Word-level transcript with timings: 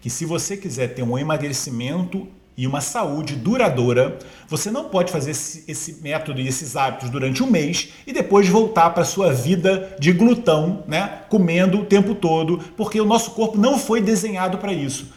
que 0.00 0.08
se 0.08 0.24
você 0.24 0.56
quiser 0.56 0.94
ter 0.94 1.02
um 1.02 1.18
emagrecimento 1.18 2.28
e 2.56 2.66
uma 2.66 2.80
saúde 2.80 3.36
duradoura, 3.36 4.18
você 4.48 4.70
não 4.70 4.88
pode 4.88 5.12
fazer 5.12 5.30
esse, 5.30 5.64
esse, 5.68 6.02
método 6.02 6.40
e 6.40 6.48
esses 6.48 6.76
hábitos 6.76 7.08
durante 7.08 7.42
um 7.42 7.50
mês 7.50 7.90
e 8.06 8.12
depois 8.12 8.48
voltar 8.48 8.90
para 8.90 9.04
sua 9.04 9.32
vida 9.32 9.96
de 9.98 10.12
glutão, 10.12 10.82
né, 10.88 11.22
comendo 11.28 11.80
o 11.80 11.84
tempo 11.84 12.14
todo, 12.14 12.58
porque 12.76 13.00
o 13.00 13.04
nosso 13.04 13.32
corpo 13.32 13.56
não 13.56 13.78
foi 13.78 14.00
desenhado 14.00 14.58
para 14.58 14.72
isso. 14.72 15.12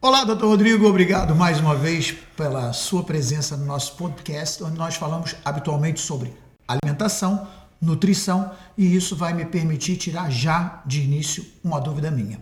Olá, 0.00 0.24
doutor 0.24 0.48
Rodrigo, 0.48 0.86
obrigado 0.86 1.34
mais 1.34 1.58
uma 1.58 1.74
vez 1.74 2.12
pela 2.36 2.72
sua 2.72 3.02
presença 3.02 3.56
no 3.56 3.66
nosso 3.66 3.96
podcast, 3.96 4.62
onde 4.62 4.78
nós 4.78 4.94
falamos 4.94 5.34
habitualmente 5.44 6.00
sobre 6.00 6.32
alimentação, 6.66 7.46
nutrição 7.80 8.52
e 8.76 8.94
isso 8.94 9.14
vai 9.14 9.32
me 9.32 9.44
permitir 9.44 9.96
tirar 9.96 10.30
já 10.30 10.82
de 10.86 11.02
início 11.02 11.44
uma 11.62 11.80
dúvida 11.80 12.10
minha. 12.10 12.40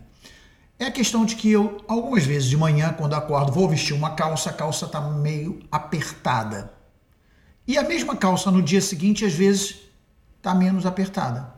É 0.79 0.87
a 0.87 0.91
questão 0.91 1.25
de 1.25 1.37
que 1.37 1.51
eu, 1.51 1.85
algumas 1.87 2.25
vezes 2.25 2.49
de 2.49 2.57
manhã, 2.57 2.93
quando 2.93 3.15
acordo, 3.15 3.53
vou 3.53 3.69
vestir 3.69 3.95
uma 3.95 4.11
calça, 4.11 4.51
a 4.51 4.53
calça 4.53 4.87
está 4.87 5.01
meio 5.01 5.61
apertada. 5.71 6.73
E 7.67 7.79
a 7.79 7.83
mesma 7.83 8.17
calça 8.17 8.51
no 8.51 8.61
dia 8.61 8.81
seguinte, 8.81 9.25
às 9.25 9.33
vezes, 9.33 9.77
está 10.37 10.55
menos 10.55 10.85
apertada. 10.85 11.55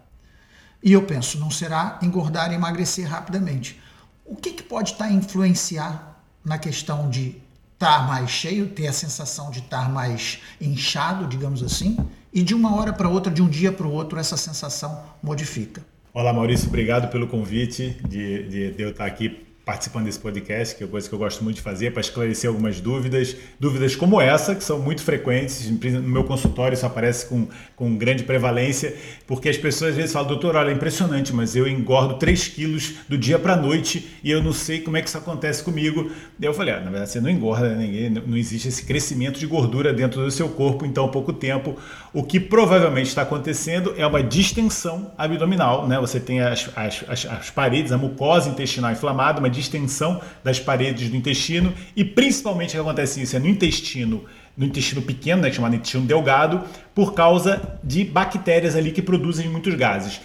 E 0.83 0.93
eu 0.93 1.03
penso, 1.03 1.39
não 1.39 1.51
será 1.51 1.99
engordar 2.03 2.53
e 2.53 2.55
emagrecer 2.55 3.09
rapidamente. 3.09 3.81
O 4.25 4.37
que, 4.37 4.53
que 4.53 4.63
pode 4.63 4.93
estar 4.93 5.07
tá 5.07 5.13
influenciar 5.13 6.21
na 6.45 6.59
questão 6.59 7.09
de 7.09 7.43
estar 7.77 8.01
tá 8.01 8.07
mais 8.07 8.31
cheio, 8.31 8.67
ter 8.69 8.87
a 8.87 8.93
sensação 8.93 9.51
de 9.51 9.59
estar 9.59 9.91
mais 9.91 10.39
inchado, 10.61 11.27
digamos 11.27 11.63
assim, 11.63 11.97
e 12.33 12.43
de 12.43 12.55
uma 12.55 12.75
hora 12.75 12.93
para 12.93 13.09
outra, 13.09 13.31
de 13.31 13.43
um 13.43 13.49
dia 13.49 13.71
para 13.71 13.87
o 13.87 13.93
outro, 13.93 14.19
essa 14.19 14.37
sensação 14.37 15.03
modifica. 15.23 15.85
Olá, 16.13 16.33
Maurício, 16.33 16.69
obrigado 16.69 17.11
pelo 17.11 17.29
convite 17.29 17.99
de, 18.09 18.49
de, 18.49 18.71
de 18.73 18.83
eu 18.83 18.91
estar 18.91 19.05
aqui 19.05 19.46
participando 19.67 20.05
desse 20.05 20.21
podcast, 20.21 20.77
que 20.77 20.85
é 20.85 20.87
uma 20.87 20.93
coisa 20.93 21.09
que 21.09 21.15
eu 21.15 21.19
gosto 21.19 21.43
muito 21.43 21.57
de 21.57 21.63
fazer, 21.63 21.91
para 21.91 22.01
esclarecer 22.01 22.49
algumas 22.49 22.81
dúvidas, 22.81 23.37
dúvidas 23.59 23.97
como 23.97 24.21
essa, 24.21 24.55
que 24.55 24.63
são 24.63 24.79
muito 24.79 25.03
frequentes, 25.03 25.69
no 25.69 26.03
meu 26.03 26.23
consultório 26.23 26.77
isso 26.77 26.87
aparece 26.87 27.27
com, 27.27 27.49
com 27.75 27.97
grande 27.97 28.23
prevalência, 28.23 28.95
porque 29.27 29.49
as 29.49 29.57
pessoas 29.57 29.91
às 29.91 29.97
vezes 29.97 30.13
falam, 30.13 30.29
doutor, 30.29 30.55
olha, 30.55 30.71
é 30.71 30.73
impressionante, 30.73 31.33
mas 31.33 31.57
eu 31.57 31.67
engordo 31.67 32.15
3 32.15 32.47
quilos 32.47 32.95
do 33.09 33.19
dia 33.19 33.41
para 33.41 33.55
a 33.55 33.57
noite 33.57 34.09
e 34.23 34.31
eu 34.31 34.41
não 34.41 34.53
sei 34.53 34.83
como 34.83 34.99
é 34.99 35.03
que 35.03 35.09
isso 35.09 35.19
acontece 35.19 35.65
comigo. 35.65 36.13
Daí 36.39 36.49
eu 36.49 36.55
falei, 36.55 36.73
ah, 36.73 36.79
na 36.81 36.91
verdade 36.91 37.11
você 37.11 37.21
não 37.21 37.29
engorda, 37.29 37.71
né? 37.71 37.87
ninguém, 37.87 38.11
não 38.11 38.37
existe 38.37 38.69
esse 38.69 38.85
crescimento 38.85 39.37
de 39.37 39.49
gordura 39.49 39.93
dentro 39.93 40.23
do 40.23 40.31
seu 40.31 40.49
corpo 40.49 40.87
em 40.87 40.93
tão 40.93 41.09
pouco 41.09 41.33
tempo. 41.33 41.77
O 42.13 42.23
que 42.23 42.39
provavelmente 42.39 43.09
está 43.09 43.23
acontecendo 43.23 43.93
é 43.99 44.07
uma 44.07 44.23
distensão 44.23 45.11
abdominal, 45.19 45.89
né? 45.89 45.99
Você 45.99 46.21
tem 46.21 46.41
as, 46.41 46.71
as, 46.77 47.05
as, 47.09 47.27
as 47.27 47.51
paredes, 47.51 47.91
a 47.91 47.99
mucosa 47.99 48.49
intestinal 48.49 48.93
inflamada, 48.93 49.41
uma 49.41 49.56
distensão 49.57 50.21
das 50.45 50.61
paredes 50.61 51.09
do 51.09 51.17
intestino 51.17 51.75
e 51.97 52.05
principalmente 52.05 52.71
o 52.71 52.73
que 52.73 52.79
acontece 52.79 53.23
isso 53.23 53.35
é 53.35 53.39
no 53.39 53.49
intestino 53.49 54.25
no 54.57 54.65
intestino 54.65 55.03
pequeno, 55.03 55.43
né, 55.43 55.53
chamado 55.53 55.77
intestino 55.77 56.05
delgado, 56.05 56.63
por 56.95 57.13
causa 57.13 57.79
de 57.85 58.05
bactérias 58.05 58.75
ali 58.75 58.91
que 58.91 59.03
produzem 59.03 59.49
muitos 59.49 59.75
gases. 59.75 60.21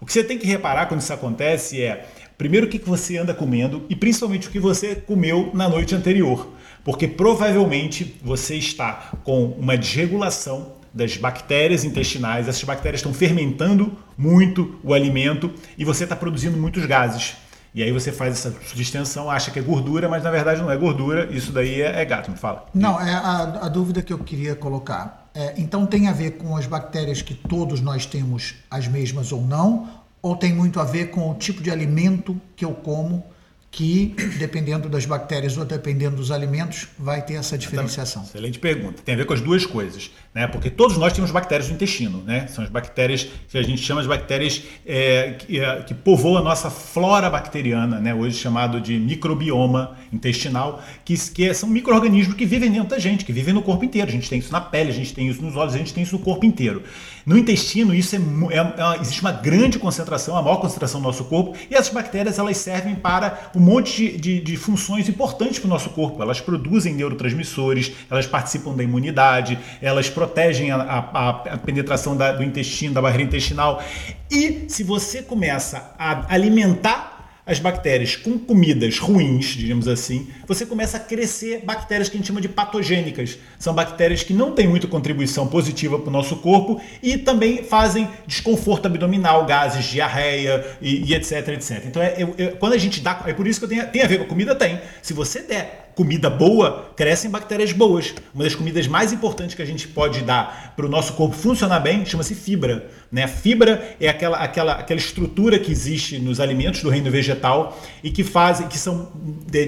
O 0.00 0.06
que 0.06 0.12
você 0.12 0.22
tem 0.22 0.38
que 0.38 0.46
reparar 0.46 0.86
quando 0.86 1.00
isso 1.00 1.12
acontece 1.12 1.82
é, 1.82 2.06
primeiro, 2.38 2.66
o 2.66 2.68
que 2.68 2.78
você 2.78 3.16
anda 3.16 3.34
comendo 3.34 3.84
e 3.88 3.96
principalmente 3.96 4.48
o 4.48 4.50
que 4.50 4.58
você 4.58 4.94
comeu 4.94 5.50
na 5.52 5.68
noite 5.68 5.94
anterior. 5.94 6.52
Porque 6.84 7.06
provavelmente 7.06 8.16
você 8.22 8.56
está 8.56 9.12
com 9.22 9.46
uma 9.46 9.76
desregulação 9.76 10.72
das 10.92 11.16
bactérias 11.16 11.84
intestinais, 11.84 12.48
essas 12.48 12.64
bactérias 12.64 12.98
estão 12.98 13.14
fermentando 13.14 13.96
muito 14.18 14.78
o 14.82 14.92
alimento 14.92 15.50
e 15.78 15.84
você 15.84 16.04
está 16.04 16.14
produzindo 16.14 16.58
muitos 16.58 16.84
gases. 16.84 17.36
E 17.74 17.82
aí 17.82 17.90
você 17.90 18.12
faz 18.12 18.34
essa 18.34 18.54
distensão, 18.74 19.30
acha 19.30 19.50
que 19.50 19.58
é 19.58 19.62
gordura, 19.62 20.08
mas 20.08 20.22
na 20.22 20.30
verdade 20.30 20.60
não 20.60 20.70
é 20.70 20.76
gordura, 20.76 21.28
isso 21.32 21.52
daí 21.52 21.80
é, 21.80 22.00
é 22.00 22.04
gato, 22.04 22.30
me 22.30 22.36
fala. 22.36 22.66
Não, 22.74 23.00
é 23.00 23.12
a, 23.14 23.60
a 23.62 23.68
dúvida 23.68 24.02
que 24.02 24.12
eu 24.12 24.18
queria 24.18 24.54
colocar. 24.54 25.30
É, 25.34 25.54
então 25.56 25.86
tem 25.86 26.08
a 26.08 26.12
ver 26.12 26.32
com 26.32 26.54
as 26.54 26.66
bactérias 26.66 27.22
que 27.22 27.34
todos 27.34 27.80
nós 27.80 28.04
temos 28.04 28.56
as 28.70 28.86
mesmas 28.86 29.32
ou 29.32 29.40
não, 29.40 29.88
ou 30.20 30.36
tem 30.36 30.52
muito 30.52 30.78
a 30.78 30.84
ver 30.84 31.06
com 31.06 31.30
o 31.30 31.34
tipo 31.34 31.62
de 31.62 31.70
alimento 31.70 32.38
que 32.54 32.64
eu 32.64 32.72
como 32.74 33.24
que, 33.72 34.14
dependendo 34.38 34.86
das 34.86 35.06
bactérias 35.06 35.56
ou 35.56 35.64
dependendo 35.64 36.16
dos 36.16 36.30
alimentos, 36.30 36.88
vai 36.98 37.24
ter 37.24 37.34
essa 37.34 37.56
diferenciação? 37.56 38.22
Excelente 38.22 38.58
pergunta. 38.58 39.02
Tem 39.02 39.14
a 39.14 39.18
ver 39.18 39.24
com 39.24 39.32
as 39.32 39.40
duas 39.40 39.64
coisas, 39.64 40.10
né? 40.34 40.46
Porque 40.46 40.70
todos 40.70 40.96
nós 40.96 41.12
temos 41.12 41.30
bactérias 41.30 41.68
no 41.68 41.74
intestino, 41.74 42.22
né? 42.22 42.46
São 42.46 42.64
as 42.64 42.70
bactérias 42.70 43.28
que 43.48 43.58
a 43.58 43.62
gente 43.62 43.82
chama 43.82 44.00
de 44.00 44.08
bactérias 44.08 44.62
é, 44.86 45.34
que, 45.38 45.60
é, 45.60 45.82
que 45.82 45.92
povoam 45.92 46.38
a 46.38 46.42
nossa 46.42 46.70
flora 46.70 47.28
bacteriana, 47.28 48.00
né? 48.00 48.14
Hoje 48.14 48.38
chamado 48.38 48.80
de 48.80 48.98
microbioma 48.98 49.96
intestinal, 50.10 50.82
que, 51.04 51.16
que 51.30 51.52
são 51.52 51.68
micro-organismos 51.68 52.34
que 52.34 52.46
vivem 52.46 52.70
dentro 52.70 52.88
da 52.88 52.98
gente, 52.98 53.24
que 53.24 53.32
vivem 53.32 53.52
no 53.52 53.62
corpo 53.62 53.84
inteiro. 53.84 54.08
A 54.08 54.12
gente 54.12 54.28
tem 54.28 54.38
isso 54.38 54.52
na 54.52 54.60
pele, 54.60 54.90
a 54.90 54.94
gente 54.94 55.12
tem 55.12 55.28
isso 55.28 55.42
nos 55.42 55.54
olhos, 55.54 55.74
a 55.74 55.78
gente 55.78 55.92
tem 55.92 56.02
isso 56.02 56.16
no 56.16 56.22
corpo 56.22 56.46
inteiro. 56.46 56.82
No 57.26 57.36
intestino, 57.38 57.94
isso 57.94 58.16
é, 58.16 58.18
é, 58.18 58.58
é 58.58 59.00
existe 59.00 59.20
uma 59.20 59.32
grande 59.32 59.78
concentração, 59.78 60.36
a 60.36 60.42
maior 60.42 60.56
concentração 60.56 61.00
do 61.00 61.06
nosso 61.06 61.24
corpo, 61.24 61.56
e 61.70 61.74
essas 61.74 61.92
bactérias 61.92 62.38
elas 62.38 62.56
servem 62.56 62.94
para 62.94 63.50
um 63.54 63.60
monte 63.60 64.12
de, 64.12 64.16
de, 64.16 64.40
de 64.40 64.56
funções 64.56 65.08
importantes 65.08 65.58
para 65.58 65.66
o 65.66 65.70
nosso 65.70 65.90
corpo. 65.90 66.22
Elas 66.22 66.40
produzem 66.40 66.94
neurotransmissores, 66.94 67.92
elas 68.10 68.26
participam 68.26 68.74
da 68.74 68.82
imunidade, 68.82 69.58
elas 69.80 70.08
protegem 70.22 70.70
a, 70.70 70.76
a, 70.76 71.28
a 71.30 71.58
penetração 71.58 72.16
da, 72.16 72.32
do 72.32 72.44
intestino, 72.44 72.94
da 72.94 73.02
barreira 73.02 73.24
intestinal. 73.24 73.82
E 74.30 74.66
se 74.68 74.84
você 74.84 75.20
começa 75.20 75.94
a 75.98 76.32
alimentar 76.32 77.10
as 77.44 77.58
bactérias 77.58 78.14
com 78.14 78.38
comidas 78.38 79.00
ruins, 79.00 79.46
digamos 79.46 79.88
assim, 79.88 80.28
você 80.46 80.64
começa 80.64 80.96
a 80.96 81.00
crescer 81.00 81.62
bactérias 81.64 82.08
que 82.08 82.16
a 82.16 82.18
gente 82.18 82.28
chama 82.28 82.40
de 82.40 82.48
patogênicas. 82.48 83.36
São 83.58 83.74
bactérias 83.74 84.22
que 84.22 84.32
não 84.32 84.52
têm 84.52 84.68
muita 84.68 84.86
contribuição 84.86 85.48
positiva 85.48 85.98
para 85.98 86.08
o 86.08 86.12
nosso 86.12 86.36
corpo 86.36 86.80
e 87.02 87.18
também 87.18 87.64
fazem 87.64 88.08
desconforto 88.28 88.86
abdominal, 88.86 89.44
gases, 89.44 89.86
diarreia 89.86 90.64
e, 90.80 91.10
e 91.10 91.14
etc, 91.14 91.48
etc. 91.48 91.82
Então, 91.84 92.00
é, 92.00 92.14
quando 92.60 92.74
a 92.74 92.78
gente 92.78 93.00
dá. 93.00 93.24
É 93.26 93.32
por 93.32 93.48
isso 93.48 93.58
que 93.58 93.64
eu 93.64 93.68
tenho, 93.68 93.88
tem 93.88 94.02
a 94.02 94.06
ver 94.06 94.18
com 94.18 94.24
a 94.24 94.28
comida? 94.28 94.54
Tem. 94.54 94.80
Se 95.02 95.12
você 95.12 95.42
der 95.42 95.81
comida 95.94 96.30
boa, 96.30 96.92
crescem 96.96 97.30
bactérias 97.30 97.72
boas. 97.72 98.14
Uma 98.34 98.44
das 98.44 98.54
comidas 98.54 98.86
mais 98.86 99.12
importantes 99.12 99.54
que 99.54 99.62
a 99.62 99.66
gente 99.66 99.88
pode 99.88 100.22
dar 100.22 100.72
para 100.76 100.86
o 100.86 100.88
nosso 100.88 101.12
corpo 101.14 101.34
funcionar 101.34 101.80
bem 101.80 102.04
chama-se 102.04 102.34
fibra. 102.34 102.90
Né? 103.10 103.26
Fibra 103.26 103.94
é 104.00 104.08
aquela, 104.08 104.38
aquela, 104.38 104.72
aquela 104.72 104.98
estrutura 104.98 105.58
que 105.58 105.70
existe 105.70 106.18
nos 106.18 106.40
alimentos 106.40 106.82
do 106.82 106.88
reino 106.88 107.10
vegetal 107.10 107.78
e 108.02 108.10
que 108.10 108.24
fazem, 108.24 108.68
que 108.68 108.78
são 108.78 109.12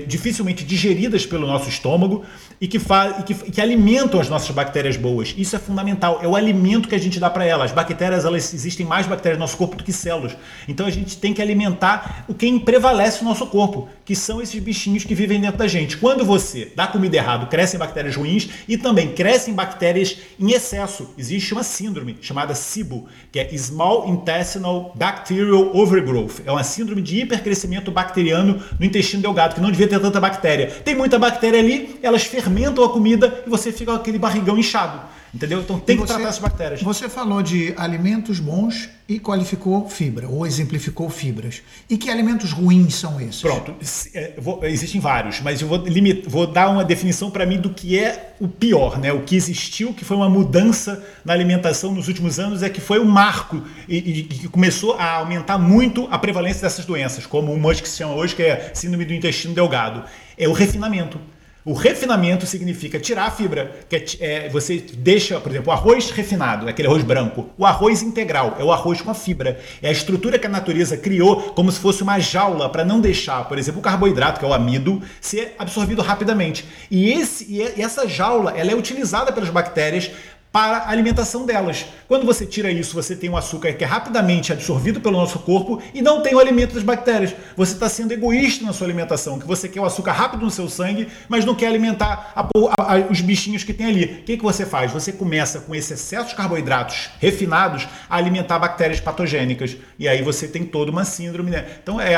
dificilmente 0.06 0.64
digeridas 0.64 1.26
pelo 1.26 1.46
nosso 1.46 1.68
estômago 1.68 2.24
e 2.60 2.66
que, 2.66 2.78
faz, 2.78 3.20
e 3.20 3.22
que, 3.22 3.34
que 3.34 3.60
alimentam 3.60 4.18
as 4.18 4.28
nossas 4.28 4.50
bactérias 4.50 4.96
boas. 4.96 5.34
Isso 5.36 5.54
é 5.54 5.58
fundamental. 5.58 6.20
É 6.22 6.28
o 6.28 6.34
alimento 6.34 6.88
que 6.88 6.94
a 6.94 6.98
gente 6.98 7.20
dá 7.20 7.28
para 7.28 7.44
elas. 7.44 7.66
As 7.66 7.72
bactérias, 7.72 8.24
elas 8.24 8.54
existem 8.54 8.86
mais 8.86 9.06
bactérias 9.06 9.38
no 9.38 9.42
nosso 9.42 9.56
corpo 9.56 9.76
do 9.76 9.84
que 9.84 9.92
células. 9.92 10.36
Então 10.66 10.86
a 10.86 10.90
gente 10.90 11.18
tem 11.18 11.34
que 11.34 11.42
alimentar 11.42 12.24
o 12.28 12.34
que 12.34 12.58
prevalece 12.60 13.22
no 13.22 13.28
nosso 13.28 13.46
corpo, 13.46 13.88
que 14.04 14.16
são 14.16 14.40
esses 14.40 14.60
bichinhos 14.62 15.04
que 15.04 15.14
vivem 15.14 15.40
dentro 15.40 15.58
da 15.58 15.66
gente. 15.66 15.96
Quando 15.96 16.13
quando 16.14 16.24
você 16.24 16.70
dá 16.76 16.86
comida 16.86 17.16
errado, 17.16 17.48
crescem 17.48 17.76
bactérias 17.76 18.14
ruins 18.14 18.48
e 18.68 18.78
também 18.78 19.12
crescem 19.14 19.52
bactérias 19.52 20.16
em 20.38 20.52
excesso. 20.52 21.12
Existe 21.18 21.52
uma 21.52 21.64
síndrome 21.64 22.16
chamada 22.20 22.54
SIBO, 22.54 23.08
que 23.32 23.40
é 23.40 23.58
Small 23.58 24.08
Intestinal 24.08 24.92
Bacterial 24.94 25.76
Overgrowth. 25.76 26.42
É 26.46 26.52
uma 26.52 26.62
síndrome 26.62 27.02
de 27.02 27.22
hipercrescimento 27.22 27.90
bacteriano 27.90 28.62
no 28.78 28.86
intestino 28.86 29.22
delgado, 29.22 29.56
que 29.56 29.60
não 29.60 29.72
devia 29.72 29.88
ter 29.88 29.98
tanta 29.98 30.20
bactéria. 30.20 30.68
Tem 30.84 30.94
muita 30.94 31.18
bactéria 31.18 31.58
ali, 31.58 31.98
elas 32.00 32.22
fermentam 32.22 32.84
a 32.84 32.90
comida 32.90 33.42
e 33.44 33.50
você 33.50 33.72
fica 33.72 33.90
com 33.90 33.98
aquele 33.98 34.18
barrigão 34.18 34.56
inchado. 34.56 35.00
Entendeu? 35.34 35.60
Então 35.60 35.80
tem 35.80 35.96
que 35.96 36.06
tratar 36.06 36.22
essas 36.22 36.38
bactérias. 36.38 36.80
Você 36.80 37.08
falou 37.08 37.42
de 37.42 37.74
alimentos 37.76 38.38
bons 38.38 38.88
e 39.08 39.18
qualificou 39.18 39.88
fibra, 39.88 40.28
ou 40.28 40.46
exemplificou 40.46 41.10
fibras. 41.10 41.60
E 41.90 41.98
que 41.98 42.08
alimentos 42.08 42.52
ruins 42.52 42.94
são 42.94 43.20
esses? 43.20 43.42
Pronto, 43.42 43.74
é, 44.14 44.34
vou, 44.38 44.64
existem 44.64 45.00
vários, 45.00 45.40
mas 45.40 45.60
eu 45.60 45.66
vou, 45.66 45.82
vou 46.28 46.46
dar 46.46 46.70
uma 46.70 46.84
definição 46.84 47.30
para 47.32 47.44
mim 47.44 47.60
do 47.60 47.70
que 47.70 47.98
é 47.98 48.34
o 48.40 48.46
pior, 48.46 48.98
né? 48.98 49.12
O 49.12 49.22
que 49.22 49.34
existiu, 49.34 49.92
que 49.92 50.04
foi 50.04 50.16
uma 50.16 50.28
mudança 50.28 51.04
na 51.24 51.32
alimentação 51.32 51.92
nos 51.92 52.06
últimos 52.06 52.38
anos, 52.38 52.62
é 52.62 52.70
que 52.70 52.80
foi 52.80 53.00
um 53.00 53.04
marco 53.04 53.62
e, 53.88 53.96
e 53.96 54.22
que 54.22 54.48
começou 54.48 54.94
a 54.94 55.14
aumentar 55.14 55.58
muito 55.58 56.06
a 56.12 56.18
prevalência 56.18 56.62
dessas 56.62 56.84
doenças, 56.84 57.26
como 57.26 57.52
uma 57.52 57.74
que 57.74 57.88
se 57.88 57.96
chama 57.96 58.14
hoje, 58.14 58.36
que 58.36 58.42
é 58.42 58.70
síndrome 58.72 59.04
do 59.04 59.14
intestino 59.14 59.54
delgado. 59.54 60.04
É 60.36 60.46
o 60.46 60.52
refinamento. 60.52 61.18
O 61.66 61.72
refinamento 61.72 62.46
significa 62.46 63.00
tirar 63.00 63.24
a 63.24 63.30
fibra, 63.30 63.74
que 63.88 63.96
é, 63.96 64.04
é, 64.20 64.48
você 64.50 64.84
deixa, 64.98 65.40
por 65.40 65.50
exemplo, 65.50 65.70
o 65.70 65.72
arroz 65.72 66.10
refinado, 66.10 66.68
aquele 66.68 66.86
arroz 66.86 67.02
branco. 67.02 67.48
O 67.56 67.64
arroz 67.64 68.02
integral 68.02 68.56
é 68.58 68.62
o 68.62 68.70
arroz 68.70 69.00
com 69.00 69.10
a 69.10 69.14
fibra. 69.14 69.58
É 69.80 69.88
a 69.88 69.92
estrutura 69.92 70.38
que 70.38 70.46
a 70.46 70.50
natureza 70.50 70.94
criou 70.94 71.54
como 71.54 71.72
se 71.72 71.80
fosse 71.80 72.02
uma 72.02 72.18
jaula 72.18 72.68
para 72.68 72.84
não 72.84 73.00
deixar, 73.00 73.48
por 73.48 73.56
exemplo, 73.56 73.80
o 73.80 73.82
carboidrato, 73.82 74.40
que 74.40 74.44
é 74.44 74.48
o 74.48 74.52
amido, 74.52 75.00
ser 75.22 75.54
absorvido 75.58 76.02
rapidamente. 76.02 76.66
E, 76.90 77.10
esse, 77.10 77.46
e 77.50 77.62
essa 77.80 78.06
jaula 78.06 78.52
ela 78.54 78.70
é 78.70 78.74
utilizada 78.74 79.32
pelas 79.32 79.48
bactérias 79.48 80.10
para 80.54 80.76
a 80.76 80.90
alimentação 80.90 81.44
delas. 81.44 81.84
Quando 82.06 82.24
você 82.24 82.46
tira 82.46 82.70
isso, 82.70 82.94
você 82.94 83.16
tem 83.16 83.28
um 83.28 83.36
açúcar 83.36 83.72
que 83.72 83.82
é 83.82 83.86
rapidamente 83.88 84.52
absorvido 84.52 85.00
pelo 85.00 85.16
nosso 85.16 85.40
corpo 85.40 85.82
e 85.92 86.00
não 86.00 86.22
tem 86.22 86.32
o 86.32 86.38
alimento 86.38 86.74
das 86.74 86.84
bactérias. 86.84 87.34
Você 87.56 87.72
está 87.72 87.88
sendo 87.88 88.12
egoísta 88.12 88.64
na 88.64 88.72
sua 88.72 88.86
alimentação, 88.86 89.40
que 89.40 89.48
você 89.48 89.68
quer 89.68 89.80
o 89.80 89.84
açúcar 89.84 90.12
rápido 90.12 90.44
no 90.44 90.52
seu 90.52 90.68
sangue, 90.68 91.08
mas 91.28 91.44
não 91.44 91.56
quer 91.56 91.66
alimentar 91.66 92.30
a, 92.36 92.42
a, 92.42 92.94
a, 92.94 92.98
os 93.10 93.20
bichinhos 93.20 93.64
que 93.64 93.74
tem 93.74 93.86
ali. 93.86 94.04
O 94.04 94.22
que, 94.22 94.36
que 94.36 94.44
você 94.44 94.64
faz? 94.64 94.92
Você 94.92 95.10
começa 95.10 95.58
com 95.58 95.74
esse 95.74 95.94
excesso 95.94 96.28
de 96.28 96.36
carboidratos 96.36 97.10
refinados 97.18 97.88
a 98.08 98.16
alimentar 98.16 98.60
bactérias 98.60 99.00
patogênicas. 99.00 99.76
E 99.98 100.06
aí 100.06 100.22
você 100.22 100.46
tem 100.46 100.64
toda 100.64 100.88
uma 100.88 101.04
síndrome. 101.04 101.50
Né? 101.50 101.66
Então, 101.82 102.00
é, 102.00 102.14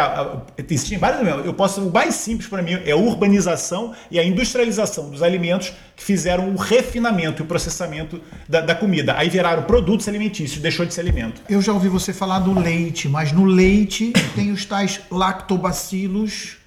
existem 0.59 0.99
vários. 0.99 1.27
Eu 1.43 1.55
posso, 1.55 1.81
o 1.81 1.91
mais 1.91 2.15
simples 2.17 2.51
para 2.51 2.61
mim 2.61 2.79
é 2.85 2.91
a 2.91 2.97
urbanização 2.97 3.95
e 4.11 4.21
a 4.21 4.25
industrialização 4.25 5.09
dos 5.09 5.23
alimentos 5.23 5.73
que 5.97 6.05
fizeram 6.05 6.51
o 6.51 6.57
refinamento 6.57 7.41
e 7.41 7.43
o 7.43 7.47
processamento 7.47 8.21
da, 8.49 8.61
da, 8.61 8.75
comida. 8.75 9.17
Aí 9.17 9.29
viraram 9.29 9.63
produtos 9.63 10.09
alimentícios, 10.09 10.61
deixou 10.61 10.87
de 10.87 10.95
ser 10.95 11.01
alimento. 11.01 11.41
Eu 11.49 11.61
já 11.61 11.73
ouvi 11.73 11.89
você 11.89 12.13
falar 12.13 12.41
do 12.41 12.59
leite, 12.59 13.09
mas 13.09 13.33
no 13.33 13.45
leite 13.45 14.13
tem 14.35 14.51
os 14.53 14.65
tais 14.65 15.01
lactobacilos. 15.11 16.59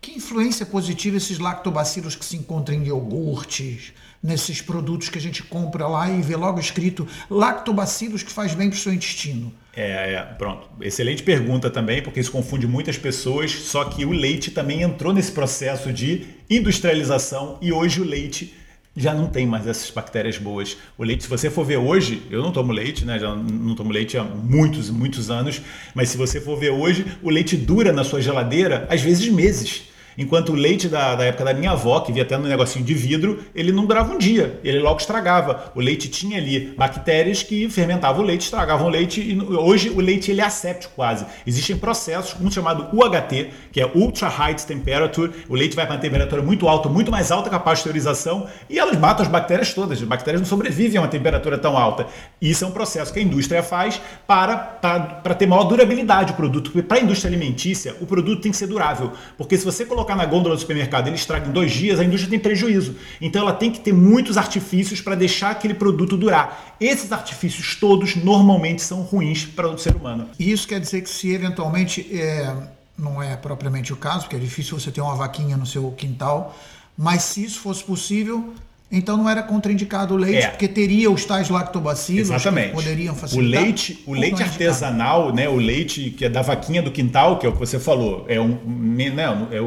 Que 0.00 0.12
influência 0.12 0.64
positiva 0.64 1.16
esses 1.16 1.38
lactobacilos 1.38 2.14
que 2.14 2.24
se 2.24 2.36
encontram 2.36 2.76
em 2.76 2.86
iogurtes, 2.86 3.92
nesses 4.22 4.60
produtos 4.60 5.08
que 5.08 5.18
a 5.18 5.20
gente 5.20 5.42
compra 5.42 5.86
lá 5.86 6.10
e 6.10 6.20
vê 6.22 6.36
logo 6.36 6.60
escrito 6.60 7.06
lactobacilos 7.28 8.22
que 8.22 8.30
faz 8.30 8.54
bem 8.54 8.68
para 8.70 8.76
o 8.76 8.80
seu 8.80 8.92
intestino? 8.92 9.52
É, 9.76 10.14
é, 10.14 10.22
pronto. 10.22 10.68
Excelente 10.80 11.22
pergunta 11.22 11.68
também, 11.68 12.02
porque 12.02 12.18
isso 12.18 12.32
confunde 12.32 12.66
muitas 12.66 12.96
pessoas. 12.96 13.52
Só 13.52 13.84
que 13.84 14.04
o 14.04 14.10
leite 14.10 14.50
também 14.50 14.82
entrou 14.82 15.12
nesse 15.12 15.32
processo 15.32 15.92
de 15.92 16.26
industrialização 16.48 17.58
e 17.60 17.72
hoje 17.72 18.00
o 18.00 18.04
leite 18.04 18.54
já 18.96 19.12
não 19.12 19.26
tem 19.26 19.46
mais 19.46 19.66
essas 19.66 19.90
bactérias 19.90 20.38
boas. 20.38 20.76
O 20.96 21.04
leite, 21.04 21.24
se 21.24 21.28
você 21.28 21.50
for 21.50 21.64
ver 21.64 21.76
hoje, 21.76 22.22
eu 22.30 22.42
não 22.42 22.50
tomo 22.50 22.72
leite, 22.72 23.04
né? 23.04 23.18
Já 23.18 23.34
não 23.34 23.74
tomo 23.74 23.92
leite 23.92 24.16
há 24.16 24.24
muitos, 24.24 24.88
muitos 24.88 25.30
anos, 25.30 25.60
mas 25.94 26.08
se 26.08 26.16
você 26.16 26.40
for 26.40 26.58
ver 26.58 26.70
hoje, 26.70 27.04
o 27.22 27.28
leite 27.28 27.56
dura 27.56 27.92
na 27.92 28.02
sua 28.02 28.22
geladeira 28.22 28.86
às 28.90 29.02
vezes 29.02 29.28
meses. 29.28 29.82
Enquanto 30.18 30.50
o 30.50 30.54
leite 30.54 30.88
da, 30.88 31.14
da 31.14 31.24
época 31.24 31.44
da 31.44 31.54
minha 31.54 31.72
avó, 31.72 32.00
que 32.00 32.12
via 32.12 32.22
até 32.22 32.36
no 32.36 32.48
negocinho 32.48 32.84
de 32.84 32.94
vidro, 32.94 33.44
ele 33.54 33.72
não 33.72 33.84
durava 33.84 34.12
um 34.12 34.18
dia, 34.18 34.58
ele 34.64 34.78
logo 34.78 34.98
estragava. 34.98 35.72
O 35.74 35.80
leite 35.80 36.08
tinha 36.08 36.38
ali 36.38 36.74
bactérias 36.76 37.42
que 37.42 37.68
fermentavam 37.68 38.22
o 38.22 38.26
leite, 38.26 38.42
estragavam 38.42 38.86
o 38.86 38.90
leite, 38.90 39.20
e 39.20 39.38
hoje 39.40 39.90
o 39.90 40.00
leite 40.00 40.30
ele 40.30 40.40
é 40.40 40.44
asséptico 40.44 40.94
quase. 40.94 41.26
Existem 41.46 41.76
processos, 41.76 42.40
um 42.40 42.50
chamado 42.50 42.88
UHT, 42.96 43.50
que 43.70 43.80
é 43.80 43.90
Ultra 43.94 44.28
High 44.28 44.54
Temperature, 44.54 45.30
o 45.48 45.54
leite 45.54 45.76
vai 45.76 45.86
para 45.86 45.96
uma 45.96 46.00
temperatura 46.00 46.42
muito 46.42 46.68
alta, 46.68 46.88
muito 46.88 47.10
mais 47.10 47.30
alta 47.30 47.50
que 47.50 47.56
a 47.56 47.58
pasteurização, 47.58 48.46
e 48.70 48.78
elas 48.78 48.98
matam 48.98 49.24
as 49.24 49.30
bactérias 49.30 49.74
todas. 49.74 50.00
As 50.00 50.08
bactérias 50.08 50.40
não 50.40 50.48
sobrevivem 50.48 50.98
a 50.98 51.02
uma 51.02 51.08
temperatura 51.08 51.58
tão 51.58 51.76
alta. 51.76 52.06
Isso 52.40 52.64
é 52.64 52.68
um 52.68 52.70
processo 52.70 53.12
que 53.12 53.18
a 53.18 53.22
indústria 53.22 53.62
faz 53.62 54.00
para, 54.26 54.56
para, 54.56 55.00
para 55.00 55.34
ter 55.34 55.46
maior 55.46 55.64
durabilidade 55.64 56.32
o 56.32 56.36
produto. 56.36 56.70
Porque 56.70 56.86
para 56.86 56.98
a 56.98 57.00
indústria 57.00 57.28
alimentícia, 57.28 57.96
o 58.00 58.06
produto 58.06 58.40
tem 58.40 58.50
que 58.50 58.56
ser 58.56 58.66
durável. 58.66 59.12
Porque 59.36 59.56
se 59.56 59.64
você 59.64 59.84
colocar 59.84 60.05
colocar 60.06 60.14
na 60.14 60.24
gôndola 60.24 60.54
do 60.54 60.60
supermercado 60.60 61.08
ele 61.08 61.16
estraga 61.16 61.48
em 61.48 61.52
dois 61.52 61.72
dias, 61.72 61.98
a 61.98 62.04
indústria 62.04 62.30
tem 62.30 62.38
prejuízo. 62.38 62.94
Então 63.20 63.42
ela 63.42 63.52
tem 63.52 63.70
que 63.70 63.80
ter 63.80 63.92
muitos 63.92 64.36
artifícios 64.36 65.00
para 65.00 65.16
deixar 65.16 65.50
aquele 65.50 65.74
produto 65.74 66.16
durar. 66.16 66.76
Esses 66.80 67.10
artifícios 67.10 67.74
todos 67.74 68.14
normalmente 68.14 68.80
são 68.82 69.02
ruins 69.02 69.44
para 69.44 69.68
o 69.68 69.76
ser 69.76 69.96
humano. 69.96 70.28
E 70.38 70.50
isso 70.50 70.68
quer 70.68 70.78
dizer 70.78 71.02
que 71.02 71.10
se 71.10 71.32
eventualmente, 71.34 72.06
é, 72.16 72.54
não 72.96 73.20
é 73.20 73.34
propriamente 73.36 73.92
o 73.92 73.96
caso, 73.96 74.20
porque 74.20 74.36
é 74.36 74.38
difícil 74.38 74.78
você 74.78 74.92
ter 74.92 75.00
uma 75.00 75.16
vaquinha 75.16 75.56
no 75.56 75.66
seu 75.66 75.90
quintal, 75.92 76.56
mas 76.96 77.22
se 77.22 77.44
isso 77.44 77.60
fosse 77.60 77.82
possível, 77.82 78.54
então 78.90 79.16
não 79.16 79.28
era 79.28 79.42
contraindicado 79.42 80.14
o 80.14 80.16
leite, 80.16 80.44
é. 80.44 80.48
porque 80.48 80.68
teria 80.68 81.10
os 81.10 81.24
tais 81.24 81.48
lactobacilos 81.48 82.30
Exatamente. 82.30 82.68
que 82.68 82.74
poderiam 82.74 83.14
facilitar. 83.16 83.60
O 83.60 83.64
leite, 83.64 84.04
o 84.06 84.14
leite 84.14 84.42
artesanal, 84.42 85.34
né, 85.34 85.48
o 85.48 85.56
leite 85.56 86.10
que 86.10 86.24
é 86.24 86.28
da 86.28 86.40
vaquinha 86.40 86.80
do 86.80 86.92
quintal, 86.92 87.38
que 87.38 87.46
é 87.46 87.48
o 87.48 87.52
que 87.52 87.58
você 87.58 87.80
falou, 87.80 88.24
é 88.28 88.40
um, 88.40 88.56
né, 88.64 89.24
é, 89.50 89.58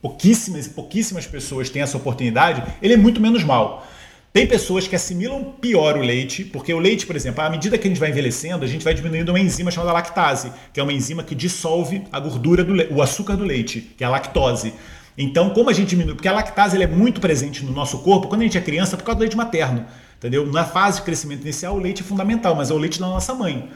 pouquíssimas 0.00 0.66
pouquíssimas 0.68 1.26
pessoas 1.26 1.68
têm 1.68 1.82
essa 1.82 1.98
oportunidade, 1.98 2.62
ele 2.80 2.94
é 2.94 2.96
muito 2.96 3.20
menos 3.20 3.44
mal. 3.44 3.86
Tem 4.32 4.46
pessoas 4.46 4.86
que 4.86 4.94
assimilam 4.94 5.42
pior 5.62 5.96
o 5.96 6.00
leite, 6.00 6.44
porque 6.44 6.72
o 6.72 6.78
leite, 6.78 7.06
por 7.06 7.16
exemplo, 7.16 7.42
à 7.42 7.48
medida 7.48 7.78
que 7.78 7.86
a 7.86 7.90
gente 7.90 7.98
vai 7.98 8.10
envelhecendo, 8.10 8.66
a 8.66 8.68
gente 8.68 8.84
vai 8.84 8.92
diminuindo 8.92 9.30
uma 9.30 9.40
enzima 9.40 9.70
chamada 9.70 9.94
lactase, 9.94 10.52
que 10.74 10.80
é 10.80 10.82
uma 10.82 10.92
enzima 10.92 11.22
que 11.22 11.34
dissolve 11.34 12.02
a 12.12 12.20
gordura 12.20 12.62
do 12.62 12.94
o 12.94 13.00
açúcar 13.00 13.34
do 13.34 13.44
leite, 13.44 13.80
que 13.96 14.04
é 14.04 14.06
a 14.06 14.10
lactose. 14.10 14.74
Então, 15.18 15.50
como 15.50 15.70
a 15.70 15.72
gente 15.72 15.90
diminui, 15.90 16.14
porque 16.14 16.28
a 16.28 16.32
lactase 16.32 16.80
é 16.80 16.86
muito 16.86 17.20
presente 17.20 17.64
no 17.64 17.72
nosso 17.72 17.98
corpo 17.98 18.28
quando 18.28 18.42
a 18.42 18.44
gente 18.44 18.58
é 18.58 18.60
criança 18.60 18.96
por 18.96 19.04
causa 19.04 19.18
do 19.18 19.20
leite 19.20 19.36
materno. 19.36 19.86
Entendeu? 20.18 20.50
Na 20.50 20.64
fase 20.64 20.98
de 20.98 21.04
crescimento 21.04 21.42
inicial, 21.42 21.76
o 21.76 21.78
leite 21.78 22.02
é 22.02 22.04
fundamental, 22.04 22.54
mas 22.54 22.70
é 22.70 22.74
o 22.74 22.78
leite 22.78 22.98
da 22.98 23.06
nossa 23.06 23.34
mãe. 23.34 23.68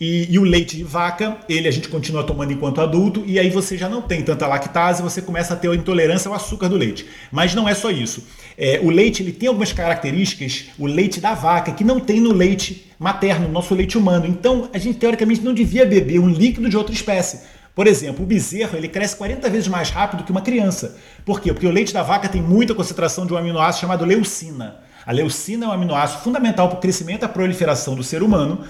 E, 0.00 0.30
e, 0.30 0.38
o 0.38 0.42
leite 0.42 0.76
de 0.76 0.82
vaca, 0.84 1.38
ele 1.48 1.66
a 1.66 1.70
gente 1.70 1.88
continua 1.88 2.22
tomando 2.22 2.52
enquanto 2.52 2.80
adulto, 2.80 3.22
e 3.26 3.38
aí 3.38 3.48
você 3.48 3.78
já 3.78 3.88
não 3.88 4.02
tem 4.02 4.22
tanta 4.22 4.46
lactase, 4.46 5.02
você 5.02 5.22
começa 5.22 5.54
a 5.54 5.56
ter 5.56 5.72
intolerância 5.72 6.28
ao 6.28 6.34
açúcar 6.34 6.68
do 6.68 6.76
leite. 6.76 7.06
Mas 7.32 7.54
não 7.54 7.68
é 7.68 7.74
só 7.74 7.90
isso. 7.90 8.26
É, 8.58 8.80
o 8.82 8.90
leite 8.90 9.22
ele 9.22 9.32
tem 9.32 9.48
algumas 9.48 9.72
características, 9.72 10.66
o 10.78 10.86
leite 10.86 11.20
da 11.20 11.34
vaca, 11.34 11.72
que 11.72 11.84
não 11.84 11.98
tem 11.98 12.20
no 12.20 12.32
leite 12.32 12.84
materno, 12.98 13.46
no 13.46 13.52
nosso 13.52 13.74
leite 13.74 13.96
humano. 13.96 14.26
Então, 14.26 14.68
a 14.74 14.78
gente 14.78 14.98
teoricamente 14.98 15.40
não 15.40 15.54
devia 15.54 15.86
beber 15.86 16.18
um 16.18 16.28
líquido 16.28 16.68
de 16.68 16.76
outra 16.76 16.94
espécie. 16.94 17.40
Por 17.76 17.86
exemplo, 17.86 18.24
o 18.24 18.26
bezerro 18.26 18.74
ele 18.74 18.88
cresce 18.88 19.14
40 19.16 19.50
vezes 19.50 19.68
mais 19.68 19.90
rápido 19.90 20.24
que 20.24 20.32
uma 20.32 20.40
criança. 20.40 20.96
Por 21.26 21.42
quê? 21.42 21.52
Porque 21.52 21.66
o 21.66 21.70
leite 21.70 21.92
da 21.92 22.02
vaca 22.02 22.26
tem 22.26 22.40
muita 22.40 22.74
concentração 22.74 23.26
de 23.26 23.34
um 23.34 23.36
aminoácido 23.36 23.82
chamado 23.82 24.02
leucina. 24.06 24.78
A 25.04 25.12
leucina 25.12 25.66
é 25.66 25.68
um 25.68 25.72
aminoácido 25.72 26.22
fundamental 26.22 26.70
para 26.70 26.78
o 26.78 26.80
crescimento 26.80 27.22
e 27.22 27.26
a 27.26 27.28
proliferação 27.28 27.94
do 27.94 28.02
ser 28.02 28.22
humano, 28.22 28.60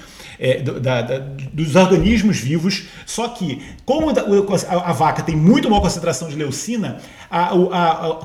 é, 0.40 0.60
do, 0.60 0.80
da, 0.80 1.02
da, 1.02 1.18
dos 1.52 1.76
organismos 1.76 2.40
vivos. 2.40 2.88
Só 3.06 3.28
que, 3.28 3.62
como 3.84 4.10
a, 4.10 4.90
a, 4.90 4.92
vaca 4.92 5.22
tem 5.22 5.36
muito 5.36 5.70
maior 5.70 5.82
concentração 5.82 6.28
de 6.28 6.34
leucina, 6.34 6.98
a, 7.30 7.50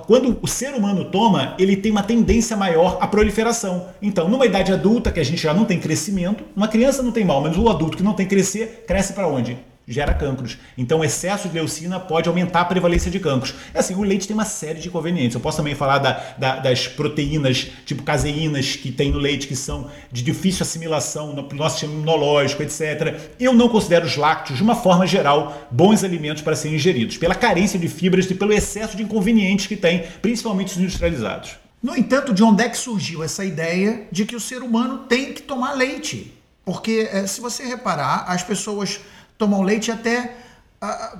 quando 0.08 0.40
o 0.42 0.48
ser 0.48 0.74
humano 0.74 1.06
toma, 1.06 1.54
ele 1.60 1.76
tem 1.76 1.92
uma 1.92 2.02
tendência 2.02 2.58
maior 2.58 2.98
à 3.00 3.06
proliferação. 3.06 3.90
Então, 4.02 4.28
numa 4.28 4.48
idade 4.48 4.74
adulta, 4.74 5.12
que 5.12 5.20
a 5.20 5.24
gente 5.24 5.44
já 5.44 5.54
não 5.54 5.64
tem 5.64 5.80
crescimento, 5.80 6.44
uma 6.56 6.68
criança 6.68 7.04
não 7.04 7.12
tem 7.12 7.24
mal, 7.24 7.40
mas 7.40 7.56
o 7.56 7.70
adulto 7.70 7.98
que 7.98 8.04
não 8.04 8.14
tem 8.14 8.28
crescer, 8.28 8.84
cresce 8.88 9.14
para 9.14 9.28
onde? 9.28 9.70
Gera 9.94 10.14
cancros. 10.14 10.58
Então, 10.78 11.04
excesso 11.04 11.48
de 11.48 11.56
leucina 11.56 12.00
pode 12.00 12.30
aumentar 12.30 12.62
a 12.62 12.66
prevalência 12.66 13.12
de 13.12 13.20
cancros. 13.20 13.54
É 13.74 13.80
assim, 13.80 13.96
o 13.96 14.04
leite 14.04 14.28
tem 14.28 14.34
uma 14.34 14.46
série 14.46 14.80
de 14.80 14.88
inconvenientes. 14.88 15.36
Eu 15.36 15.42
posso 15.42 15.58
também 15.58 15.76
falar 15.76 15.98
da, 16.00 16.14
da, 16.38 16.56
das 16.58 16.88
proteínas, 16.88 17.68
tipo 17.86 18.04
caseínas, 18.04 18.76
que 18.76 18.92
tem 18.92 19.12
no 19.12 19.18
leite, 19.18 19.48
que 19.48 19.56
são 19.56 19.90
de 20.12 20.22
difícil 20.22 20.64
assimilação 20.64 21.34
no 21.34 21.48
nosso 21.54 21.80
sistema 21.80 21.94
imunológico, 21.94 22.64
etc. 22.64 23.20
Eu 23.40 23.54
não 23.54 23.70
considero 23.70 24.06
os 24.06 24.16
lácteos, 24.16 24.58
de 24.58 24.64
uma 24.64 24.76
forma 24.76 25.06
geral, 25.06 25.68
bons 25.72 26.04
alimentos 26.04 26.42
para 26.42 26.56
serem 26.56 26.76
ingeridos, 26.78 27.18
pela 27.18 27.36
carência 27.36 27.78
de 27.78 27.88
fibras 27.88 28.30
e 28.30 28.36
pelo 28.36 28.54
excesso 28.54 28.96
de 28.96 29.04
inconvenientes 29.04 29.68
que 29.68 29.76
tem, 29.76 30.04
principalmente 30.22 30.74
os 30.74 30.78
industrializados. 30.78 31.62
No 31.82 31.98
entanto, 31.98 32.32
de 32.34 32.44
onde 32.44 32.64
é 32.64 32.70
que 32.70 32.78
surgiu 32.78 33.24
essa 33.24 33.44
ideia 33.44 34.08
de 34.12 34.24
que 34.24 34.36
o 34.36 34.40
ser 34.40 34.62
humano 34.62 35.00
tem 35.10 35.34
que 35.34 35.42
tomar 35.42 35.74
leite? 35.74 36.32
Porque, 36.64 37.10
eh, 37.12 37.26
se 37.26 37.42
você 37.42 37.64
reparar, 37.66 38.26
as 38.28 38.44
pessoas 38.44 39.00
tomam 39.42 39.64
leite 39.64 39.90
até, 39.90 40.36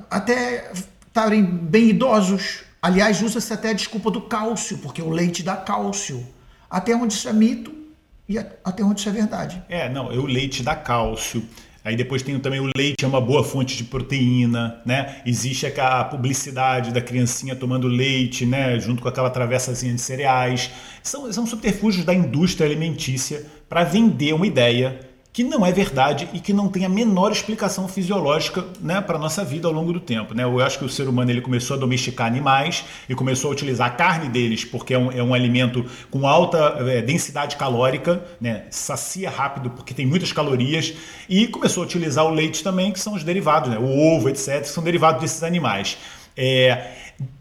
até 0.08 0.72
estarem 1.08 1.44
bem 1.44 1.90
idosos. 1.90 2.60
Aliás, 2.80 3.20
usa-se 3.20 3.52
até 3.52 3.72
a 3.72 3.74
desculpa 3.74 4.12
do 4.12 4.22
cálcio, 4.22 4.78
porque 4.78 5.02
o 5.02 5.10
leite 5.10 5.42
dá 5.42 5.56
cálcio. 5.56 6.24
Até 6.70 6.96
onde 6.96 7.16
isso 7.16 7.28
é 7.28 7.34
mito 7.34 7.74
e 8.30 8.38
até 8.38 8.84
onde 8.84 9.00
isso 9.00 9.10
é 9.10 9.12
verdade. 9.12 9.64
É, 9.68 9.90
não, 9.90 10.06
o 10.06 10.28
leite 10.28 10.62
dá 10.62 10.76
cálcio. 10.76 11.44
Aí 11.84 11.96
depois 11.96 12.22
tem 12.22 12.40
também 12.40 12.60
o 12.60 12.70
leite, 12.78 13.04
é 13.04 13.08
uma 13.08 13.20
boa 13.20 13.44
fonte 13.44 13.76
de 13.76 13.86
proteína, 13.86 14.80
né? 14.86 15.20
Existe 15.26 15.66
a 15.66 16.04
publicidade 16.04 16.92
da 16.92 17.02
criancinha 17.02 17.56
tomando 17.56 17.88
leite, 17.88 18.46
né? 18.46 18.80
Junto 18.80 19.02
com 19.02 19.10
aquela 19.10 19.32
travessazinha 19.32 19.96
de 19.96 20.02
cereais. 20.02 20.70
São, 21.02 21.34
são 21.34 21.48
subterfúgios 21.48 22.06
da 22.06 22.14
indústria 22.14 22.68
alimentícia 22.68 23.44
para 23.68 23.84
vender 23.84 24.34
uma 24.34 24.46
ideia 24.46 25.11
que 25.34 25.44
não 25.44 25.66
é 25.66 25.72
verdade 25.72 26.28
e 26.34 26.40
que 26.40 26.52
não 26.52 26.68
tem 26.68 26.84
a 26.84 26.90
menor 26.90 27.32
explicação 27.32 27.88
fisiológica 27.88 28.66
né, 28.82 29.00
para 29.00 29.16
a 29.16 29.20
nossa 29.20 29.46
vida 29.46 29.68
ao 29.68 29.74
longo 29.74 29.94
do 29.94 30.00
tempo. 30.00 30.34
Né? 30.34 30.44
Eu 30.44 30.60
acho 30.60 30.78
que 30.78 30.84
o 30.84 30.90
ser 30.90 31.08
humano 31.08 31.32
ele 31.32 31.40
começou 31.40 31.78
a 31.78 31.80
domesticar 31.80 32.28
animais 32.28 32.84
e 33.08 33.16
começou 33.16 33.50
a 33.50 33.54
utilizar 33.54 33.88
a 33.88 33.92
carne 33.92 34.28
deles 34.28 34.66
porque 34.66 34.94
é 34.94 35.00
um, 35.00 35.12
é 35.12 35.24
um 35.24 35.34
alimento 35.34 35.86
com 36.10 36.28
alta 36.28 36.76
é, 36.80 37.02
densidade 37.02 37.56
calórica, 37.56 38.22
né? 38.42 38.66
sacia 38.70 39.30
rápido 39.30 39.70
porque 39.70 39.94
tem 39.94 40.06
muitas 40.06 40.34
calorias, 40.34 40.94
e 41.30 41.48
começou 41.48 41.84
a 41.84 41.86
utilizar 41.86 42.26
o 42.26 42.30
leite 42.30 42.62
também, 42.62 42.92
que 42.92 43.00
são 43.00 43.14
os 43.14 43.24
derivados, 43.24 43.70
né? 43.70 43.78
o 43.80 44.16
ovo, 44.16 44.28
etc., 44.28 44.62
que 44.62 44.68
são 44.68 44.84
derivados 44.84 45.22
desses 45.22 45.44
animais. 45.44 45.98
É, 46.44 46.88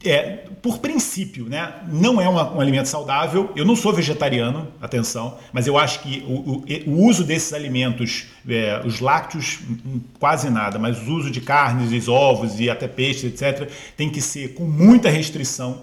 é, 0.05 0.23
por 0.61 0.79
princípio, 0.79 1.47
né, 1.47 1.73
não 1.91 2.21
é 2.21 2.29
uma, 2.29 2.55
um 2.55 2.61
alimento 2.61 2.87
saudável. 2.87 3.51
Eu 3.57 3.65
não 3.65 3.75
sou 3.75 3.95
vegetariano, 3.95 4.69
atenção, 4.79 5.39
mas 5.55 5.67
eu 5.67 5.79
acho 5.79 6.01
que 6.01 6.23
o, 6.29 6.33
o, 6.35 6.65
o 6.87 7.07
uso 7.07 7.25
desses 7.25 7.55
alimentos, 7.55 8.27
é, 8.47 8.83
os 8.85 9.01
lácteos, 9.01 9.61
hum, 9.87 10.01
quase 10.19 10.51
nada, 10.51 10.79
mas 10.79 10.99
o 11.09 11.15
uso 11.15 11.31
de 11.31 11.41
carnes, 11.41 12.09
ovos 12.09 12.61
e 12.61 12.69
até 12.69 12.87
peixes, 12.87 13.25
etc., 13.25 13.71
tem 13.97 14.11
que 14.11 14.21
ser 14.21 14.53
com 14.53 14.65
muita 14.65 15.09
restrição 15.09 15.83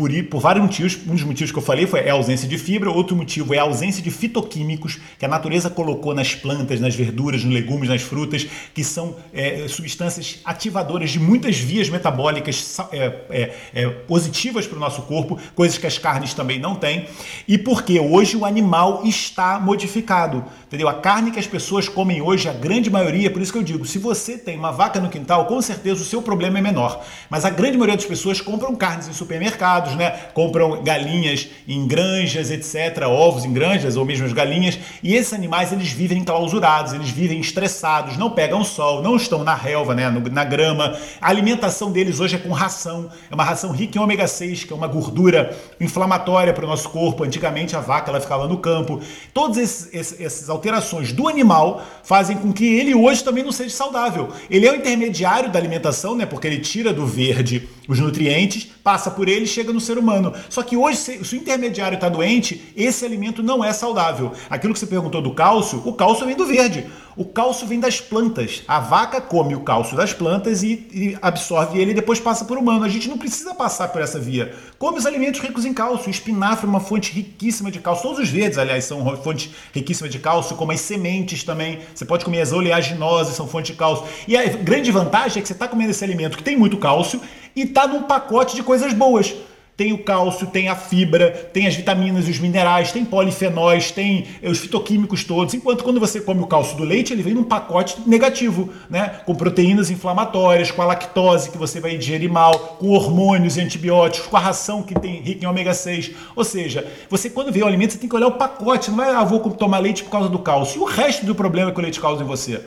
por, 0.00 0.10
por 0.24 0.40
vários 0.40 0.64
motivos. 0.64 0.98
Um 1.06 1.12
dos 1.12 1.22
motivos 1.22 1.52
que 1.52 1.58
eu 1.58 1.62
falei 1.62 1.86
foi 1.86 2.08
a 2.08 2.14
ausência 2.14 2.48
de 2.48 2.56
fibra, 2.56 2.90
outro 2.90 3.14
motivo 3.14 3.52
é 3.52 3.58
a 3.58 3.62
ausência 3.62 4.02
de 4.02 4.10
fitoquímicos 4.10 4.98
que 5.18 5.26
a 5.26 5.28
natureza 5.28 5.68
colocou 5.68 6.14
nas 6.14 6.34
plantas, 6.34 6.80
nas 6.80 6.94
verduras, 6.94 7.44
nos 7.44 7.52
legumes, 7.52 7.90
nas 7.90 8.00
frutas, 8.00 8.46
que 8.72 8.82
são 8.82 9.14
é, 9.34 9.66
substâncias 9.68 10.40
ativadoras 10.42 11.10
de 11.10 11.20
muitas 11.20 11.58
vias 11.58 11.90
metabólicas 11.90 12.78
é, 12.92 13.20
é, 13.28 13.54
é 13.74 13.88
positivas 13.90 14.66
para 14.66 14.78
o 14.78 14.80
nosso 14.80 15.02
corpo, 15.02 15.38
coisas 15.54 15.76
que 15.76 15.86
as 15.86 15.98
carnes 15.98 16.32
também 16.32 16.58
não 16.58 16.74
têm. 16.74 17.06
E 17.46 17.58
porque 17.58 18.00
hoje 18.00 18.38
o 18.38 18.46
animal 18.46 19.02
está 19.04 19.60
modificado. 19.60 20.42
Entendeu? 20.66 20.88
A 20.88 20.94
carne 20.94 21.30
que 21.30 21.38
as 21.38 21.46
pessoas 21.46 21.88
comem 21.88 22.22
hoje, 22.22 22.48
a 22.48 22.52
grande 22.52 22.88
maioria, 22.88 23.30
por 23.30 23.42
isso 23.42 23.52
que 23.52 23.58
eu 23.58 23.62
digo, 23.62 23.84
se 23.84 23.98
você 23.98 24.38
tem 24.38 24.56
uma 24.56 24.70
vaca 24.70 24.98
no 24.98 25.10
quintal, 25.10 25.44
com 25.44 25.60
certeza 25.60 26.00
o 26.00 26.04
seu 26.04 26.22
problema 26.22 26.58
é 26.58 26.62
menor. 26.62 27.04
Mas 27.28 27.44
a 27.44 27.50
grande 27.50 27.76
maioria 27.76 27.96
das 27.96 28.06
pessoas 28.06 28.40
compram 28.40 28.74
carnes 28.74 29.08
em 29.08 29.12
supermercados, 29.12 29.89
né? 29.94 30.10
Compram 30.34 30.82
galinhas 30.82 31.48
em 31.66 31.86
granjas, 31.86 32.50
etc, 32.50 33.06
ovos 33.06 33.44
em 33.44 33.52
granjas 33.52 33.96
ou 33.96 34.04
mesmo 34.04 34.26
as 34.26 34.32
galinhas, 34.32 34.78
e 35.02 35.14
esses 35.14 35.32
animais 35.32 35.72
eles 35.72 35.90
vivem 35.90 36.18
enclausurados, 36.18 36.92
eles 36.92 37.10
vivem 37.10 37.40
estressados, 37.40 38.16
não 38.16 38.30
pegam 38.30 38.64
sol, 38.64 39.02
não 39.02 39.16
estão 39.16 39.44
na 39.44 39.54
relva, 39.54 39.94
né, 39.94 40.10
na 40.30 40.44
grama. 40.44 40.96
A 41.20 41.28
alimentação 41.28 41.90
deles 41.90 42.20
hoje 42.20 42.36
é 42.36 42.38
com 42.38 42.50
ração, 42.50 43.10
é 43.30 43.34
uma 43.34 43.44
ração 43.44 43.72
rica 43.72 43.98
em 43.98 44.00
ômega 44.00 44.26
6, 44.26 44.64
que 44.64 44.72
é 44.72 44.76
uma 44.76 44.86
gordura 44.86 45.56
inflamatória 45.80 46.52
para 46.52 46.64
o 46.64 46.68
nosso 46.68 46.88
corpo. 46.90 47.24
Antigamente 47.24 47.76
a 47.76 47.80
vaca 47.80 48.10
ela 48.10 48.20
ficava 48.20 48.46
no 48.46 48.58
campo. 48.58 49.00
Todas 49.32 49.88
essas 49.92 50.48
alterações 50.48 51.12
do 51.12 51.28
animal 51.28 51.82
fazem 52.02 52.36
com 52.36 52.52
que 52.52 52.64
ele 52.64 52.94
hoje 52.94 53.22
também 53.22 53.44
não 53.44 53.52
seja 53.52 53.74
saudável. 53.74 54.28
Ele 54.50 54.66
é 54.66 54.72
o 54.72 54.76
intermediário 54.76 55.50
da 55.50 55.58
alimentação, 55.58 56.14
né? 56.14 56.26
Porque 56.26 56.46
ele 56.46 56.58
tira 56.58 56.92
do 56.92 57.06
verde 57.06 57.68
os 57.88 57.98
nutrientes, 57.98 58.68
passa 58.82 59.10
por 59.10 59.28
ele 59.28 59.44
e 59.44 59.48
chega 59.48 59.72
no 59.72 59.80
ser 59.80 59.98
humano. 59.98 60.32
Só 60.48 60.62
que 60.62 60.76
hoje, 60.76 60.98
se 60.98 61.34
o 61.34 61.38
intermediário 61.38 61.96
está 61.96 62.08
doente, 62.08 62.72
esse 62.76 63.04
alimento 63.04 63.42
não 63.42 63.64
é 63.64 63.72
saudável. 63.72 64.32
Aquilo 64.48 64.72
que 64.72 64.78
você 64.78 64.86
perguntou 64.86 65.22
do 65.22 65.34
cálcio, 65.34 65.82
o 65.84 65.92
cálcio 65.92 66.26
vem 66.26 66.36
do 66.36 66.46
verde. 66.46 66.86
O 67.16 67.24
cálcio 67.24 67.66
vem 67.66 67.80
das 67.80 68.00
plantas. 68.00 68.62
A 68.66 68.78
vaca 68.78 69.20
come 69.20 69.54
o 69.54 69.60
cálcio 69.60 69.96
das 69.96 70.12
plantas 70.12 70.62
e, 70.62 70.86
e, 70.92 71.18
absorve 71.20 71.78
ele 71.78 71.90
e 71.90 71.94
depois 71.94 72.20
passa 72.20 72.44
por 72.44 72.56
humano. 72.56 72.84
A 72.84 72.88
gente 72.88 73.08
não 73.08 73.18
precisa 73.18 73.54
passar 73.54 73.88
por 73.88 74.00
essa 74.00 74.18
via. 74.18 74.54
Come 74.78 74.98
os 74.98 75.04
alimentos 75.04 75.40
ricos 75.40 75.64
em 75.64 75.74
cálcio. 75.74 76.06
O 76.06 76.10
espinafre 76.10 76.66
é 76.66 76.68
uma 76.68 76.80
fonte 76.80 77.12
riquíssima 77.12 77.70
de 77.70 77.80
cálcio. 77.80 78.04
Todos 78.04 78.20
os 78.20 78.28
verdes, 78.30 78.58
aliás, 78.58 78.84
são 78.84 79.04
fontes 79.16 79.50
riquíssimas 79.72 80.10
de 80.10 80.18
cálcio, 80.18 80.56
como 80.56 80.72
as 80.72 80.80
sementes 80.80 81.42
também. 81.44 81.80
Você 81.94 82.04
pode 82.04 82.24
comer 82.24 82.40
as 82.40 82.52
oleaginosas, 82.52 83.34
são 83.34 83.46
fonte 83.46 83.72
de 83.72 83.78
cálcio. 83.78 84.06
E 84.26 84.36
a 84.36 84.46
grande 84.46 84.90
vantagem 84.90 85.40
é 85.40 85.42
que 85.42 85.48
você 85.48 85.52
está 85.52 85.66
comendo 85.68 85.90
esse 85.90 86.04
alimento 86.04 86.38
que 86.38 86.44
tem 86.44 86.56
muito 86.56 86.78
cálcio 86.78 87.20
e 87.54 87.62
está 87.62 87.86
num 87.86 88.02
pacote 88.04 88.56
de 88.56 88.62
coisas 88.62 88.92
boas 88.92 89.34
tem 89.80 89.94
o 89.94 89.98
cálcio, 90.04 90.46
tem 90.46 90.68
a 90.68 90.76
fibra, 90.76 91.30
tem 91.30 91.66
as 91.66 91.74
vitaminas 91.74 92.28
e 92.28 92.30
os 92.30 92.38
minerais, 92.38 92.92
tem 92.92 93.02
polifenóis, 93.02 93.90
tem 93.90 94.26
os 94.42 94.58
fitoquímicos 94.58 95.24
todos. 95.24 95.54
Enquanto 95.54 95.82
quando 95.82 95.98
você 95.98 96.20
come 96.20 96.42
o 96.42 96.46
cálcio 96.46 96.76
do 96.76 96.84
leite, 96.84 97.14
ele 97.14 97.22
vem 97.22 97.32
num 97.32 97.44
pacote 97.44 97.96
negativo, 98.06 98.68
né? 98.90 99.22
Com 99.24 99.34
proteínas 99.34 99.90
inflamatórias, 99.90 100.70
com 100.70 100.82
a 100.82 100.84
lactose 100.84 101.48
que 101.48 101.56
você 101.56 101.80
vai 101.80 101.96
digerir 101.96 102.30
mal, 102.30 102.76
com 102.78 102.90
hormônios 102.90 103.56
e 103.56 103.62
antibióticos, 103.62 104.28
com 104.28 104.36
a 104.36 104.40
ração 104.40 104.82
que 104.82 104.94
tem 104.94 105.22
rica 105.22 105.46
em 105.46 105.48
ômega 105.48 105.72
6. 105.72 106.10
Ou 106.36 106.44
seja, 106.44 106.86
você 107.08 107.30
quando 107.30 107.50
vê 107.50 107.62
o 107.62 107.66
alimento, 107.66 107.94
você 107.94 107.98
tem 107.98 108.08
que 108.08 108.14
olhar 108.14 108.26
o 108.26 108.32
pacote, 108.32 108.90
não 108.90 109.02
é 109.02 109.14
ah, 109.14 109.24
vou 109.24 109.40
tomar 109.52 109.78
leite 109.78 110.04
por 110.04 110.10
causa 110.10 110.28
do 110.28 110.40
cálcio. 110.40 110.78
E 110.78 110.82
o 110.82 110.84
resto 110.84 111.24
do 111.24 111.34
problema 111.34 111.72
que 111.72 111.78
o 111.78 111.82
leite 111.82 111.98
causa 111.98 112.22
em 112.22 112.26
você? 112.26 112.60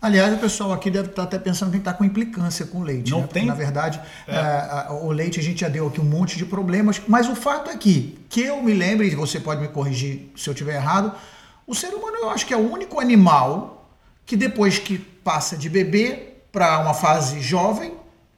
Aliás, 0.00 0.34
o 0.34 0.38
pessoal 0.38 0.72
aqui 0.72 0.90
deve 0.90 1.08
estar 1.08 1.22
até 1.22 1.38
pensando 1.38 1.70
que 1.70 1.78
está 1.78 1.92
com 1.92 2.04
implicância 2.04 2.66
com 2.66 2.78
o 2.78 2.82
leite. 2.82 3.10
Não 3.10 3.22
né? 3.22 3.26
tem? 3.26 3.46
na 3.46 3.54
verdade, 3.54 4.00
é. 4.28 4.36
É, 4.36 4.86
o 4.90 5.10
leite 5.10 5.40
a 5.40 5.42
gente 5.42 5.60
já 5.60 5.68
deu 5.68 5.86
aqui 5.86 6.00
um 6.00 6.04
monte 6.04 6.36
de 6.36 6.44
problemas, 6.44 7.00
mas 7.08 7.28
o 7.28 7.34
fato 7.34 7.70
é 7.70 7.76
que, 7.76 8.18
que 8.28 8.42
eu 8.42 8.62
me 8.62 8.74
lembre, 8.74 9.08
e 9.08 9.14
você 9.14 9.40
pode 9.40 9.60
me 9.60 9.68
corrigir 9.68 10.30
se 10.36 10.48
eu 10.48 10.52
estiver 10.52 10.76
errado, 10.76 11.12
o 11.66 11.74
ser 11.74 11.88
humano 11.88 12.16
eu 12.18 12.30
acho 12.30 12.46
que 12.46 12.54
é 12.54 12.56
o 12.56 12.70
único 12.70 13.00
animal 13.00 13.90
que 14.24 14.36
depois 14.36 14.78
que 14.78 14.98
passa 14.98 15.56
de 15.56 15.68
bebê 15.68 16.34
para 16.52 16.78
uma 16.78 16.94
fase 16.94 17.40
jovem, 17.40 17.94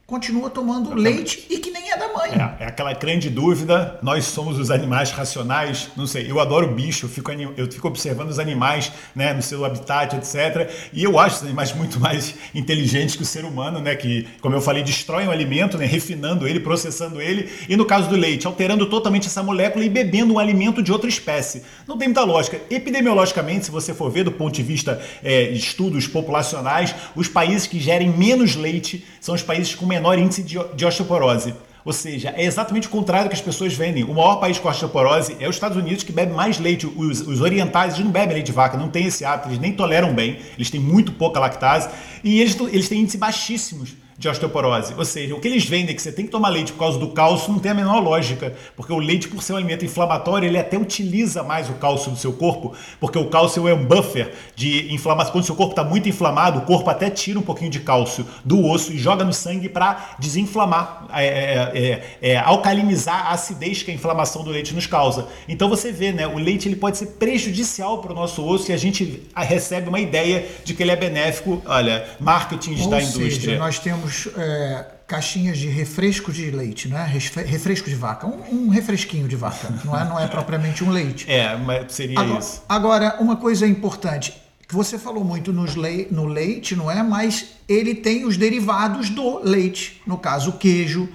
continua 0.08 0.48
tomando 0.48 0.94
leite 0.94 1.44
e 1.50 1.58
que 1.58 1.70
nem 1.70 1.90
é 1.90 1.96
da 1.98 2.10
mãe. 2.10 2.30
É, 2.30 2.64
é, 2.64 2.66
aquela 2.66 2.94
grande 2.94 3.28
dúvida. 3.28 3.98
Nós 4.00 4.24
somos 4.24 4.58
os 4.58 4.70
animais 4.70 5.10
racionais. 5.10 5.90
Não 5.94 6.06
sei, 6.06 6.30
eu 6.30 6.40
adoro 6.40 6.72
bicho, 6.72 7.04
eu 7.04 7.10
fico, 7.10 7.30
eu 7.30 7.70
fico 7.70 7.86
observando 7.86 8.30
os 8.30 8.38
animais 8.38 8.90
né, 9.14 9.34
no 9.34 9.42
seu 9.42 9.66
habitat, 9.66 10.16
etc. 10.16 10.70
E 10.94 11.04
eu 11.04 11.18
acho 11.18 11.36
os 11.36 11.42
animais 11.42 11.74
muito 11.74 12.00
mais 12.00 12.34
inteligentes 12.54 13.16
que 13.16 13.22
o 13.22 13.26
ser 13.26 13.44
humano, 13.44 13.80
né? 13.80 13.94
Que, 13.94 14.26
como 14.40 14.54
eu 14.54 14.62
falei, 14.62 14.82
destroem 14.82 15.28
o 15.28 15.30
alimento, 15.30 15.76
né, 15.76 15.84
refinando 15.84 16.48
ele, 16.48 16.58
processando 16.58 17.20
ele. 17.20 17.46
E 17.68 17.76
no 17.76 17.84
caso 17.84 18.08
do 18.08 18.16
leite, 18.16 18.46
alterando 18.46 18.86
totalmente 18.86 19.26
essa 19.26 19.42
molécula 19.42 19.84
e 19.84 19.90
bebendo 19.90 20.32
um 20.32 20.38
alimento 20.38 20.82
de 20.82 20.90
outra 20.90 21.10
espécie. 21.10 21.62
Não 21.86 21.98
tem 21.98 22.08
muita 22.08 22.24
lógica. 22.24 22.58
Epidemiologicamente, 22.70 23.66
se 23.66 23.70
você 23.70 23.92
for 23.92 24.10
ver 24.10 24.24
do 24.24 24.32
ponto 24.32 24.54
de 24.54 24.62
vista 24.62 25.02
é, 25.22 25.50
estudos 25.50 26.06
populacionais, 26.06 26.94
os 27.14 27.28
países 27.28 27.66
que 27.66 27.78
gerem 27.78 28.08
menos 28.08 28.56
leite 28.56 29.06
são 29.20 29.34
os 29.34 29.42
países 29.42 29.74
com 29.74 29.84
menor 29.84 29.97
índice 30.18 30.42
de, 30.42 30.84
osteoporose. 30.84 31.54
Ou 31.84 31.92
seja, 31.92 32.34
é 32.36 32.44
exatamente 32.44 32.86
o 32.86 32.90
contrário 32.90 33.30
que 33.30 33.34
as 33.34 33.40
pessoas 33.40 33.72
vendem. 33.72 34.04
O 34.04 34.14
maior 34.14 34.36
país 34.36 34.58
com 34.58 34.68
osteoporose 34.68 35.36
é 35.40 35.48
os 35.48 35.56
Estados 35.56 35.76
Unidos, 35.76 36.04
que 36.04 36.12
bebe 36.12 36.32
mais 36.32 36.58
leite. 36.58 36.86
Os, 36.86 37.20
os 37.20 37.40
orientais 37.40 37.94
eles 37.94 38.04
não 38.04 38.12
bebem 38.12 38.34
leite 38.34 38.46
de 38.46 38.52
vaca, 38.52 38.76
não 38.76 38.88
tem 38.88 39.06
esse 39.06 39.24
hábito, 39.24 39.48
eles 39.48 39.58
nem 39.58 39.72
toleram 39.72 40.12
bem, 40.12 40.38
eles 40.56 40.70
têm 40.70 40.80
muito 40.80 41.12
pouca 41.12 41.40
lactase 41.40 41.88
e 42.22 42.40
eles, 42.40 42.58
eles 42.72 42.88
têm 42.88 43.00
índices 43.00 43.18
baixíssimos 43.18 43.94
de 44.18 44.28
osteoporose. 44.28 44.94
Ou 44.98 45.04
seja, 45.04 45.34
o 45.34 45.40
que 45.40 45.46
eles 45.46 45.64
vendem 45.64 45.94
que 45.94 46.02
você 46.02 46.10
tem 46.10 46.24
que 46.24 46.30
tomar 46.30 46.48
leite 46.48 46.72
por 46.72 46.80
causa 46.80 46.98
do 46.98 47.08
cálcio 47.08 47.52
não 47.52 47.60
tem 47.60 47.70
a 47.70 47.74
menor 47.74 48.00
lógica, 48.02 48.52
porque 48.74 48.92
o 48.92 48.98
leite, 48.98 49.28
por 49.28 49.42
ser 49.42 49.52
um 49.52 49.56
alimento 49.56 49.84
inflamatório, 49.84 50.48
ele 50.48 50.58
até 50.58 50.76
utiliza 50.76 51.44
mais 51.44 51.70
o 51.70 51.74
cálcio 51.74 52.10
do 52.10 52.18
seu 52.18 52.32
corpo, 52.32 52.74
porque 52.98 53.16
o 53.16 53.26
cálcio 53.26 53.68
é 53.68 53.72
um 53.72 53.84
buffer 53.84 54.32
de 54.56 54.92
inflamação. 54.92 55.32
Quando 55.32 55.44
o 55.44 55.46
seu 55.46 55.54
corpo 55.54 55.72
está 55.72 55.84
muito 55.84 56.08
inflamado, 56.08 56.58
o 56.58 56.62
corpo 56.62 56.90
até 56.90 57.08
tira 57.08 57.38
um 57.38 57.42
pouquinho 57.42 57.70
de 57.70 57.78
cálcio 57.78 58.26
do 58.44 58.64
osso 58.66 58.92
e 58.92 58.98
joga 58.98 59.24
no 59.24 59.32
sangue 59.32 59.68
para 59.68 60.16
desinflamar, 60.18 61.06
é, 61.14 61.26
é, 61.26 61.72
é, 61.74 62.32
é, 62.32 62.36
alcalinizar 62.38 63.28
a 63.28 63.32
acidez 63.32 63.84
que 63.84 63.92
a 63.92 63.94
inflamação 63.94 64.42
do 64.42 64.50
leite 64.50 64.74
nos 64.74 64.86
causa. 64.86 65.28
Então 65.48 65.68
você 65.68 65.92
vê, 65.92 66.10
né, 66.10 66.26
o 66.26 66.38
leite 66.38 66.66
ele 66.66 66.76
pode 66.76 66.98
ser 66.98 67.06
prejudicial 67.06 67.98
para 67.98 68.10
o 68.10 68.14
nosso 68.16 68.44
osso 68.44 68.72
e 68.72 68.74
a 68.74 68.76
gente 68.76 69.22
recebe 69.36 69.88
uma 69.88 70.00
ideia 70.00 70.44
de 70.64 70.74
que 70.74 70.82
ele 70.82 70.90
é 70.90 70.96
benéfico. 70.96 71.62
Olha, 71.64 72.04
marketing 72.18 72.88
da 72.88 73.00
indústria. 73.00 73.58
Nós 73.58 73.78
temos 73.78 74.07
é, 74.36 74.86
caixinhas 75.06 75.58
de 75.58 75.68
refresco 75.68 76.32
de 76.32 76.50
leite, 76.50 76.88
né? 76.88 77.04
Refresco 77.04 77.88
de 77.88 77.94
vaca, 77.96 78.26
um, 78.26 78.66
um, 78.66 78.68
refresquinho 78.68 79.26
de 79.26 79.36
vaca, 79.36 79.68
não 79.84 79.98
é, 79.98 80.04
não 80.04 80.20
é 80.20 80.26
propriamente 80.26 80.84
um 80.84 80.90
leite. 80.90 81.30
É, 81.30 81.56
mas 81.56 81.92
seria 81.92 82.20
agora, 82.20 82.38
isso. 82.38 82.62
Agora, 82.68 83.16
uma 83.20 83.36
coisa 83.36 83.66
importante, 83.66 84.34
que 84.66 84.74
você 84.74 84.98
falou 84.98 85.24
muito 85.24 85.52
nos 85.52 85.74
le 85.74 86.08
no 86.10 86.26
leite, 86.26 86.76
não 86.76 86.90
é? 86.90 87.02
Mas 87.02 87.54
ele 87.66 87.94
tem 87.94 88.26
os 88.26 88.36
derivados 88.36 89.08
do 89.08 89.38
leite, 89.38 90.02
no 90.06 90.18
caso 90.18 90.50
o 90.50 90.52
queijo, 90.58 91.08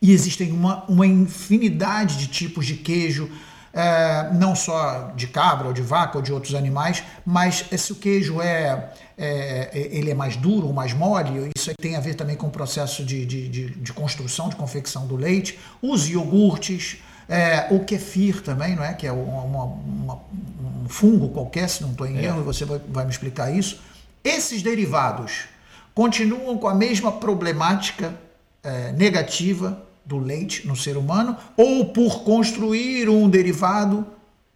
e 0.00 0.12
existem 0.12 0.52
uma, 0.52 0.84
uma 0.84 1.06
infinidade 1.06 2.18
de 2.18 2.26
tipos 2.26 2.66
de 2.66 2.74
queijo. 2.74 3.30
É, 3.72 4.30
não 4.32 4.56
só 4.56 5.12
de 5.14 5.26
cabra 5.26 5.68
ou 5.68 5.72
de 5.72 5.82
vaca 5.82 6.16
ou 6.16 6.22
de 6.22 6.32
outros 6.32 6.54
animais, 6.54 7.02
mas 7.24 7.64
se 7.76 7.92
o 7.92 7.96
queijo 7.96 8.40
é 8.40 8.90
é, 9.18 9.70
é, 9.72 9.88
ele 9.90 10.10
é 10.10 10.14
mais 10.14 10.36
duro 10.36 10.68
ou 10.68 10.72
mais 10.72 10.92
mole, 10.92 11.50
isso 11.56 11.72
tem 11.80 11.96
a 11.96 12.00
ver 12.00 12.14
também 12.14 12.36
com 12.36 12.46
o 12.46 12.50
processo 12.50 13.04
de, 13.04 13.26
de, 13.26 13.48
de, 13.48 13.70
de 13.70 13.92
construção, 13.92 14.48
de 14.48 14.54
confecção 14.54 15.08
do 15.08 15.16
leite, 15.16 15.58
os 15.82 16.08
iogurtes, 16.08 16.98
é, 17.28 17.66
o 17.70 17.80
kefir 17.84 18.40
também, 18.42 18.76
não 18.76 18.84
é? 18.84 18.94
que 18.94 19.06
é 19.06 19.12
uma, 19.12 19.64
uma, 19.64 20.14
um 20.14 20.88
fungo 20.88 21.28
qualquer, 21.30 21.68
se 21.68 21.82
não 21.82 21.90
estou 21.90 22.06
em 22.06 22.18
é. 22.18 22.24
erro, 22.26 22.44
você 22.44 22.64
vai, 22.64 22.80
vai 22.88 23.04
me 23.04 23.10
explicar 23.10 23.50
isso. 23.50 23.80
Esses 24.22 24.62
derivados 24.62 25.46
continuam 25.94 26.56
com 26.56 26.68
a 26.68 26.74
mesma 26.74 27.10
problemática 27.10 28.14
é, 28.62 28.92
negativa 28.92 29.82
do 30.06 30.16
leite 30.16 30.66
no 30.66 30.76
ser 30.76 30.96
humano, 30.96 31.36
ou 31.56 31.86
por 31.86 32.22
construir 32.22 33.08
um 33.08 33.28
derivado, 33.28 34.06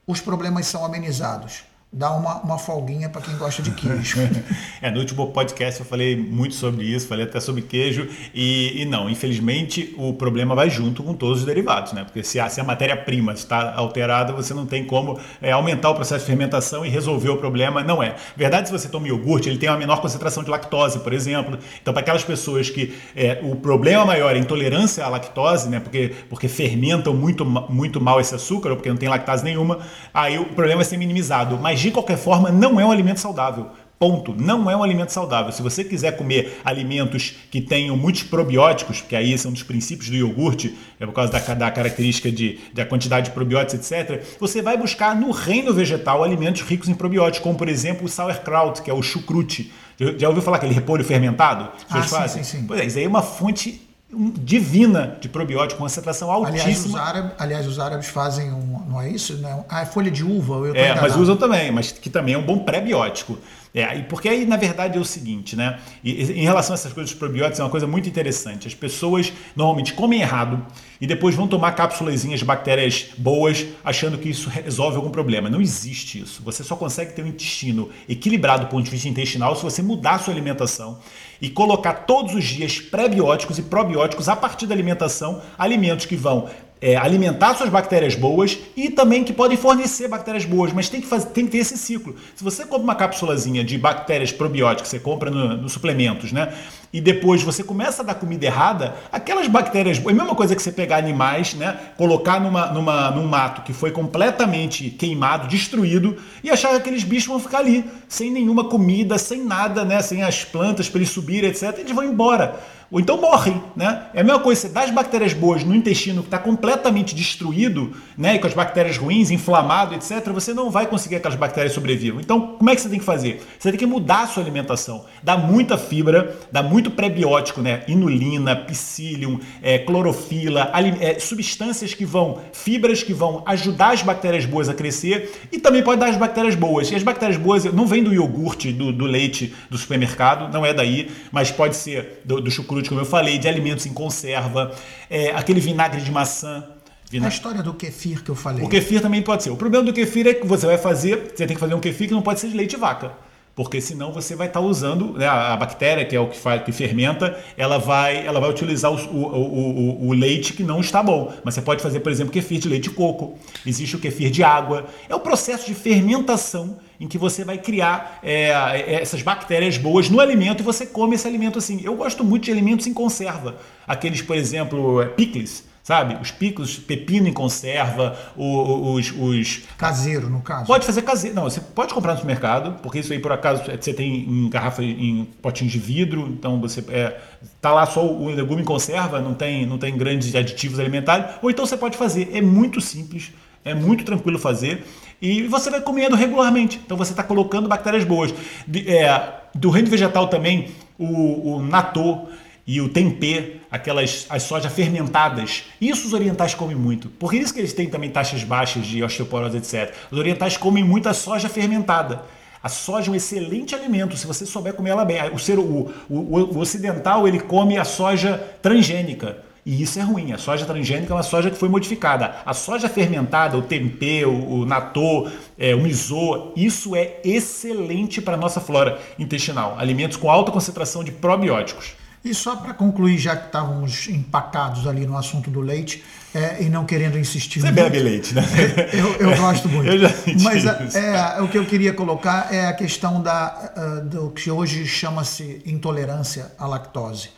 os 0.06 0.20
problemas 0.20 0.66
são 0.66 0.84
amenizados? 0.84 1.64
Dá 1.92 2.10
uma, 2.10 2.40
uma 2.40 2.58
folguinha 2.58 3.10
para 3.10 3.20
quem 3.20 3.36
gosta 3.36 3.60
de 3.60 3.70
queijo. 3.72 4.18
é, 4.80 4.90
no 4.90 5.00
último 5.00 5.26
podcast 5.26 5.78
eu 5.80 5.84
falei 5.84 6.16
muito 6.16 6.54
sobre 6.54 6.86
isso, 6.86 7.06
falei 7.06 7.26
até 7.26 7.38
sobre 7.38 7.60
queijo 7.60 8.08
e, 8.34 8.80
e 8.80 8.84
não, 8.86 9.10
infelizmente 9.10 9.94
o 9.98 10.14
problema 10.14 10.54
vai 10.54 10.70
junto 10.70 11.02
com 11.02 11.12
todos 11.12 11.40
os 11.40 11.44
derivados, 11.44 11.92
né? 11.92 12.04
Porque 12.04 12.24
se 12.24 12.40
a, 12.40 12.48
se 12.48 12.60
a 12.62 12.64
matéria-prima 12.64 13.34
está 13.34 13.74
alterada, 13.74 14.32
você 14.32 14.54
não 14.54 14.64
tem 14.64 14.86
como 14.86 15.20
é, 15.42 15.52
aumentar 15.52 15.90
o 15.90 15.94
processo 15.94 16.20
de 16.20 16.26
fermentação 16.26 16.86
e 16.86 16.88
resolver 16.88 17.28
o 17.28 17.36
problema, 17.36 17.82
não 17.82 18.02
é. 18.02 18.16
Verdade, 18.34 18.68
se 18.68 18.72
você 18.72 18.88
toma 18.88 19.06
iogurte, 19.06 19.50
ele 19.50 19.58
tem 19.58 19.68
uma 19.68 19.78
menor 19.78 20.00
concentração 20.00 20.42
de 20.42 20.48
lactose, 20.48 20.98
por 21.00 21.12
exemplo. 21.12 21.58
Então, 21.82 21.92
para 21.92 22.00
aquelas 22.00 22.24
pessoas 22.24 22.70
que 22.70 22.94
é, 23.14 23.38
o 23.42 23.54
problema 23.56 24.06
maior 24.06 24.34
é 24.34 24.38
intolerância 24.38 25.04
à 25.04 25.08
lactose, 25.10 25.68
né? 25.68 25.78
Porque, 25.78 26.14
porque 26.30 26.48
fermentam 26.48 27.12
muito, 27.12 27.44
muito 27.44 28.00
mal 28.00 28.18
esse 28.18 28.34
açúcar, 28.34 28.70
ou 28.70 28.76
porque 28.76 28.88
não 28.88 28.96
tem 28.96 29.10
lactase 29.10 29.44
nenhuma, 29.44 29.80
aí 30.14 30.38
o 30.38 30.46
problema 30.46 30.76
vai 30.76 30.86
ser 30.86 30.96
minimizado. 30.96 31.58
Mas 31.58 31.81
de 31.82 31.90
qualquer 31.90 32.16
forma, 32.16 32.50
não 32.50 32.80
é 32.80 32.84
um 32.84 32.90
alimento 32.90 33.20
saudável. 33.20 33.70
Ponto. 33.98 34.34
Não 34.36 34.68
é 34.68 34.76
um 34.76 34.82
alimento 34.82 35.12
saudável. 35.12 35.52
Se 35.52 35.62
você 35.62 35.84
quiser 35.84 36.16
comer 36.16 36.60
alimentos 36.64 37.36
que 37.52 37.60
tenham 37.60 37.96
muitos 37.96 38.24
probióticos, 38.24 39.00
que 39.00 39.14
aí 39.14 39.32
esse 39.32 39.46
é 39.46 39.48
um 39.48 39.52
dos 39.52 39.62
princípios 39.62 40.10
do 40.10 40.16
iogurte, 40.16 40.76
é 40.98 41.06
por 41.06 41.12
causa 41.12 41.30
da, 41.30 41.54
da 41.54 41.70
característica 41.70 42.28
de, 42.28 42.58
da 42.74 42.84
quantidade 42.84 43.26
de 43.26 43.30
probióticos, 43.30 43.92
etc., 43.92 44.20
você 44.40 44.60
vai 44.60 44.76
buscar 44.76 45.14
no 45.14 45.30
reino 45.30 45.72
vegetal 45.72 46.24
alimentos 46.24 46.62
ricos 46.62 46.88
em 46.88 46.94
probióticos, 46.94 47.44
como 47.44 47.56
por 47.56 47.68
exemplo 47.68 48.06
o 48.06 48.08
sauerkraut, 48.08 48.82
que 48.82 48.90
é 48.90 48.94
o 48.94 49.02
chucrute. 49.02 49.72
Já 50.18 50.26
ouviu 50.26 50.42
falar 50.42 50.56
aquele 50.56 50.74
repolho 50.74 51.04
fermentado? 51.04 51.70
Ah, 51.88 52.02
sim, 52.02 52.28
sim, 52.28 52.42
sim. 52.42 52.64
Pois 52.66 52.80
é, 52.80 52.86
isso 52.86 52.98
aí 52.98 53.04
é 53.04 53.08
uma 53.08 53.22
fonte 53.22 53.80
divina 54.12 55.16
de 55.20 55.28
probiótico, 55.28 55.80
concentração 55.80 56.30
altíssima. 56.30 56.62
Aliás, 56.62 56.86
os 56.86 56.94
árabes, 56.94 57.32
aliás, 57.38 57.66
os 57.66 57.78
árabes 57.78 58.08
fazem 58.08 58.52
um, 58.52 58.84
não 58.88 59.00
é 59.00 59.08
isso? 59.08 59.38
Não, 59.38 59.64
ah, 59.68 59.82
é 59.82 59.86
folha 59.86 60.10
de 60.10 60.22
uva. 60.22 60.76
é, 60.76 60.94
mas 61.00 61.16
usam 61.16 61.36
também, 61.36 61.72
mas 61.72 61.92
que 61.92 62.10
também 62.10 62.34
é 62.34 62.38
um 62.38 62.44
bom 62.44 62.58
pré-biótico. 62.58 63.38
É, 63.74 63.86
porque 64.02 64.28
aí, 64.28 64.44
na 64.44 64.58
verdade, 64.58 64.98
é 64.98 65.00
o 65.00 65.04
seguinte, 65.04 65.56
né? 65.56 65.78
E, 66.04 66.24
em 66.32 66.42
relação 66.42 66.74
a 66.74 66.76
essas 66.76 66.92
coisas 66.92 67.10
dos 67.10 67.18
probióticos, 67.18 67.58
é 67.58 67.62
uma 67.62 67.70
coisa 67.70 67.86
muito 67.86 68.06
interessante. 68.06 68.68
As 68.68 68.74
pessoas 68.74 69.32
normalmente 69.56 69.94
comem 69.94 70.20
errado 70.20 70.62
e 71.00 71.06
depois 71.06 71.34
vão 71.34 71.48
tomar 71.48 71.72
cápsulazinhas 71.72 72.40
de 72.40 72.44
bactérias 72.44 73.06
boas, 73.16 73.64
achando 73.82 74.18
que 74.18 74.28
isso 74.28 74.50
resolve 74.50 74.96
algum 74.96 75.10
problema. 75.10 75.48
Não 75.48 75.60
existe 75.60 76.20
isso. 76.20 76.42
Você 76.44 76.62
só 76.62 76.76
consegue 76.76 77.14
ter 77.14 77.22
um 77.22 77.28
intestino 77.28 77.88
equilibrado 78.06 78.66
do 78.66 78.68
ponto 78.68 78.84
de 78.84 78.90
vista 78.90 79.08
intestinal 79.08 79.56
se 79.56 79.62
você 79.62 79.80
mudar 79.80 80.16
a 80.16 80.18
sua 80.18 80.34
alimentação 80.34 80.98
e 81.42 81.50
colocar 81.50 81.92
todos 82.06 82.34
os 82.34 82.44
dias 82.44 82.80
pré-bióticos 82.80 83.58
e 83.58 83.62
probióticos 83.62 84.28
a 84.28 84.36
partir 84.36 84.66
da 84.66 84.74
alimentação, 84.74 85.42
alimentos 85.58 86.06
que 86.06 86.14
vão 86.14 86.48
é, 86.82 86.96
alimentar 86.96 87.54
suas 87.54 87.70
bactérias 87.70 88.16
boas 88.16 88.58
e 88.76 88.90
também 88.90 89.22
que 89.22 89.32
podem 89.32 89.56
fornecer 89.56 90.08
bactérias 90.08 90.44
boas, 90.44 90.72
mas 90.72 90.88
tem 90.88 91.00
que, 91.00 91.06
fazer, 91.06 91.28
tem 91.28 91.44
que 91.44 91.52
ter 91.52 91.58
esse 91.58 91.78
ciclo. 91.78 92.16
Se 92.34 92.42
você 92.42 92.64
compra 92.64 92.82
uma 92.82 92.94
cápsulazinha 92.96 93.62
de 93.62 93.78
bactérias 93.78 94.32
probióticas, 94.32 94.88
você 94.88 94.98
compra 94.98 95.30
nos 95.30 95.62
no 95.62 95.68
suplementos, 95.68 96.32
né? 96.32 96.52
E 96.92 97.00
depois 97.00 97.42
você 97.42 97.62
começa 97.62 98.02
a 98.02 98.04
dar 98.04 98.16
comida 98.16 98.44
errada, 98.44 98.94
aquelas 99.12 99.46
bactérias 99.46 99.98
boas, 99.98 100.14
é 100.14 100.18
a 100.18 100.22
mesma 100.22 100.34
coisa 100.34 100.56
que 100.56 100.62
você 100.62 100.72
pegar 100.72 100.96
animais, 100.96 101.54
né? 101.54 101.78
Colocar 101.96 102.40
numa, 102.40 102.66
numa, 102.66 103.10
num 103.12 103.28
mato 103.28 103.62
que 103.62 103.72
foi 103.72 103.92
completamente 103.92 104.90
queimado, 104.90 105.46
destruído, 105.46 106.16
e 106.42 106.50
achar 106.50 106.70
que 106.70 106.76
aqueles 106.76 107.04
bichos 107.04 107.28
vão 107.28 107.38
ficar 107.38 107.58
ali, 107.58 107.84
sem 108.08 108.30
nenhuma 108.30 108.64
comida, 108.68 109.16
sem 109.18 109.44
nada, 109.44 109.84
né? 109.84 110.02
Sem 110.02 110.22
as 110.24 110.44
plantas 110.44 110.88
para 110.88 110.98
eles 110.98 111.10
subirem, 111.10 111.48
etc. 111.48 111.78
Eles 111.78 111.92
vão 111.92 112.04
embora 112.04 112.60
ou 112.92 113.00
então 113.00 113.18
morrem, 113.18 113.62
né? 113.74 114.02
É 114.12 114.20
a 114.20 114.24
mesma 114.24 114.40
coisa, 114.40 114.60
você 114.60 114.68
dá 114.68 114.82
as 114.82 114.90
bactérias 114.90 115.32
boas 115.32 115.64
no 115.64 115.74
intestino 115.74 116.20
que 116.20 116.26
está 116.26 116.38
completamente 116.38 117.14
destruído, 117.14 117.96
né? 118.18 118.34
E 118.34 118.38
com 118.38 118.46
as 118.46 118.52
bactérias 118.52 118.98
ruins, 118.98 119.30
inflamado, 119.30 119.94
etc., 119.94 120.28
você 120.28 120.52
não 120.52 120.70
vai 120.70 120.86
conseguir 120.86 121.14
que 121.14 121.16
aquelas 121.16 121.38
bactérias 121.38 121.72
sobrevivam. 121.72 122.20
Então, 122.20 122.48
como 122.58 122.68
é 122.68 122.74
que 122.74 122.82
você 122.82 122.90
tem 122.90 122.98
que 122.98 123.04
fazer? 123.04 123.42
Você 123.58 123.70
tem 123.70 123.78
que 123.78 123.86
mudar 123.86 124.24
a 124.24 124.26
sua 124.26 124.42
alimentação. 124.42 125.06
Dá 125.22 125.38
muita 125.38 125.78
fibra, 125.78 126.36
dá 126.52 126.62
muito 126.62 126.90
prebiótico, 126.90 127.62
né? 127.62 127.82
Inulina, 127.88 128.54
psyllium, 128.54 129.40
é, 129.62 129.78
clorofila, 129.78 130.70
é, 131.00 131.18
substâncias 131.18 131.94
que 131.94 132.04
vão, 132.04 132.40
fibras 132.52 133.02
que 133.02 133.14
vão 133.14 133.42
ajudar 133.46 133.94
as 133.94 134.02
bactérias 134.02 134.44
boas 134.44 134.68
a 134.68 134.74
crescer 134.74 135.32
e 135.50 135.58
também 135.58 135.82
pode 135.82 135.98
dar 135.98 136.10
as 136.10 136.18
bactérias 136.18 136.54
boas. 136.54 136.90
E 136.90 136.94
as 136.94 137.02
bactérias 137.02 137.38
boas 137.38 137.64
não 137.64 137.86
vêm 137.86 138.04
do 138.04 138.12
iogurte, 138.12 138.70
do, 138.70 138.92
do 138.92 139.06
leite 139.06 139.54
do 139.70 139.78
supermercado, 139.78 140.52
não 140.52 140.66
é 140.66 140.74
daí, 140.74 141.10
mas 141.30 141.50
pode 141.50 141.74
ser 141.74 142.20
do, 142.26 142.38
do 142.38 142.50
chucrute 142.50 142.81
como 142.88 143.00
eu 143.00 143.04
falei, 143.04 143.38
de 143.38 143.48
alimentos 143.48 143.86
em 143.86 143.92
conserva, 143.92 144.74
é, 145.10 145.30
aquele 145.30 145.60
vinagre 145.60 146.00
de 146.00 146.10
maçã. 146.10 146.64
Vinagre. 147.10 147.34
A 147.34 147.36
história 147.36 147.62
do 147.62 147.74
kefir 147.74 148.22
que 148.22 148.30
eu 148.30 148.34
falei. 148.34 148.64
O 148.64 148.68
kefir 148.68 149.00
também 149.00 149.22
pode 149.22 149.42
ser. 149.42 149.50
O 149.50 149.56
problema 149.56 149.84
do 149.84 149.92
kefir 149.92 150.26
é 150.26 150.34
que 150.34 150.46
você 150.46 150.66
vai 150.66 150.78
fazer, 150.78 151.32
você 151.34 151.46
tem 151.46 151.54
que 151.54 151.60
fazer 151.60 151.74
um 151.74 151.80
kefir 151.80 152.08
que 152.08 152.14
não 152.14 152.22
pode 152.22 152.40
ser 152.40 152.48
de 152.48 152.56
leite 152.56 152.70
de 152.70 152.76
vaca 152.76 153.12
porque 153.54 153.80
senão 153.80 154.12
você 154.12 154.34
vai 154.34 154.46
estar 154.46 154.60
usando 154.60 155.12
né, 155.12 155.26
a 155.26 155.56
bactéria 155.56 156.04
que 156.04 156.16
é 156.16 156.20
o 156.20 156.28
que 156.28 156.38
faz 156.38 156.62
que 156.62 156.72
fermenta 156.72 157.38
ela 157.56 157.78
vai 157.78 158.26
ela 158.26 158.40
vai 158.40 158.48
utilizar 158.48 158.90
o, 158.90 158.96
o, 158.96 159.26
o, 159.26 160.08
o, 160.08 160.12
leite 160.12 160.54
que 160.54 160.62
não 160.62 160.80
está 160.80 161.02
bom 161.02 161.32
mas 161.44 161.54
você 161.54 161.62
pode 161.62 161.82
fazer 161.82 162.00
por 162.00 162.10
exemplo 162.10 162.32
kefir 162.32 162.58
de 162.58 162.68
leite 162.68 162.84
de 162.84 162.90
coco 162.90 163.38
existe 163.66 163.96
o 163.96 163.98
kefir 163.98 164.30
de 164.30 164.42
água 164.42 164.86
é 165.08 165.14
o 165.14 165.20
processo 165.20 165.66
de 165.66 165.74
fermentação 165.74 166.78
em 167.02 167.08
que 167.08 167.18
você 167.18 167.44
vai 167.44 167.58
criar 167.58 168.20
é, 168.22 168.50
é, 168.50 169.02
essas 169.02 169.22
bactérias 169.22 169.76
boas 169.76 170.08
no 170.08 170.20
alimento 170.20 170.60
e 170.60 170.62
você 170.62 170.86
come 170.86 171.16
esse 171.16 171.26
alimento 171.26 171.58
assim. 171.58 171.80
Eu 171.82 171.96
gosto 171.96 172.22
muito 172.22 172.44
de 172.44 172.52
alimentos 172.52 172.86
em 172.86 172.94
conserva. 172.94 173.56
Aqueles, 173.88 174.22
por 174.22 174.36
exemplo, 174.36 175.02
é, 175.02 175.06
pickles, 175.06 175.64
sabe? 175.82 176.16
Os 176.22 176.30
picos, 176.30 176.78
pepino 176.78 177.26
em 177.26 177.32
conserva, 177.32 178.16
os, 178.36 179.12
os, 179.18 179.62
Caseiro, 179.76 180.30
no 180.30 180.42
caso. 180.42 180.66
Pode 180.66 180.86
fazer 180.86 181.02
caseiro. 181.02 181.34
Não, 181.34 181.42
você 181.42 181.60
pode 181.60 181.92
comprar 181.92 182.12
no 182.12 182.18
supermercado, 182.20 182.80
porque 182.80 183.00
isso 183.00 183.12
aí, 183.12 183.18
por 183.18 183.32
acaso, 183.32 183.64
você 183.64 183.92
tem 183.92 184.20
em 184.20 184.48
garrafa, 184.48 184.84
em 184.84 185.24
potinhos 185.42 185.72
de 185.72 185.80
vidro, 185.80 186.28
então 186.28 186.60
você 186.60 186.84
é, 186.88 187.20
tá 187.60 187.72
lá 187.72 187.84
só 187.84 188.06
o 188.06 188.28
legume 188.28 188.62
em 188.62 188.64
conserva, 188.64 189.20
não 189.20 189.34
tem, 189.34 189.66
não 189.66 189.76
tem 189.76 189.96
grandes 189.96 190.32
aditivos 190.36 190.78
alimentares. 190.78 191.34
Ou 191.42 191.50
então 191.50 191.66
você 191.66 191.76
pode 191.76 191.96
fazer. 191.96 192.30
É 192.32 192.40
muito 192.40 192.80
simples, 192.80 193.32
é 193.64 193.74
muito 193.74 194.04
tranquilo 194.04 194.38
fazer 194.38 194.84
e 195.22 195.46
você 195.46 195.70
vai 195.70 195.80
comendo 195.80 196.16
regularmente. 196.16 196.80
Então 196.84 196.96
você 196.96 197.12
está 197.12 197.22
colocando 197.22 197.68
bactérias 197.68 198.02
boas. 198.02 198.34
De, 198.66 198.90
é, 198.90 199.34
do 199.54 199.70
reino 199.70 199.88
vegetal 199.88 200.26
também, 200.26 200.72
o, 200.98 201.54
o 201.54 201.62
natô 201.62 202.26
e 202.66 202.80
o 202.80 202.88
tempê, 202.88 203.58
aquelas 203.70 204.26
as 204.28 204.42
sojas 204.42 204.72
fermentadas. 204.72 205.64
Isso 205.80 206.08
os 206.08 206.12
orientais 206.12 206.54
comem 206.54 206.74
muito. 206.74 207.08
Por 207.08 207.32
isso 207.32 207.54
que 207.54 207.60
eles 207.60 207.72
têm 207.72 207.88
também 207.88 208.10
taxas 208.10 208.42
baixas 208.42 208.84
de 208.84 209.02
osteoporose, 209.02 209.56
etc. 209.56 209.94
Os 210.10 210.18
orientais 210.18 210.56
comem 210.56 210.82
muito 210.82 211.08
a 211.08 211.14
soja 211.14 211.48
fermentada. 211.48 212.22
A 212.60 212.68
soja 212.68 213.08
é 213.08 213.12
um 213.12 213.14
excelente 213.14 213.74
alimento 213.74 214.16
se 214.16 214.26
você 214.26 214.44
souber 214.44 214.74
comer 214.74 214.90
ela 214.90 215.04
bem. 215.04 215.18
O, 215.32 215.38
ser, 215.38 215.58
o, 215.58 215.92
o, 216.08 216.16
o 216.18 216.58
ocidental 216.58 217.28
ele 217.28 217.38
come 217.38 217.78
a 217.78 217.84
soja 217.84 218.38
transgênica 218.60 219.51
e 219.64 219.82
isso 219.82 219.98
é 219.98 220.02
ruim. 220.02 220.32
A 220.32 220.38
soja 220.38 220.66
transgênica 220.66 221.12
é 221.12 221.16
uma 221.16 221.22
soja 221.22 221.50
que 221.50 221.56
foi 221.56 221.68
modificada. 221.68 222.36
A 222.44 222.52
soja 222.52 222.88
fermentada, 222.88 223.56
o 223.56 223.62
tempê, 223.62 224.24
o, 224.24 224.60
o 224.60 224.66
natô, 224.66 225.30
é, 225.56 225.74
o 225.74 225.80
miso, 225.80 226.52
isso 226.56 226.96
é 226.96 227.20
excelente 227.24 228.20
para 228.20 228.34
a 228.34 228.36
nossa 228.36 228.60
flora 228.60 229.00
intestinal. 229.18 229.76
Alimentos 229.78 230.16
com 230.16 230.30
alta 230.30 230.50
concentração 230.50 231.04
de 231.04 231.12
probióticos. 231.12 231.94
E 232.24 232.32
só 232.32 232.54
para 232.54 232.72
concluir, 232.72 233.18
já 233.18 233.34
que 233.34 233.46
estávamos 233.46 234.08
empacados 234.08 234.86
ali 234.86 235.04
no 235.06 235.16
assunto 235.16 235.50
do 235.50 235.60
leite 235.60 236.04
é, 236.32 236.62
e 236.62 236.68
não 236.68 236.84
querendo 236.84 237.18
insistir. 237.18 237.60
Você 237.60 237.66
muito, 237.66 237.82
bebe 237.82 237.98
leite, 237.98 238.32
né? 238.32 238.42
eu, 238.92 239.28
eu 239.28 239.36
gosto 239.36 239.68
muito. 239.68 239.90
eu 239.90 239.98
já 239.98 240.08
Mas 240.40 240.94
é, 240.94 241.40
o 241.40 241.48
que 241.48 241.58
eu 241.58 241.66
queria 241.66 241.92
colocar 241.92 242.52
é 242.52 242.66
a 242.66 242.72
questão 242.72 243.20
da, 243.20 243.72
uh, 243.76 244.08
do 244.08 244.30
que 244.30 244.50
hoje 244.50 244.86
chama-se 244.86 245.62
intolerância 245.66 246.52
à 246.58 246.66
lactose. 246.66 247.30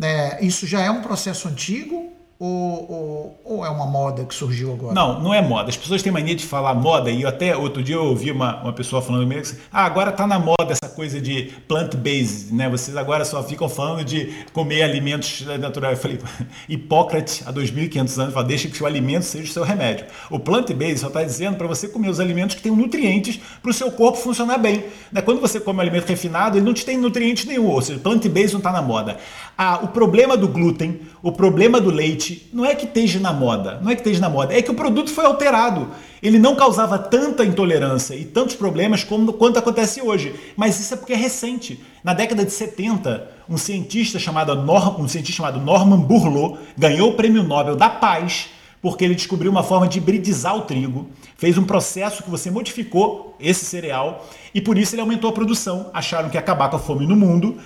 É, 0.00 0.44
isso 0.44 0.66
já 0.66 0.80
é 0.80 0.90
um 0.90 1.02
processo 1.02 1.48
antigo 1.48 2.12
ou, 2.40 2.50
ou, 2.88 3.40
ou, 3.44 3.66
é 3.66 3.68
uma 3.68 3.84
moda 3.84 4.24
que 4.24 4.32
surgiu 4.32 4.72
agora? 4.72 4.94
Não, 4.94 5.20
não 5.20 5.34
é 5.34 5.42
moda. 5.42 5.70
As 5.70 5.76
pessoas 5.76 6.04
têm 6.04 6.12
mania 6.12 6.36
de 6.36 6.46
falar 6.46 6.72
moda 6.72 7.10
e 7.10 7.26
até 7.26 7.56
outro 7.56 7.82
dia 7.82 7.96
eu 7.96 8.04
ouvi 8.04 8.30
uma, 8.30 8.62
uma 8.62 8.72
pessoa 8.72 9.02
falando 9.02 9.22
comigo 9.22 9.40
assim, 9.40 9.56
ah, 9.72 9.84
agora 9.84 10.10
está 10.10 10.24
na 10.24 10.38
moda 10.38 10.70
essa 10.70 10.88
coisa 10.88 11.20
de 11.20 11.52
plant-based, 11.66 12.54
né? 12.54 12.68
Vocês 12.68 12.96
agora 12.96 13.24
só 13.24 13.42
ficam 13.42 13.68
falando 13.68 14.04
de 14.04 14.32
comer 14.52 14.84
alimentos 14.84 15.44
naturais. 15.58 15.98
Eu 15.98 16.02
falei, 16.02 16.18
Hipócrates, 16.68 17.42
há 17.44 17.52
2.500 17.52 18.18
anos, 18.22 18.34
fala, 18.34 18.46
deixa 18.46 18.68
que 18.68 18.80
o 18.80 18.86
alimento 18.86 19.24
seja 19.24 19.44
o 19.44 19.52
seu 19.52 19.64
remédio. 19.64 20.06
O 20.30 20.38
plant-based 20.38 20.98
só 21.00 21.08
está 21.08 21.24
dizendo 21.24 21.56
para 21.56 21.66
você 21.66 21.88
comer 21.88 22.08
os 22.08 22.20
alimentos 22.20 22.54
que 22.54 22.62
têm 22.62 22.70
nutrientes 22.70 23.40
para 23.60 23.72
o 23.72 23.74
seu 23.74 23.90
corpo 23.90 24.16
funcionar 24.16 24.58
bem. 24.58 24.84
Né? 25.10 25.20
Quando 25.22 25.40
você 25.40 25.58
come 25.58 25.78
um 25.78 25.82
alimento 25.82 26.08
refinado, 26.08 26.56
ele 26.56 26.64
não 26.64 26.72
te 26.72 26.84
tem 26.84 26.96
nutrientes 26.96 27.46
nenhum, 27.46 27.66
ou 27.66 27.82
seja, 27.82 27.98
plant-based 27.98 28.52
não 28.52 28.58
está 28.58 28.70
na 28.70 28.80
moda. 28.80 29.16
Ah, 29.56 29.80
o 29.82 29.88
problema 29.88 30.36
do 30.36 30.46
glúten, 30.46 31.00
o 31.20 31.32
problema 31.32 31.80
do 31.80 31.90
leite, 31.90 32.27
não 32.52 32.64
é 32.64 32.74
que 32.74 32.84
esteja 32.84 33.20
na 33.20 33.32
moda, 33.32 33.78
não 33.82 33.90
é 33.90 33.94
que 33.94 34.00
esteja 34.00 34.20
na 34.20 34.28
moda, 34.28 34.54
é 34.54 34.62
que 34.62 34.70
o 34.70 34.74
produto 34.74 35.10
foi 35.10 35.24
alterado. 35.24 35.88
Ele 36.22 36.38
não 36.38 36.56
causava 36.56 36.98
tanta 36.98 37.44
intolerância 37.44 38.14
e 38.14 38.24
tantos 38.24 38.56
problemas 38.56 39.04
como 39.04 39.32
quanto 39.32 39.58
acontece 39.58 40.00
hoje. 40.00 40.34
Mas 40.56 40.80
isso 40.80 40.94
é 40.94 40.96
porque 40.96 41.12
é 41.12 41.16
recente. 41.16 41.80
Na 42.02 42.12
década 42.12 42.44
de 42.44 42.52
70, 42.52 43.28
um 43.48 43.56
cientista 43.56 44.18
chamado, 44.18 44.54
Norm, 44.54 45.00
um 45.00 45.08
cientista 45.08 45.36
chamado 45.36 45.60
Norman 45.60 46.00
Burlow 46.00 46.58
ganhou 46.76 47.10
o 47.10 47.14
prêmio 47.14 47.42
Nobel 47.42 47.76
da 47.76 47.88
Paz 47.88 48.50
porque 48.80 49.04
ele 49.04 49.14
descobriu 49.14 49.50
uma 49.50 49.62
forma 49.62 49.88
de 49.88 49.98
hibridizar 49.98 50.56
o 50.56 50.62
trigo, 50.62 51.08
fez 51.36 51.58
um 51.58 51.64
processo 51.64 52.22
que 52.22 52.30
você 52.30 52.50
modificou 52.50 53.36
esse 53.40 53.64
cereal 53.64 54.26
e 54.54 54.60
por 54.60 54.78
isso 54.78 54.94
ele 54.94 55.02
aumentou 55.02 55.30
a 55.30 55.32
produção. 55.32 55.90
Acharam 55.92 56.28
que 56.28 56.36
ia 56.36 56.40
acabar 56.40 56.68
com 56.68 56.76
a 56.76 56.78
fome 56.78 57.06
no 57.06 57.16
mundo 57.16 57.58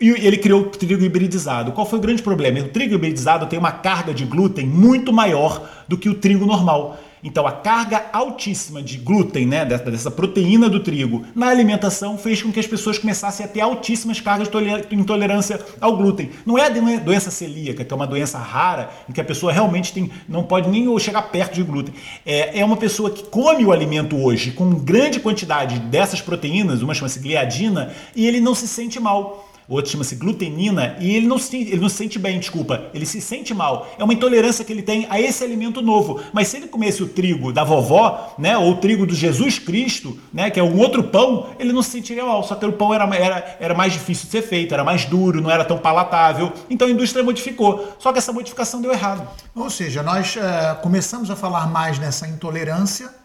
e 0.00 0.10
ele 0.10 0.36
criou 0.36 0.62
o 0.62 0.64
trigo 0.70 1.04
hibridizado. 1.04 1.72
Qual 1.72 1.86
foi 1.86 1.98
o 1.98 2.02
grande 2.02 2.22
problema? 2.22 2.60
O 2.60 2.68
trigo 2.68 2.94
hibridizado 2.94 3.46
tem 3.46 3.58
uma 3.58 3.72
carga 3.72 4.12
de 4.12 4.24
glúten 4.24 4.66
muito 4.66 5.12
maior 5.12 5.68
do 5.88 5.96
que 5.96 6.08
o 6.08 6.14
trigo 6.14 6.46
normal. 6.46 6.98
Então 7.24 7.46
a 7.46 7.52
carga 7.52 8.04
altíssima 8.12 8.82
de 8.82 8.98
glúten, 8.98 9.46
né, 9.46 9.64
dessa, 9.64 10.10
proteína 10.10 10.68
do 10.68 10.80
trigo 10.80 11.24
na 11.34 11.48
alimentação 11.48 12.18
fez 12.18 12.42
com 12.42 12.52
que 12.52 12.60
as 12.60 12.66
pessoas 12.66 12.98
começassem 12.98 13.46
a 13.46 13.48
ter 13.48 13.62
altíssimas 13.62 14.20
cargas 14.20 14.46
de 14.46 14.94
intolerância 14.94 15.58
ao 15.80 15.96
glúten. 15.96 16.28
Não 16.44 16.58
é 16.58 16.66
a 16.66 16.98
doença 16.98 17.30
celíaca, 17.30 17.82
que 17.82 17.90
é 17.90 17.96
uma 17.96 18.06
doença 18.06 18.36
rara, 18.36 18.90
em 19.08 19.12
que 19.12 19.22
a 19.22 19.24
pessoa 19.24 19.50
realmente 19.50 19.90
tem, 19.90 20.10
não 20.28 20.42
pode 20.42 20.68
nem 20.68 20.86
chegar 20.98 21.22
perto 21.22 21.54
de 21.54 21.62
glúten. 21.62 21.94
É, 22.26 22.60
é 22.60 22.64
uma 22.64 22.76
pessoa 22.76 23.10
que 23.10 23.24
come 23.24 23.64
o 23.64 23.72
alimento 23.72 24.22
hoje 24.22 24.50
com 24.50 24.68
grande 24.74 25.18
quantidade 25.18 25.78
dessas 25.78 26.20
proteínas, 26.20 26.82
uma 26.82 26.92
chama-se 26.92 27.20
gliadina, 27.20 27.94
e 28.14 28.26
ele 28.26 28.38
não 28.38 28.54
se 28.54 28.68
sente 28.68 29.00
mal 29.00 29.43
o 29.68 29.74
outro 29.74 29.90
chama-se 29.90 30.14
glutenina, 30.16 30.96
e 31.00 31.14
ele 31.16 31.26
não, 31.26 31.38
se, 31.38 31.56
ele 31.56 31.80
não 31.80 31.88
se 31.88 31.96
sente 31.96 32.18
bem, 32.18 32.38
desculpa, 32.38 32.90
ele 32.92 33.06
se 33.06 33.20
sente 33.20 33.54
mal. 33.54 33.88
É 33.98 34.04
uma 34.04 34.12
intolerância 34.12 34.64
que 34.64 34.72
ele 34.72 34.82
tem 34.82 35.06
a 35.08 35.20
esse 35.20 35.42
alimento 35.42 35.80
novo. 35.80 36.20
Mas 36.32 36.48
se 36.48 36.56
ele 36.56 36.68
comesse 36.68 37.02
o 37.02 37.08
trigo 37.08 37.52
da 37.52 37.64
vovó, 37.64 38.34
né, 38.38 38.56
ou 38.58 38.72
o 38.72 38.76
trigo 38.76 39.06
do 39.06 39.14
Jesus 39.14 39.58
Cristo, 39.58 40.18
né, 40.32 40.50
que 40.50 40.60
é 40.60 40.62
um 40.62 40.78
outro 40.78 41.04
pão, 41.04 41.46
ele 41.58 41.72
não 41.72 41.82
se 41.82 41.90
sentiria 41.90 42.24
mal. 42.24 42.42
Só 42.42 42.54
que 42.54 42.66
o 42.66 42.72
pão 42.72 42.92
era, 42.92 43.04
era, 43.16 43.56
era 43.60 43.74
mais 43.74 43.92
difícil 43.92 44.26
de 44.26 44.32
ser 44.32 44.42
feito, 44.42 44.74
era 44.74 44.84
mais 44.84 45.04
duro, 45.06 45.40
não 45.40 45.50
era 45.50 45.64
tão 45.64 45.78
palatável. 45.78 46.52
Então 46.68 46.86
a 46.86 46.90
indústria 46.90 47.24
modificou. 47.24 47.96
Só 47.98 48.12
que 48.12 48.18
essa 48.18 48.32
modificação 48.32 48.82
deu 48.82 48.92
errado. 48.92 49.26
Ou 49.54 49.70
seja, 49.70 50.02
nós 50.02 50.36
é, 50.36 50.74
começamos 50.82 51.30
a 51.30 51.36
falar 51.36 51.66
mais 51.66 51.98
nessa 51.98 52.28
intolerância 52.28 53.23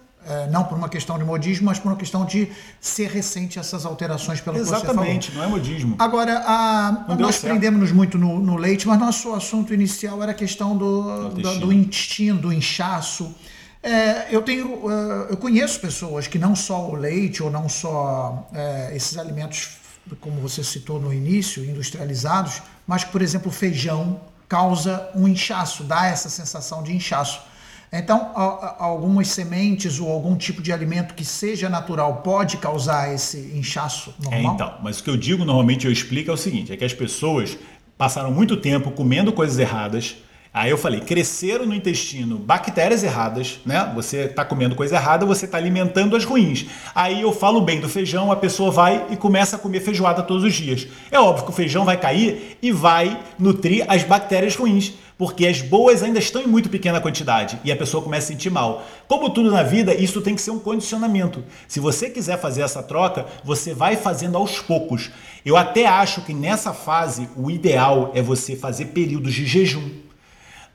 não 0.51 0.63
por 0.63 0.77
uma 0.77 0.89
questão 0.89 1.17
de 1.17 1.23
modismo, 1.23 1.65
mas 1.65 1.79
por 1.79 1.89
uma 1.89 1.97
questão 1.97 2.25
de 2.25 2.51
ser 2.79 3.09
recente 3.09 3.57
essas 3.57 3.85
alterações 3.85 4.39
pelo 4.41 4.57
Exatamente, 4.57 5.31
não 5.31 5.43
é 5.43 5.47
modismo. 5.47 5.95
Agora, 5.97 6.43
a, 6.45 7.15
nós 7.17 7.39
prendemos-nos 7.39 7.91
muito 7.91 8.17
no, 8.17 8.39
no, 8.39 8.55
leite, 8.55 8.87
mas 8.87 8.99
nosso 8.99 9.33
assunto 9.33 9.73
inicial 9.73 10.21
era 10.21 10.31
a 10.31 10.35
questão 10.35 10.77
do, 10.77 11.29
do, 11.29 11.59
do 11.59 11.73
intestino, 11.73 12.39
do 12.39 12.53
inchaço. 12.53 13.33
É, 13.81 14.27
eu 14.29 14.41
tenho, 14.41 14.91
é, 14.91 15.31
eu 15.31 15.37
conheço 15.37 15.79
pessoas 15.79 16.27
que 16.27 16.37
não 16.37 16.55
só 16.55 16.89
o 16.89 16.95
leite 16.95 17.41
ou 17.41 17.49
não 17.49 17.69
só 17.69 18.47
é, 18.53 18.95
esses 18.95 19.17
alimentos, 19.17 19.77
como 20.19 20.39
você 20.41 20.63
citou 20.63 20.99
no 20.99 21.13
início, 21.13 21.63
industrializados, 21.63 22.61
mas 22.85 23.03
que, 23.03 23.11
por 23.11 23.21
exemplo, 23.21 23.49
o 23.49 23.53
feijão 23.53 24.19
causa 24.49 25.09
um 25.15 25.27
inchaço, 25.27 25.83
dá 25.83 26.07
essa 26.07 26.27
sensação 26.27 26.83
de 26.83 26.93
inchaço. 26.93 27.41
Então, 27.91 28.31
algumas 28.77 29.29
sementes 29.29 29.99
ou 29.99 30.11
algum 30.11 30.35
tipo 30.35 30.61
de 30.61 30.71
alimento 30.71 31.15
que 31.15 31.25
seja 31.25 31.67
natural 31.69 32.17
pode 32.17 32.57
causar 32.57 33.13
esse 33.13 33.51
inchaço 33.55 34.13
normal? 34.23 34.51
É, 34.51 34.53
então, 34.53 34.73
mas 34.83 34.99
o 34.99 35.03
que 35.03 35.09
eu 35.09 35.17
digo 35.17 35.43
normalmente 35.43 35.87
eu 35.87 35.91
explico 35.91 36.29
é 36.29 36.33
o 36.33 36.37
seguinte: 36.37 36.71
é 36.71 36.77
que 36.77 36.85
as 36.85 36.93
pessoas 36.93 37.57
passaram 37.97 38.31
muito 38.31 38.55
tempo 38.57 38.91
comendo 38.91 39.33
coisas 39.33 39.57
erradas. 39.57 40.17
Aí 40.51 40.71
eu 40.71 40.79
falei, 40.79 40.99
cresceram 40.99 41.65
no 41.65 41.75
intestino 41.75 42.37
bactérias 42.39 43.03
erradas, 43.03 43.59
né? 43.63 43.91
Você 43.93 44.21
está 44.21 44.43
comendo 44.43 44.75
coisa 44.75 44.95
errada, 44.95 45.23
você 45.23 45.45
está 45.45 45.59
alimentando 45.59 46.15
as 46.15 46.25
ruins. 46.25 46.65
Aí 46.95 47.21
eu 47.21 47.31
falo 47.31 47.61
bem 47.61 47.79
do 47.79 47.87
feijão, 47.87 48.31
a 48.31 48.35
pessoa 48.35 48.71
vai 48.71 49.05
e 49.11 49.15
começa 49.15 49.57
a 49.57 49.59
comer 49.59 49.79
feijoada 49.79 50.23
todos 50.23 50.43
os 50.43 50.53
dias. 50.53 50.87
É 51.11 51.19
óbvio 51.19 51.45
que 51.45 51.51
o 51.51 51.53
feijão 51.53 51.85
vai 51.85 51.97
cair 51.97 52.57
e 52.63 52.71
vai 52.71 53.19
nutrir 53.37 53.85
as 53.87 54.03
bactérias 54.03 54.55
ruins 54.55 54.93
porque 55.19 55.45
as 55.45 55.61
boas 55.61 56.01
ainda 56.01 56.17
estão 56.17 56.41
em 56.41 56.47
muito 56.47 56.69
pequena 56.69 57.01
quantidade 57.01 57.59
e 57.65 57.73
a 57.73 57.75
pessoa 57.75 58.01
começa 58.01 58.27
a 58.27 58.27
sentir 58.29 58.49
mal. 58.49 58.85
Como 59.05 59.29
tudo 59.29 59.51
na 59.51 59.63
vida, 59.63 59.93
isso 59.93 60.21
tem 60.21 60.33
que 60.33 60.41
ser 60.41 60.51
um 60.51 60.59
condicionamento. 60.59 61.43
Se 61.67 61.77
você 61.81 62.09
quiser 62.09 62.39
fazer 62.39 62.61
essa 62.61 62.81
troca, 62.81 63.25
você 63.43 63.73
vai 63.73 63.97
fazendo 63.97 64.37
aos 64.37 64.59
poucos. 64.59 65.11
Eu 65.45 65.57
até 65.57 65.85
acho 65.85 66.21
que 66.21 66.33
nessa 66.33 66.73
fase 66.73 67.27
o 67.35 67.51
ideal 67.51 68.11
é 68.15 68.21
você 68.21 68.55
fazer 68.55 68.85
períodos 68.85 69.33
de 69.33 69.45
jejum 69.45 69.89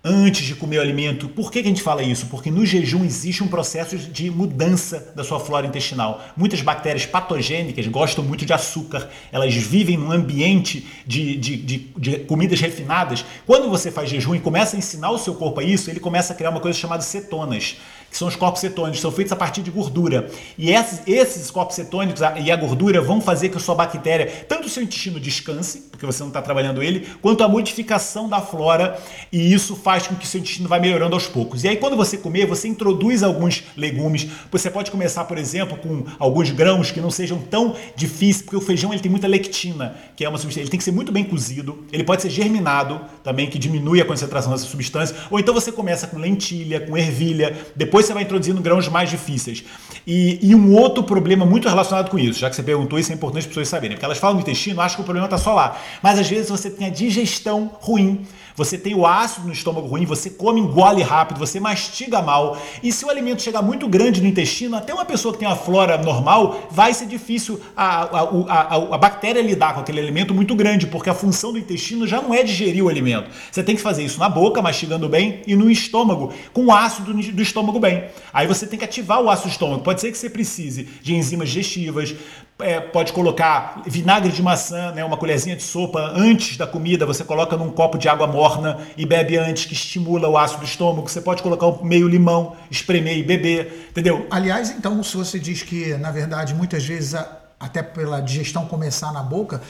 antes 0.05 0.45
de 0.45 0.55
comer 0.55 0.79
o 0.79 0.81
alimento. 0.83 1.29
Por 1.31 1.51
que, 1.51 1.63
que 1.63 1.67
a 1.67 1.71
gente 1.71 1.83
fala 1.83 2.03
isso? 2.03 2.27
Porque 2.27 2.51
no 2.51 2.67
jejum 2.67 3.05
existe 3.05 3.43
um 3.43 3.49
processo 3.49 3.97
de 3.97 4.31
mudança 4.31 5.13
da 5.17 5.25
sua 5.25 5.41
flora 5.41 5.67
intestinal. 5.67 6.23
Muitas 6.37 6.61
bactérias 6.61 7.07
patogênicas 7.07 7.87
gostam 7.87 8.23
muito 8.23 8.45
de 8.45 8.53
açúcar, 8.53 9.09
elas 9.33 9.55
vivem 9.55 9.97
num 9.97 10.13
ambiente 10.13 10.87
de, 11.07 11.37
de, 11.37 11.57
de, 11.57 11.79
de 11.97 12.19
comidas 12.21 12.61
refinadas. 12.61 13.25
Quando 13.47 13.71
você 13.71 13.91
faz 13.91 14.11
jejum 14.11 14.35
e 14.35 14.41
começa 14.41 14.77
a 14.77 14.79
ensinar 14.79 15.11
o 15.11 15.19
seu 15.19 15.35
corpo 15.35 15.61
a 15.61 15.65
isso, 15.65 15.91
ele 15.91 16.01
começa 16.01 16.35
a 16.35 16.37
criar 16.37 16.51
uma 16.51 16.61
coisa 16.61 16.79
chamada 16.79 17.03
cetonas 17.03 17.79
que 18.15 18.19
são 18.19 18.29
os 18.29 18.37
corpos 18.37 18.61
cetônicos, 18.61 19.01
são 19.01 19.11
feitos 19.11 19.33
a 19.33 19.37
partir 19.37 19.61
de 19.61 19.73
gordura. 19.73 20.31
E 20.57 20.71
esses, 20.71 21.01
esses 21.05 21.51
corpos 21.51 21.75
cetônicos 21.75 22.23
e 22.41 22.49
a 22.49 22.55
gordura 22.55 23.01
vão 23.01 23.21
fazer 23.21 23.49
que 23.49 23.57
a 23.57 23.61
sua 23.61 23.75
bactéria, 23.75 24.47
tanto 24.49 24.69
o 24.69 24.71
seu 24.71 24.85
intestino 24.85 25.19
descanse, 25.19 25.89
porque 25.91 26.07
você 26.07 26.21
não 26.21 26.29
está 26.29 26.41
trabalhando 26.41 26.81
ele, 26.81 27.09
quanto 27.21 27.43
a 27.43 27.49
modificação 27.49 28.29
da 28.29 28.41
flora, 28.41 28.97
e 29.33 29.53
isso 29.53 29.75
faz 29.75 30.07
com 30.07 30.15
que 30.15 30.25
o 30.25 30.29
seu 30.29 30.39
intestino 30.39 30.69
vá 30.69 30.79
melhorando 30.79 31.17
aos 31.17 31.27
poucos. 31.27 31.65
E 31.65 31.69
aí, 31.69 31.77
quando 31.77 31.97
você 31.97 32.17
comer, 32.17 32.47
você 32.47 32.69
introduz 32.69 33.25
alguns 33.25 33.65
legumes. 33.77 34.29
Você 34.49 34.71
pode 34.71 34.93
começar, 34.93 35.25
por 35.25 35.37
exemplo, 35.37 35.77
com 35.77 36.05
alguns 36.17 36.53
grãos 36.53 36.93
que 36.93 37.01
não 37.01 37.11
sejam 37.11 37.41
tão 37.41 37.75
difíceis, 37.97 38.43
porque 38.43 38.57
o 38.57 38.61
feijão 38.61 38.93
ele 38.93 39.03
tem 39.03 39.11
muita 39.11 39.27
lectina, 39.27 39.97
que 40.15 40.25
é 40.25 40.29
uma 40.29 40.39
substância, 40.39 40.63
ele 40.63 40.71
tem 40.71 40.79
que 40.79 40.85
ser 40.85 40.93
muito 40.93 41.11
bem 41.11 41.25
cozido, 41.25 41.85
ele 41.93 42.05
pode 42.05 42.23
ser 42.23 42.31
germinado 42.31 43.01
também, 43.25 43.51
que 43.51 43.59
diminui 43.59 44.01
a 44.01 44.05
concentração 44.05 44.53
dessa 44.53 44.67
substância, 44.67 45.17
ou 45.33 45.41
então 45.41 45.53
você 45.53 45.73
começa 45.73 46.07
com 46.07 46.17
lentilha, 46.17 46.81
com 46.81 46.97
ervilha, 46.97 47.57
depois 47.75 48.04
depois 48.05 48.07
você 48.07 48.15
vai 48.15 48.23
introduzindo 48.23 48.61
grãos 48.61 48.89
mais 48.89 49.11
difíceis. 49.11 49.65
E, 50.07 50.39
e, 50.43 50.55
um 50.55 50.75
outro 50.75 51.03
problema 51.03 51.47
muito 51.47 51.69
relacionado 51.69 52.11
com 52.11 52.19
isso, 52.19 52.39
já 52.39 52.51
que 52.51 52.57
você 52.57 52.63
perguntou, 52.63 52.99
isso 52.99 53.11
é 53.11 53.15
importante 53.15 53.41
as 53.41 53.47
pessoas 53.47 53.69
saberem, 53.69 53.97
porque 53.97 54.05
elas 54.05 54.19
falam 54.19 54.37
no 54.37 54.43
intestino, 54.43 54.81
acham 54.81 54.97
que 54.97 55.03
o 55.03 55.05
problema 55.05 55.27
está 55.27 55.39
só 55.39 55.55
lá. 55.55 55.79
Mas 56.03 56.19
às 56.19 56.29
vezes 56.29 56.51
você 56.51 56.71
tem 56.71 56.87
a 56.87 56.91
digestão 56.91 57.71
ruim 57.81 58.27
você 58.57 58.79
tem 58.79 58.95
o 58.95 59.07
ácido 59.07 59.47
no 59.47 59.53
estômago 59.53 59.87
ruim, 59.87 60.05
você 60.05 60.31
come, 60.31 60.61
engole 60.61 61.03
rápido, 61.03 61.39
você 61.39 61.59
mastiga 61.59 62.23
mal. 62.23 62.57
E 62.83 62.93
se 62.93 63.05
o 63.05 63.11
alimento 63.11 63.43
chegar 63.43 63.63
muito 63.63 63.89
grande 63.89 64.21
no 64.21 64.29
intestino, 64.29 64.77
até 64.77 64.95
uma 64.95 65.05
pessoa 65.05 65.33
que 65.33 65.41
tem 65.41 65.49
uma 65.49 65.57
flora 65.57 65.99
normal, 65.99 66.69
vai 66.71 66.95
ser 66.95 67.07
difícil 67.07 67.61
a, 67.77 68.03
a, 68.05 68.21
a, 68.23 68.75
a, 68.95 68.99
bactéria 68.99 69.43
lidar 69.43 69.75
com 69.75 69.81
aquele 69.81 70.01
alimento 70.01 70.33
muito 70.33 70.55
grande, 70.55 70.87
porque 70.87 71.11
a 71.11 71.15
função 71.15 71.53
do 71.53 71.59
intestino 71.59 72.07
já 72.07 72.23
não 72.23 72.33
é 72.33 72.45
digerir 72.45 72.85
o 72.85 72.89
alimento. 72.89 73.29
Você 73.51 73.63
tem 73.63 73.75
que 73.75 73.83
fazer 73.83 74.05
isso 74.05 74.21
na 74.21 74.29
boca, 74.29 74.63
mastigando 74.63 75.09
bem, 75.09 75.43
e 75.47 75.57
no 75.57 75.69
estômago, 75.69 76.33
com 76.53 76.67
o 76.67 76.73
ácido 76.73 77.13
do 77.13 77.43
estômago 77.43 77.81
bem. 77.81 78.05
Aí 78.33 78.47
você 78.47 78.67
tem 78.67 78.79
que 78.79 78.85
ativar 78.85 79.21
o 79.21 79.29
ácido 79.29 79.49
do 79.49 79.53
estômago. 79.53 79.83
Pode 79.83 80.01
ser 80.01 80.13
que 80.13 80.19
você 80.19 80.31
precise 80.31 80.85
de 81.03 81.15
enzimas 81.15 81.49
digestivas, 81.49 82.15
é, 82.61 82.79
pode 82.81 83.13
colocar 83.13 83.83
vinagre 83.87 84.31
de 84.31 84.43
maçã, 84.43 84.93
né, 84.93 85.05
uma 85.05 85.17
colherzinha 85.17 85.57
de 85.57 85.63
sopa 85.63 86.01
antes 86.15 86.57
da 86.57 86.67
comida, 86.67 87.05
você 87.05 87.25
coloca 87.25 87.57
num 87.57 87.71
copo 87.71 87.99
de 87.99 88.09
água 88.09 88.27
morna 88.27 88.79
e 88.97 89.05
bebe 89.05 89.37
antes, 89.37 89.67
que 89.67 89.73
estimula 89.73 90.29
o 90.29 90.39
ácido 90.39 90.61
do 90.61 90.67
estômago. 90.67 91.09
Você 91.09 91.21
pode 91.21 91.43
colocar 91.43 91.67
um 91.67 91.85
meio 91.85 92.07
limão, 92.07 92.55
espremer 92.71 93.19
e 93.19 93.23
beber, 93.23 93.89
entendeu? 93.91 94.27
Aliás, 94.31 94.71
então, 94.71 95.03
se 95.03 95.17
você 95.17 95.39
diz 95.39 95.63
que, 95.63 95.95
na 95.97 96.13
verdade, 96.13 96.55
muitas 96.55 96.85
vezes, 96.85 97.15
até 97.59 97.83
pela 97.83 98.21
digestão 98.21 98.67
começar 98.67 99.13
na 99.13 99.23
boca, 99.23 99.61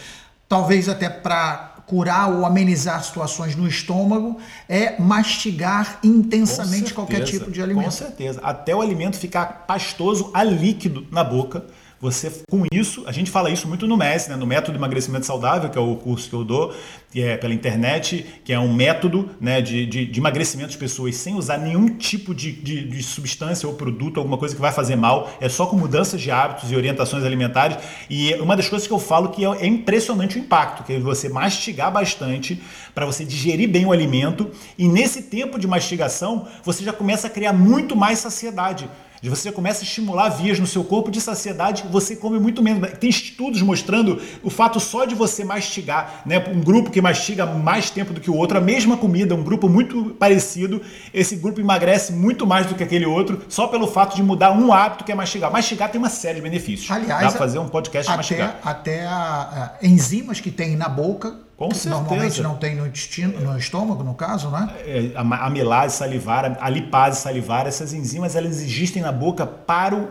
talvez 0.46 0.88
até 0.88 1.08
para 1.08 1.72
curar 1.86 2.30
ou 2.30 2.46
amenizar 2.46 3.02
situações 3.02 3.54
no 3.56 3.68
estômago 3.68 4.38
é 4.68 4.98
mastigar 5.00 5.98
intensamente 6.02 6.74
certeza, 6.74 6.94
qualquer 6.94 7.24
tipo 7.24 7.50
de 7.50 7.62
alimento. 7.62 7.84
Com 7.84 7.90
certeza. 7.90 8.40
Até 8.42 8.74
o 8.74 8.80
alimento 8.80 9.18
ficar 9.18 9.64
pastoso 9.66 10.30
a 10.32 10.42
líquido 10.42 11.06
na 11.10 11.22
boca 11.22 11.64
você, 12.04 12.30
com 12.50 12.66
isso, 12.70 13.02
a 13.06 13.12
gente 13.12 13.30
fala 13.30 13.48
isso 13.48 13.66
muito 13.66 13.86
no 13.86 13.96
MES, 13.96 14.28
né, 14.28 14.36
no 14.36 14.46
Método 14.46 14.72
de 14.72 14.78
Emagrecimento 14.78 15.24
Saudável, 15.24 15.70
que 15.70 15.78
é 15.78 15.80
o 15.80 15.96
curso 15.96 16.28
que 16.28 16.34
eu 16.34 16.44
dou 16.44 16.74
que 17.14 17.22
é 17.22 17.36
pela 17.36 17.54
internet, 17.54 18.26
que 18.44 18.52
é 18.52 18.58
um 18.58 18.74
método 18.74 19.30
né, 19.40 19.62
de, 19.62 19.86
de, 19.86 20.04
de 20.04 20.18
emagrecimento 20.18 20.70
de 20.70 20.78
pessoas 20.78 21.14
sem 21.14 21.36
usar 21.36 21.58
nenhum 21.58 21.96
tipo 21.96 22.34
de, 22.34 22.50
de, 22.50 22.88
de, 22.88 23.02
substância 23.04 23.68
ou 23.68 23.76
produto, 23.76 24.18
alguma 24.18 24.36
coisa 24.36 24.52
que 24.52 24.60
vai 24.60 24.72
fazer 24.72 24.96
mal, 24.96 25.32
é 25.40 25.48
só 25.48 25.64
com 25.64 25.76
mudanças 25.76 26.20
de 26.20 26.32
hábitos 26.32 26.72
e 26.72 26.74
orientações 26.74 27.22
alimentares. 27.22 27.76
E 28.10 28.34
uma 28.34 28.56
das 28.56 28.68
coisas 28.68 28.88
que 28.88 28.92
eu 28.92 28.98
falo 28.98 29.28
que 29.28 29.44
é, 29.44 29.48
é 29.48 29.66
impressionante 29.66 30.36
o 30.36 30.40
impacto, 30.40 30.82
que 30.82 30.94
é 30.94 30.98
você 30.98 31.28
mastigar 31.28 31.92
bastante 31.92 32.60
para 32.92 33.06
você 33.06 33.24
digerir 33.24 33.68
bem 33.68 33.86
o 33.86 33.92
alimento, 33.92 34.50
e 34.76 34.88
nesse 34.88 35.22
tempo 35.22 35.56
de 35.56 35.68
mastigação 35.68 36.48
você 36.64 36.82
já 36.82 36.92
começa 36.92 37.28
a 37.28 37.30
criar 37.30 37.52
muito 37.52 37.94
mais 37.94 38.18
saciedade 38.18 38.90
você 39.28 39.50
começa 39.50 39.80
a 39.80 39.84
estimular 39.84 40.28
vias 40.28 40.58
no 40.58 40.66
seu 40.66 40.84
corpo 40.84 41.10
de 41.10 41.20
saciedade, 41.20 41.84
você 41.90 42.16
come 42.16 42.38
muito 42.38 42.62
menos. 42.62 42.90
Tem 42.98 43.08
estudos 43.08 43.62
mostrando 43.62 44.20
o 44.42 44.50
fato 44.50 44.78
só 44.80 45.04
de 45.04 45.14
você 45.14 45.44
mastigar, 45.44 46.22
né? 46.26 46.42
Um 46.48 46.60
grupo 46.60 46.90
que 46.90 47.00
mastiga 47.00 47.46
mais 47.46 47.90
tempo 47.90 48.12
do 48.12 48.20
que 48.20 48.30
o 48.30 48.36
outro, 48.36 48.58
a 48.58 48.60
mesma 48.60 48.96
comida, 48.96 49.34
um 49.34 49.42
grupo 49.42 49.68
muito 49.68 50.14
parecido, 50.18 50.80
esse 51.12 51.36
grupo 51.36 51.60
emagrece 51.60 52.12
muito 52.12 52.46
mais 52.46 52.66
do 52.66 52.74
que 52.74 52.82
aquele 52.82 53.06
outro, 53.06 53.42
só 53.48 53.66
pelo 53.66 53.86
fato 53.86 54.14
de 54.14 54.22
mudar 54.22 54.52
um 54.52 54.72
hábito 54.72 55.04
que 55.04 55.12
é 55.12 55.14
mastigar. 55.14 55.50
Mastigar 55.50 55.90
tem 55.90 55.98
uma 55.98 56.10
série 56.10 56.36
de 56.36 56.42
benefícios. 56.42 56.90
Aliás, 56.90 57.22
dá 57.22 57.28
pra 57.30 57.38
fazer 57.38 57.58
um 57.58 57.68
podcast 57.68 58.10
até, 58.10 58.16
mastigar. 58.16 58.60
Até 58.62 59.06
a, 59.06 59.76
a, 59.80 59.86
enzimas 59.86 60.40
que 60.40 60.50
tem 60.50 60.76
na 60.76 60.88
boca 60.88 61.44
Com 61.56 61.70
certeza. 61.72 61.90
Normalmente 61.90 62.42
não 62.42 62.56
tem 62.56 62.74
no 62.74 62.84
intestino, 62.84 63.40
no 63.40 63.56
estômago, 63.56 64.02
no 64.02 64.14
caso, 64.14 64.50
né? 64.50 64.74
É, 64.84 65.12
a 65.14 65.46
amilase 65.46 65.96
salivar, 65.96 66.58
a 66.60 66.68
lipase 66.68 67.20
salivar, 67.20 67.66
essas 67.68 67.92
enzimas 67.92 68.34
elas 68.34 68.60
existem 68.60 69.00
na 69.00 69.12
boca 69.12 69.46
para 69.46 69.94
o, 69.94 70.08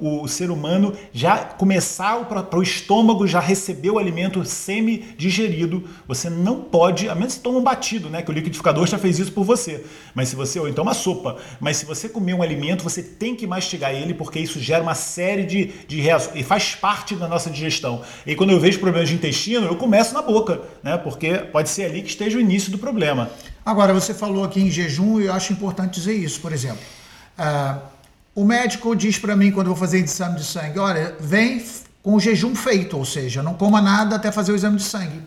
o, 0.00 0.22
o 0.22 0.28
ser 0.28 0.50
humano 0.50 0.94
já 1.12 1.38
começar 1.38 2.24
para 2.24 2.58
o 2.58 2.62
estômago 2.62 3.26
já 3.26 3.38
receber 3.38 3.90
o 3.90 3.98
alimento 3.98 4.42
semi-digerido. 4.46 5.84
Você 6.06 6.30
não 6.30 6.62
pode, 6.62 7.06
a 7.06 7.14
menos 7.14 7.34
que 7.34 7.40
tome 7.40 7.58
um 7.58 7.62
batido, 7.62 8.08
né? 8.08 8.22
Que 8.22 8.30
o 8.30 8.32
liquidificador 8.34 8.86
já 8.86 8.96
fez 8.96 9.18
isso 9.18 9.32
por 9.32 9.44
você. 9.44 9.84
Mas 10.14 10.30
se 10.30 10.36
você, 10.36 10.58
ou 10.58 10.68
então 10.68 10.82
uma 10.82 10.94
sopa, 10.94 11.36
mas 11.60 11.76
se 11.76 11.84
você 11.84 12.08
comer 12.08 12.32
um 12.32 12.42
alimento, 12.42 12.82
você 12.82 13.02
tem 13.02 13.36
que 13.36 13.46
mastigar 13.46 13.92
ele, 13.92 14.14
porque 14.14 14.40
isso 14.40 14.58
gera 14.58 14.82
uma 14.82 14.94
série 14.94 15.44
de, 15.44 15.66
de 15.86 16.00
reações 16.00 16.34
e 16.34 16.42
faz 16.42 16.74
parte 16.74 17.14
da 17.14 17.28
nossa 17.28 17.50
digestão. 17.50 18.00
E 18.26 18.34
quando 18.34 18.50
eu 18.50 18.60
vejo 18.60 18.80
problemas 18.80 19.10
de 19.10 19.16
intestino, 19.16 19.66
eu 19.66 19.76
começo 19.76 20.14
na 20.14 20.22
boca 20.22 20.62
né? 20.88 20.96
Porque 20.96 21.34
pode 21.52 21.68
ser 21.68 21.84
ali 21.84 22.02
que 22.02 22.08
esteja 22.08 22.38
o 22.38 22.40
início 22.40 22.72
do 22.72 22.78
problema. 22.78 23.30
Agora, 23.64 23.92
você 23.92 24.14
falou 24.14 24.42
aqui 24.42 24.60
em 24.60 24.70
jejum 24.70 25.20
e 25.20 25.26
eu 25.26 25.32
acho 25.34 25.52
importante 25.52 26.00
dizer 26.00 26.14
isso. 26.14 26.40
Por 26.40 26.52
exemplo, 26.52 26.82
uh, 27.38 27.78
o 28.34 28.44
médico 28.44 28.96
diz 28.96 29.18
para 29.18 29.36
mim 29.36 29.50
quando 29.52 29.66
eu 29.66 29.74
vou 29.74 29.80
fazer 29.80 29.98
exame 29.98 30.36
de 30.36 30.44
sangue, 30.44 30.78
olha, 30.78 31.14
vem 31.20 31.62
com 32.02 32.14
o 32.14 32.20
jejum 32.20 32.54
feito, 32.54 32.96
ou 32.96 33.04
seja, 33.04 33.42
não 33.42 33.52
coma 33.54 33.82
nada 33.82 34.16
até 34.16 34.32
fazer 34.32 34.52
o 34.52 34.54
exame 34.54 34.78
de 34.78 34.84
sangue. 34.84 35.20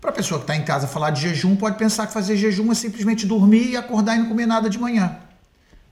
Para 0.00 0.10
a 0.10 0.12
pessoa 0.14 0.38
que 0.38 0.44
está 0.44 0.56
em 0.56 0.64
casa 0.64 0.86
falar 0.86 1.10
de 1.10 1.20
jejum, 1.20 1.56
pode 1.56 1.76
pensar 1.76 2.06
que 2.06 2.12
fazer 2.12 2.36
jejum 2.36 2.72
é 2.72 2.74
simplesmente 2.74 3.26
dormir 3.26 3.70
e 3.70 3.76
acordar 3.76 4.16
e 4.16 4.20
não 4.20 4.28
comer 4.28 4.46
nada 4.46 4.70
de 4.70 4.78
manhã. 4.78 5.16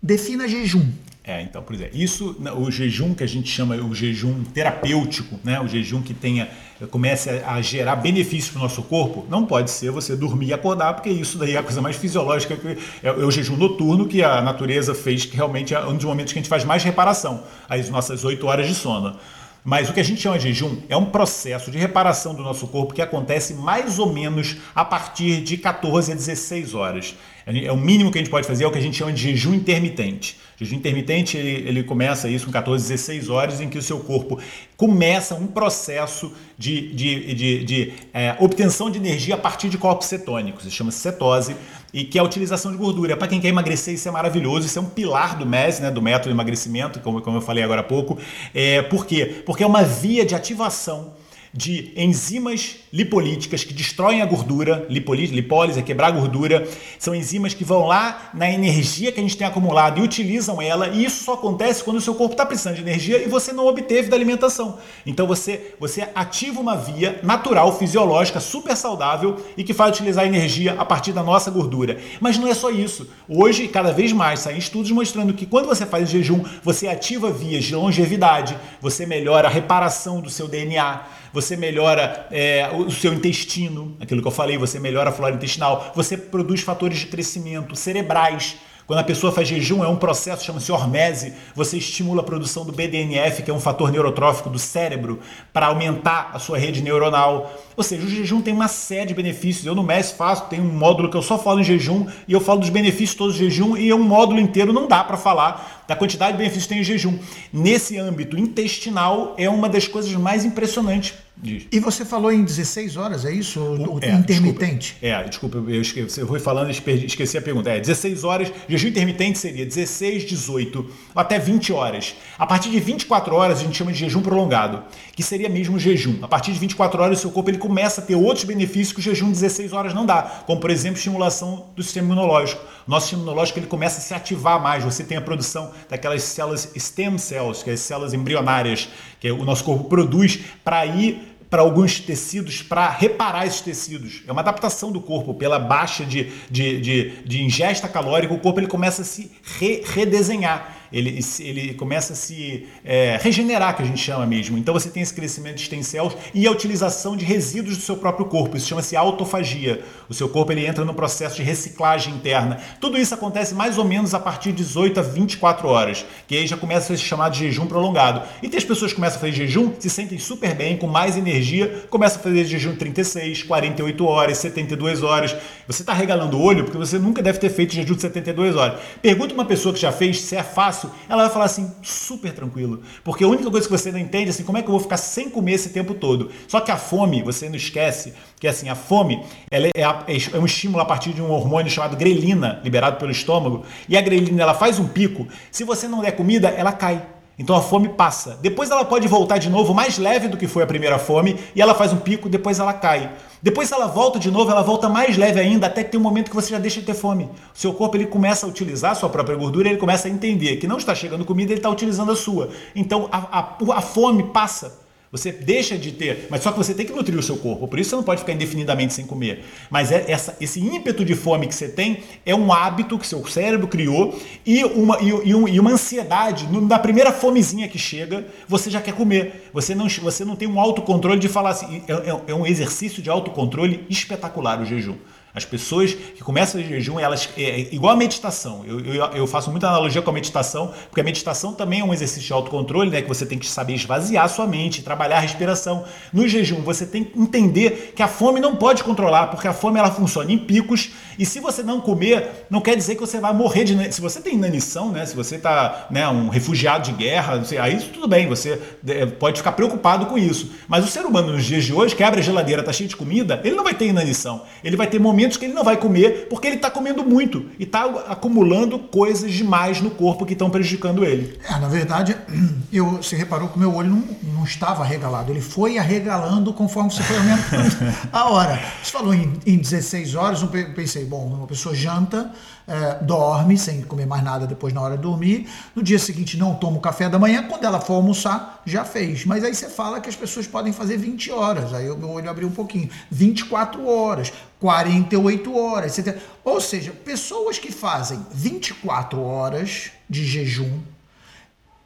Defina 0.03 0.49
jejum. 0.49 0.89
É, 1.27 1.41
então, 1.41 1.63
por 1.63 1.75
exemplo, 1.75 1.97
isso, 1.97 2.37
o 2.55 2.71
jejum 2.71 3.15
que 3.15 3.25
a 3.25 3.27
gente 3.27 3.49
chama 3.49 3.77
o 3.77 3.95
jejum 3.95 4.45
terapêutico, 4.45 5.41
né? 5.43 5.59
o 5.59 5.67
jejum 5.67 6.03
que 6.03 6.13
tenha, 6.13 6.51
comece 6.91 7.31
a 7.47 7.63
gerar 7.63 7.97
benefícios 7.97 8.51
para 8.51 8.59
o 8.59 8.63
nosso 8.65 8.83
corpo, 8.83 9.25
não 9.31 9.47
pode 9.47 9.71
ser 9.71 9.91
você 9.91 10.15
dormir 10.15 10.49
e 10.49 10.53
acordar, 10.53 10.93
porque 10.93 11.09
isso 11.09 11.39
daí 11.39 11.55
é 11.55 11.59
a 11.59 11.63
coisa 11.63 11.81
mais 11.81 11.97
fisiológica, 11.97 12.59
é, 13.03 13.09
é 13.09 13.11
o 13.11 13.31
jejum 13.31 13.57
noturno 13.57 14.07
que 14.07 14.23
a 14.23 14.43
natureza 14.43 14.95
fez, 14.95 15.25
que 15.25 15.35
realmente 15.35 15.75
é 15.75 15.81
um 15.87 15.97
dos 15.97 16.05
momentos 16.05 16.31
que 16.31 16.39
a 16.39 16.43
gente 16.43 16.49
faz 16.49 16.63
mais 16.63 16.85
reparação, 16.85 17.43
as 17.71 17.89
nossas 17.89 18.23
oito 18.23 18.47
horas 18.47 18.67
de 18.69 18.75
sono. 18.75 19.17
Mas 19.65 19.89
o 19.89 19.95
que 19.95 20.01
a 20.01 20.05
gente 20.05 20.21
chama 20.21 20.39
de 20.39 20.45
jejum 20.45 20.77
é 20.91 20.97
um 20.97 21.07
processo 21.07 21.71
de 21.71 21.79
reparação 21.79 22.35
do 22.35 22.43
nosso 22.43 22.67
corpo 22.67 22.93
que 22.93 23.01
acontece 23.01 23.55
mais 23.55 23.99
ou 23.99 24.13
menos 24.13 24.59
a 24.75 24.85
partir 24.85 25.41
de 25.41 25.57
14 25.57 26.13
a 26.13 26.15
16 26.15 26.75
horas. 26.75 27.15
É 27.47 27.73
o 27.73 27.77
mínimo 27.77 28.13
que 28.13 28.19
a 28.19 28.21
gente 28.21 28.31
pode 28.31 28.47
fazer, 28.47 28.65
é 28.65 28.67
o 28.67 28.71
que 28.71 28.79
a 28.79 28.81
gente 28.81 28.97
chama 28.97 29.13
de 29.13 29.23
jejum 29.23 29.55
intermitente. 29.55 30.39
O 30.61 30.65
jejum 30.65 30.77
intermitente 30.77 31.39
ele, 31.39 31.67
ele 31.67 31.83
começa 31.83 32.29
isso 32.29 32.45
com 32.45 32.53
14, 32.53 32.87
16 32.87 33.31
horas, 33.31 33.61
em 33.63 33.71
que 33.71 33.79
o 33.79 33.83
seu 33.83 34.01
corpo 34.01 34.39
começa 34.77 35.35
um 35.35 35.47
processo 35.47 36.33
de, 36.59 36.95
de, 36.95 37.35
de, 37.35 37.65
de 37.65 37.93
é, 38.13 38.37
obtenção 38.41 38.91
de 38.91 38.99
energia 38.99 39.35
a 39.35 39.39
partir 39.39 39.71
de 39.71 39.79
corpos 39.79 40.09
cetônicos. 40.09 40.67
Isso 40.67 40.77
chama 40.77 40.91
cetose 40.91 41.57
e 41.95 42.05
que 42.05 42.19
é 42.19 42.21
a 42.21 42.25
utilização 42.25 42.73
de 42.73 42.77
gordura. 42.77 43.17
Para 43.17 43.29
quem 43.29 43.41
quer 43.41 43.49
emagrecer, 43.49 43.95
isso 43.95 44.09
é 44.09 44.11
maravilhoso, 44.11 44.67
isso 44.67 44.77
é 44.81 44.83
um 44.83 44.87
pilar 44.87 45.39
do 45.39 45.47
MES, 45.47 45.79
né, 45.79 45.93
do 45.93 46.03
método 46.03 46.31
de 46.31 46.35
emagrecimento, 46.35 46.99
como, 46.99 47.23
como 47.23 47.37
eu 47.37 47.41
falei 47.41 47.63
agora 47.63 47.83
há 47.83 47.85
pouco. 47.85 48.19
É, 48.53 48.83
por 48.83 49.07
quê? 49.07 49.43
Porque 49.47 49.63
é 49.63 49.67
uma 49.67 49.85
via 49.85 50.27
de 50.27 50.35
ativação 50.35 51.13
de 51.57 51.93
enzimas 51.97 52.79
lipolíticas 52.93 53.63
que 53.63 53.73
destroem 53.73 54.21
a 54.21 54.27
gordura, 54.27 54.85
lipólise, 54.91 55.33
lipólise 55.33 55.79
é 55.79 55.83
quebrar 55.83 56.09
a 56.09 56.11
gordura, 56.11 56.69
são 56.99 57.15
enzimas 57.15 57.55
que 57.55 57.65
vão 57.65 57.87
lá 57.87 58.31
na 58.35 58.51
energia 58.51 59.13
que 59.13 59.21
a 59.21 59.23
gente 59.23 59.37
tem 59.37 59.47
acumulado 59.47 60.01
e 60.01 60.03
utilizam 60.03 60.61
ela, 60.61 60.89
e 60.89 61.05
isso 61.05 61.23
só 61.23 61.35
acontece 61.35 61.85
quando 61.85 61.99
o 61.99 62.01
seu 62.01 62.15
corpo 62.17 62.35
está 62.35 62.45
precisando 62.45 62.75
de 62.75 62.83
energia 62.83 63.23
e 63.23 63.29
você 63.29 63.53
não 63.53 63.69
obteve 63.69 64.09
da 64.09 64.17
alimentação. 64.17 64.79
Então 65.07 65.29
você, 65.29 65.75
você 65.79 66.09
ativa 66.13 66.61
uma 66.61 66.77
via 66.77 67.21
natural, 67.23 67.79
fisiológica, 67.79 68.41
super 68.41 68.77
saudável 68.77 69.37
e 69.57 69.63
que 69.63 69.73
faz 69.73 69.93
utilizar 69.93 70.27
energia 70.27 70.75
a 70.77 70.85
partir 70.85 71.13
da 71.13 71.23
nossa 71.23 71.53
gordura. 71.53 71.99
Mas 72.21 72.37
não 72.37 72.49
é 72.49 72.55
só 72.55 72.69
isso. 72.69 73.09
Hoje, 73.29 73.69
cada 73.69 73.93
vez 73.93 74.13
mais, 74.13 74.41
saem 74.41 74.59
estudos 74.59 74.91
mostrando 74.91 75.33
que 75.33 75.47
quando 75.47 75.67
você 75.67 75.87
faz 75.87 76.11
jejum, 76.11 76.45
você 76.65 76.89
ativa 76.89 77.31
vias 77.31 77.65
de 77.65 77.77
longevidade, 77.77 78.59
você 78.81 79.07
melhora 79.07 79.47
a 79.47 79.51
reparação 79.51 80.21
do 80.21 80.31
seu 80.31 80.49
DNA, 80.49 81.03
você 81.35 81.57
melhora 81.57 82.29
é, 82.31 82.71
o 82.73 82.89
seu 82.93 83.13
intestino, 83.13 83.97
aquilo 84.01 84.23
que 84.23 84.29
eu 84.29 84.33
falei, 84.33 84.57
você 84.57 84.79
melhora 84.79 85.11
a 85.11 85.13
flora 85.13 85.35
intestinal, 85.35 85.91
você 85.93 86.17
produz 86.17 86.61
fatores 86.61 87.01
de 87.01 87.07
crescimento 87.07 87.75
cerebrais. 87.75 88.57
Quando 88.87 88.99
a 88.99 89.05
pessoa 89.05 89.33
faz 89.33 89.49
jejum, 89.49 89.83
é 89.83 89.89
um 89.89 89.97
processo, 89.97 90.45
chama-se 90.45 90.71
hormese, 90.71 91.33
você 91.57 91.79
estimula 91.79 92.21
a 92.21 92.25
produção 92.25 92.67
do 92.67 92.71
BDNF, 92.71 93.43
que 93.43 93.51
é 93.51 93.55
um 93.55 93.59
fator 93.59 93.91
neurotrófico 93.91 94.51
do 94.51 94.59
cérebro, 94.59 95.21
para 95.55 95.69
aumentar 95.69 96.31
a 96.35 96.39
sua 96.39 96.59
rede 96.59 96.83
neuronal. 96.83 97.51
Ou 97.77 97.83
seja, 97.83 98.05
o 98.05 98.09
jejum 98.09 98.43
tem 98.43 98.53
uma 98.53 98.69
série 98.69 99.07
de 99.07 99.15
benefícios. 99.15 99.65
Eu 99.65 99.75
no 99.75 99.83
MES 99.83 100.13
faço, 100.13 100.45
tem 100.49 100.61
um 100.61 100.71
módulo 100.71 101.09
que 101.09 101.17
eu 101.17 101.23
só 101.23 101.39
falo 101.39 101.61
em 101.61 101.65
jejum 101.65 102.07
e 102.29 102.33
eu 102.35 102.41
falo 102.41 102.61
dos 102.61 102.69
benefícios 102.69 103.15
todos 103.15 103.35
do 103.37 103.39
jejum 103.39 103.75
e 103.75 103.89
é 103.89 103.95
um 103.95 104.05
módulo 104.05 104.39
inteiro 104.39 104.71
não 104.71 104.87
dá 104.87 105.03
para 105.03 105.17
falar 105.17 105.84
da 105.87 105.97
quantidade 105.97 106.33
de 106.33 106.39
benefícios 106.39 106.67
que 106.67 106.75
tem 106.75 106.81
o 106.81 106.85
jejum. 106.85 107.19
Nesse 107.53 107.99
âmbito 107.99 108.39
intestinal 108.39 109.35
é 109.37 109.49
uma 109.49 109.69
das 109.69 109.87
coisas 109.87 110.13
mais 110.13 110.45
impressionantes 110.45 111.15
Diz. 111.37 111.67
E 111.73 111.81
você 111.81 112.05
falou 112.05 112.33
em 112.33 112.45
16 112.45 112.97
horas, 112.97 113.25
é 113.25 113.33
isso? 113.33 113.61
O, 113.61 113.99
é, 114.01 114.13
intermitente? 114.13 114.97
Desculpa, 115.01 115.07
é, 115.07 115.25
desculpa, 115.25 115.59
eu, 115.59 115.83
esqueci, 115.83 116.21
eu 116.21 116.29
fui 116.29 116.39
falando 116.39 116.71
e 116.71 117.07
esqueci 117.07 117.37
a 117.37 117.43
pergunta. 117.43 117.71
É, 117.71 117.81
16 117.81 118.23
horas, 118.23 118.53
jejum 118.69 118.89
intermitente 118.89 119.39
seria 119.39 119.67
16, 119.67 120.25
18, 120.25 120.89
até 121.15 121.37
20 121.39 121.73
horas. 121.73 122.15
A 122.39 122.47
partir 122.47 122.71
de 122.71 122.79
24 122.79 123.35
horas 123.35 123.59
a 123.59 123.63
gente 123.63 123.77
chama 123.77 123.93
de 123.93 123.99
jejum 123.99 124.23
prolongado, 124.23 124.85
que 125.13 125.25
seria 125.25 125.49
mesmo 125.49 125.77
jejum. 125.77 126.19
A 126.23 126.29
partir 126.29 126.53
de 126.53 126.59
24 126.61 127.03
horas 127.03 127.19
o 127.19 127.21
seu 127.23 127.33
corpo 127.33 127.51
ele 127.51 127.59
começa 127.59 128.01
a 128.01 128.05
ter 128.05 128.15
outros 128.15 128.45
benefícios 128.45 128.93
que 128.93 129.01
o 129.01 129.03
jejum 129.03 129.27
de 129.27 129.33
16 129.33 129.73
horas 129.73 129.93
não 129.93 130.07
dá, 130.07 130.45
como 130.47 130.61
por 130.61 130.71
exemplo 130.71 130.99
estimulação 130.99 131.67
do 131.75 131.83
sistema 131.83 132.07
imunológico. 132.07 132.63
Nosso 132.87 133.07
sistema 133.07 133.23
imunológico 133.23 133.59
ele 133.59 133.67
começa 133.67 133.99
a 133.99 134.03
se 134.03 134.15
ativar 134.15 134.63
mais, 134.63 134.85
você 134.85 135.03
tem 135.03 135.17
a 135.17 135.21
produção 135.21 135.73
daquelas 135.89 136.23
células 136.23 136.73
stem 136.77 137.19
cells, 137.19 137.63
que 137.63 137.71
é 137.71 137.73
as 137.75 137.81
células 137.81 138.15
embrionárias, 138.15 138.89
que 139.21 139.31
o 139.31 139.45
nosso 139.45 139.65
corpo 139.65 139.85
produz 139.85 140.41
para 140.63 140.85
ir 140.87 141.35
para 141.55 141.63
alguns 141.63 142.01
tecidos 142.01 142.63
para 142.63 142.89
reparar 142.89 143.47
esses 143.47 143.61
tecidos. 143.61 144.25
É 144.27 144.33
uma 144.33 144.41
adaptação 144.41 144.91
do 144.91 145.01
corpo 145.01 145.35
pela 145.35 145.57
baixa 145.57 146.05
de, 146.05 146.33
de, 146.51 146.81
de, 146.81 147.11
de 147.25 147.43
ingesta 147.45 147.87
calórica, 147.87 148.35
o 148.35 148.41
corpo 148.41 148.59
ele 148.59 148.67
começa 148.67 149.03
a 149.03 149.05
se 149.05 149.31
re, 149.61 149.85
redesenhar 149.87 150.84
ele, 150.95 151.19
ele 151.41 151.75
começa 151.75 152.13
a 152.13 152.17
se 152.17 152.69
é, 152.85 153.19
regenerar, 153.21 153.77
que 153.77 153.83
a 153.83 153.85
gente 153.85 154.01
chama 154.01 154.25
mesmo. 154.25 154.57
Então 154.57 154.73
você 154.73 154.89
tem 154.89 155.03
esse 155.03 155.13
crescimento 155.13 155.57
de 155.57 155.63
stem 155.63 155.83
cells 155.83 156.17
e 156.33 156.47
a 156.47 156.51
utilização 156.53 157.17
de 157.17 157.25
resíduos 157.25 157.77
do 157.77 157.83
seu 157.83 157.97
próprio 157.97 158.27
corpo. 158.27 158.57
Isso 158.57 158.69
chama-se 158.69 158.95
autofagia. 158.95 159.83
O 160.09 160.15
seu 160.15 160.29
corpo 160.29 160.53
ele 160.53 160.65
entra 160.65 160.85
no 160.85 160.95
processo 160.95 161.37
de 161.37 161.43
reciclagem 161.43 162.15
interna. 162.15 162.61
Tudo 162.81 162.97
isso 162.97 163.13
acontece 163.13 163.55
mais 163.55 163.77
ou 163.77 163.85
menos 163.85 164.15
a 164.15 164.21
partir 164.21 164.53
de 164.53 164.59
18 164.59 165.01
a 165.01 165.03
24 165.03 165.67
horas, 165.67 166.07
que 166.29 166.37
aí 166.37 166.47
já 166.47 166.57
começa 166.57 166.93
a 166.93 166.97
se 166.97 167.03
chamar 167.03 167.31
de 167.31 167.41
jejum 167.41 167.67
prolongado. 167.67 168.23
E 168.41 168.49
tem 168.49 168.59
as 168.59 168.65
pessoas 168.65 168.93
que 168.93 168.97
começam 168.97 169.17
a 169.17 169.21
fazer 169.21 169.33
jejum, 169.33 169.73
se 169.79 169.91
sentem 169.91 170.19
super 170.19 170.55
bem, 170.55 170.77
com 170.77 170.87
mais 170.87 171.17
energia, 171.17 171.87
começam 171.91 172.21
a 172.21 172.23
fazer 172.23 172.45
jejum 172.45 172.77
36, 172.77 173.43
48 173.43 174.07
horas, 174.07 174.39
72 174.39 175.03
horas. 175.03 175.35
Você 175.67 175.83
está 175.83 175.93
regalando 175.93 176.39
o 176.39 176.43
olho 176.43 176.63
porque 176.63 176.79
você 176.79 176.99
nunca 176.99 177.21
deve 177.21 177.39
ter 177.39 177.51
feito 177.51 177.75
jejum 177.75 177.95
de 177.95 178.03
72 178.03 178.55
horas. 178.55 178.81
Pergunta 179.03 179.35
uma 179.35 179.45
pessoa 179.45 179.75
que 179.75 179.81
já 179.81 179.91
fez 179.91 180.21
se 180.21 180.37
é 180.37 180.43
fácil 180.43 180.84
ela 181.09 181.25
vai 181.25 181.33
falar 181.33 181.45
assim, 181.47 181.73
super 181.83 182.33
tranquilo. 182.33 182.83
Porque 183.03 183.25
a 183.25 183.29
única 183.29 183.51
coisa 183.51 183.67
que 183.67 183.73
você 183.73 183.91
não 183.93 183.99
entende 183.99 184.27
é 184.27 184.31
assim, 184.31 184.45
como 184.45 184.59
é 184.59 184.63
que 184.63 184.69
eu 184.69 184.73
vou 184.73 184.81
ficar 184.81 184.97
sem 184.97 185.29
comer 185.29 185.53
esse 185.53 185.71
tempo 185.71 185.95
todo? 185.95 186.31
Só 186.49 186.61
que 186.61 186.71
a 186.71 186.77
fome, 186.77 187.23
você 187.23 187.49
não 187.49 187.57
esquece 187.57 188.15
que 188.39 188.49
assim, 188.49 188.69
a 188.69 188.75
fome 188.75 189.25
ela 189.51 189.67
é, 189.69 189.83
é, 189.83 190.39
um 190.39 190.45
estímulo 190.45 190.83
a 190.83 190.85
partir 190.85 191.13
de 191.13 191.23
um 191.23 191.31
hormônio 191.31 191.71
chamado 191.71 191.97
grelina, 191.97 192.61
liberado 192.63 192.97
pelo 192.99 193.11
estômago, 193.11 193.65
e 193.89 193.97
a 193.97 194.01
grelina 194.01 194.43
ela 194.43 194.55
faz 194.55 194.79
um 194.79 194.87
pico. 194.87 195.27
Se 195.51 195.65
você 195.65 195.89
não 195.89 196.03
der 196.03 196.13
comida, 196.13 196.49
ela 196.49 196.73
cai. 196.73 197.14
Então 197.39 197.57
a 197.57 197.61
fome 197.61 197.89
passa. 197.89 198.39
Depois 198.41 198.71
ela 198.71 198.85
pode 198.85 199.09
voltar 199.09 199.39
de 199.39 199.51
novo 199.51 199.75
mais 199.75 199.99
leve 199.99 200.29
do 200.29 200.37
que 200.37 200.47
foi 200.47 200.63
a 200.63 200.67
primeira 200.67 200.99
fome 200.99 201.39
e 201.55 201.61
ela 201.61 201.75
faz 201.75 201.93
um 201.93 201.97
pico, 201.97 202.29
depois 202.29 202.61
ela 202.61 202.73
cai. 202.73 203.11
Depois 203.43 203.73
ela 203.73 203.87
volta 203.87 204.19
de 204.19 204.31
novo, 204.31 204.51
ela 204.51 204.63
volta 204.63 204.89
mais 204.89 205.17
leve 205.17 205.41
ainda, 205.41 205.67
até 205.67 205.83
que 205.83 205.91
tem 205.91 205.99
um 205.99 206.03
momento 206.03 206.31
que 206.31 206.37
você 206.37 206.51
já 206.51 206.59
deixa 206.59 206.81
de 206.81 206.87
ter 206.87 206.95
fome. 206.95 207.25
O 207.25 207.59
seu 207.59 207.73
corpo 207.73 207.97
ele 207.97 208.07
começa 208.07 208.47
a 208.47 208.49
utilizar 208.49 208.93
a 208.93 208.95
sua 208.95 209.09
própria 209.09 209.37
gordura, 209.37 209.69
ele 209.69 209.79
começa 209.79 210.07
a 210.07 210.11
entender 210.11 210.57
que 210.57 210.67
não 210.67 210.79
está 210.79 210.95
chegando 210.95 211.25
comida, 211.25 211.53
ele 211.53 211.59
está 211.59 211.69
utilizando 211.69 212.13
a 212.13 212.17
sua. 212.17 212.51
Então 212.75 213.09
a, 213.11 213.41
a, 213.41 213.79
a 213.79 213.81
fome 213.81 214.23
passa. 214.25 214.84
Você 215.15 215.31
deixa 215.31 215.79
de 215.79 215.93
ter, 215.93 216.27
mas 216.29 216.43
só 216.43 216.51
que 216.51 216.59
você 216.59 216.75
tem 216.75 216.85
que 216.85 216.93
nutrir 216.93 217.17
o 217.17 217.23
seu 217.23 217.37
corpo, 217.37 217.69
por 217.69 217.79
isso 217.79 217.91
você 217.91 217.95
não 217.95 218.03
pode 218.03 218.23
ficar 218.23 218.33
indefinidamente 218.33 218.93
sem 218.93 219.07
comer. 219.07 219.45
Mas 219.71 219.93
é 219.93 220.07
essa, 220.09 220.37
esse 220.41 220.59
ímpeto 220.59 221.05
de 221.05 221.15
fome 221.15 221.47
que 221.47 221.55
você 221.55 221.69
tem 221.69 222.03
é 222.27 222.35
um 222.35 222.53
hábito 222.53 222.99
que 222.99 223.07
seu 223.07 223.25
cérebro 223.25 223.69
criou 223.69 224.21
e 224.45 224.65
uma, 224.65 225.01
e, 225.01 225.11
e, 225.11 225.31
e 225.31 225.61
uma 225.61 225.71
ansiedade. 225.71 226.49
Na 226.51 226.81
primeira 226.81 227.13
fomezinha 227.13 227.69
que 227.69 227.79
chega, 227.79 228.27
você 228.49 228.69
já 228.69 228.81
quer 228.81 228.95
comer. 228.95 229.51
Você 229.53 229.73
não, 229.73 229.89
você 229.89 230.25
não 230.25 230.35
tem 230.35 230.49
um 230.49 230.59
autocontrole 230.59 231.21
de 231.21 231.29
falar 231.29 231.51
assim. 231.51 231.85
É, 231.87 231.93
é, 231.93 232.21
é 232.33 232.35
um 232.35 232.45
exercício 232.45 233.01
de 233.01 233.09
autocontrole 233.09 233.87
espetacular 233.89 234.61
o 234.61 234.65
jejum. 234.65 234.97
As 235.35 235.45
pessoas 235.45 235.93
que 235.93 236.23
começam 236.23 236.61
em 236.61 236.65
jejum, 236.65 236.97
elas 236.97 237.29
é, 237.37 237.43
é 237.43 237.75
igual 237.75 237.93
a 237.93 237.97
meditação. 237.97 238.65
Eu, 238.65 238.79
eu, 238.79 239.05
eu, 239.15 239.27
faço 239.27 239.51
muita 239.51 239.67
analogia 239.67 240.01
com 240.01 240.09
a 240.09 240.13
meditação, 240.13 240.73
porque 240.89 241.01
a 241.01 241.05
meditação 241.05 241.53
também 241.53 241.81
é 241.81 241.85
um 241.85 241.93
exercício 241.93 242.23
de 242.23 242.33
autocontrole, 242.33 242.89
né? 242.89 243.03
Que 243.03 243.09
você 243.09 243.27
tem 243.27 243.37
que 243.37 243.49
saber 243.49 243.75
esvaziar 243.75 244.29
sua 244.29 244.47
mente, 244.47 244.81
trabalhar 244.83 245.17
a 245.17 245.21
respiração. 245.21 245.85
No 246.13 246.29
jejum, 246.29 246.63
você 246.63 246.87
tem 246.87 247.03
que 247.03 247.19
entender 247.19 247.95
que 247.97 248.03
a 248.03 248.07
fome 248.07 248.39
não 248.39 248.55
pode 248.55 248.85
controlar, 248.85 249.27
porque 249.27 249.49
a 249.49 249.53
fome 249.53 249.77
ela 249.77 249.91
funciona 249.91 250.31
em 250.31 250.39
picos. 250.39 250.93
E 251.19 251.27
se 251.27 251.41
você 251.41 251.65
não 251.65 251.81
comer, 251.81 252.47
não 252.49 252.61
quer 252.61 252.77
dizer 252.77 252.95
que 252.95 253.01
você 253.01 253.19
vai 253.19 253.33
morrer 253.33 253.65
de. 253.65 253.93
Se 253.93 254.01
você 254.01 254.21
tem 254.21 254.35
inanição, 254.35 254.93
né? 254.93 255.05
Se 255.05 255.17
você 255.17 255.35
está 255.35 255.89
né, 255.91 256.07
um 256.07 256.29
refugiado 256.29 256.85
de 256.85 256.93
guerra, 256.93 257.43
aí 257.61 257.79
tudo 257.93 258.07
bem, 258.07 258.29
você 258.29 258.61
é, 258.87 259.05
pode 259.05 259.39
ficar 259.39 259.53
preocupado 259.53 260.07
com 260.07 260.17
isso. 260.17 260.53
Mas 260.69 260.85
o 260.85 260.89
ser 260.89 261.05
humano 261.05 261.33
nos 261.33 261.45
dias 261.45 261.65
de 261.65 261.73
hoje, 261.73 261.97
que 261.97 262.05
abre 262.05 262.21
a 262.21 262.23
geladeira, 262.23 262.63
tá 262.63 262.73
cheio 262.73 262.89
de 262.89 262.95
comida, 262.95 263.41
ele 263.43 263.57
não 263.57 263.65
vai 263.65 263.75
ter 263.75 263.87
inanição. 263.87 264.43
Ele 264.63 264.77
vai 264.77 264.87
ter 264.87 265.01
momentos 265.01 265.24
que 265.29 265.45
ele 265.45 265.55
não 265.55 265.65
vai 265.65 265.77
comer 265.77 266.29
porque 266.29 266.47
ele 266.47 266.57
está 266.57 266.71
comendo 266.71 267.05
muito 267.05 267.47
e 267.59 267.65
está 267.65 267.85
acumulando 268.09 268.79
coisas 268.79 269.33
demais 269.33 269.81
no 269.81 269.91
corpo 269.91 270.25
que 270.27 270.33
estão 270.33 270.51
prejudicando 270.51 271.05
ele. 271.05 271.39
É, 271.49 271.59
na 271.59 271.69
verdade, 271.69 272.17
eu, 272.73 272.99
você 273.03 273.17
reparou 273.17 273.49
que 273.49 273.57
o 273.57 273.61
meu 273.61 273.75
olho 273.75 273.91
não, 273.91 274.05
não 274.35 274.45
estava 274.45 274.83
arregalado, 274.83 275.33
ele 275.33 275.41
foi 275.41 275.79
arregalando 275.79 276.53
conforme 276.53 276.91
você 276.91 277.03
foi 277.03 277.17
aumentando 277.17 277.77
a 278.13 278.31
hora. 278.31 278.61
Você 278.83 278.91
falou 278.91 279.15
em, 279.15 279.33
em 279.47 279.59
16 279.59 280.15
horas, 280.15 280.43
eu 280.43 280.49
pensei, 280.49 281.05
bom, 281.05 281.27
uma 281.27 281.47
pessoa 281.47 281.75
janta, 281.75 282.31
é, 282.67 282.95
dorme 283.03 283.59
sem 283.59 283.83
comer 283.83 284.07
mais 284.07 284.23
nada 284.23 284.47
depois 284.47 284.73
na 284.73 284.81
hora 284.81 284.97
de 284.97 285.03
dormir. 285.03 285.49
No 285.75 285.83
dia 285.83 285.99
seguinte 285.99 286.37
não 286.37 286.55
toma 286.55 286.79
o 286.79 286.81
café 286.81 287.09
da 287.09 287.19
manhã. 287.19 287.47
Quando 287.47 287.65
ela 287.65 287.81
for 287.81 287.95
almoçar, 287.95 288.63
já 288.65 288.85
fez. 288.85 289.25
Mas 289.25 289.45
aí 289.45 289.55
você 289.55 289.69
fala 289.69 290.01
que 290.01 290.09
as 290.09 290.17
pessoas 290.17 290.47
podem 290.47 290.73
fazer 290.73 290.97
20 290.97 291.31
horas. 291.31 291.75
Aí 291.75 291.91
o 291.91 291.97
meu 291.97 292.11
olho 292.11 292.31
abriu 292.31 292.49
um 292.49 292.53
pouquinho. 292.53 292.89
24 293.11 293.87
horas, 293.87 294.33
48 294.61 295.57
horas. 295.57 295.97
Ou 296.45 296.61
seja, 296.61 296.93
pessoas 296.93 297.59
que 297.59 297.71
fazem 297.71 298.25
24 298.33 299.21
horas 299.23 299.91
de 300.09 300.25
jejum, 300.25 300.81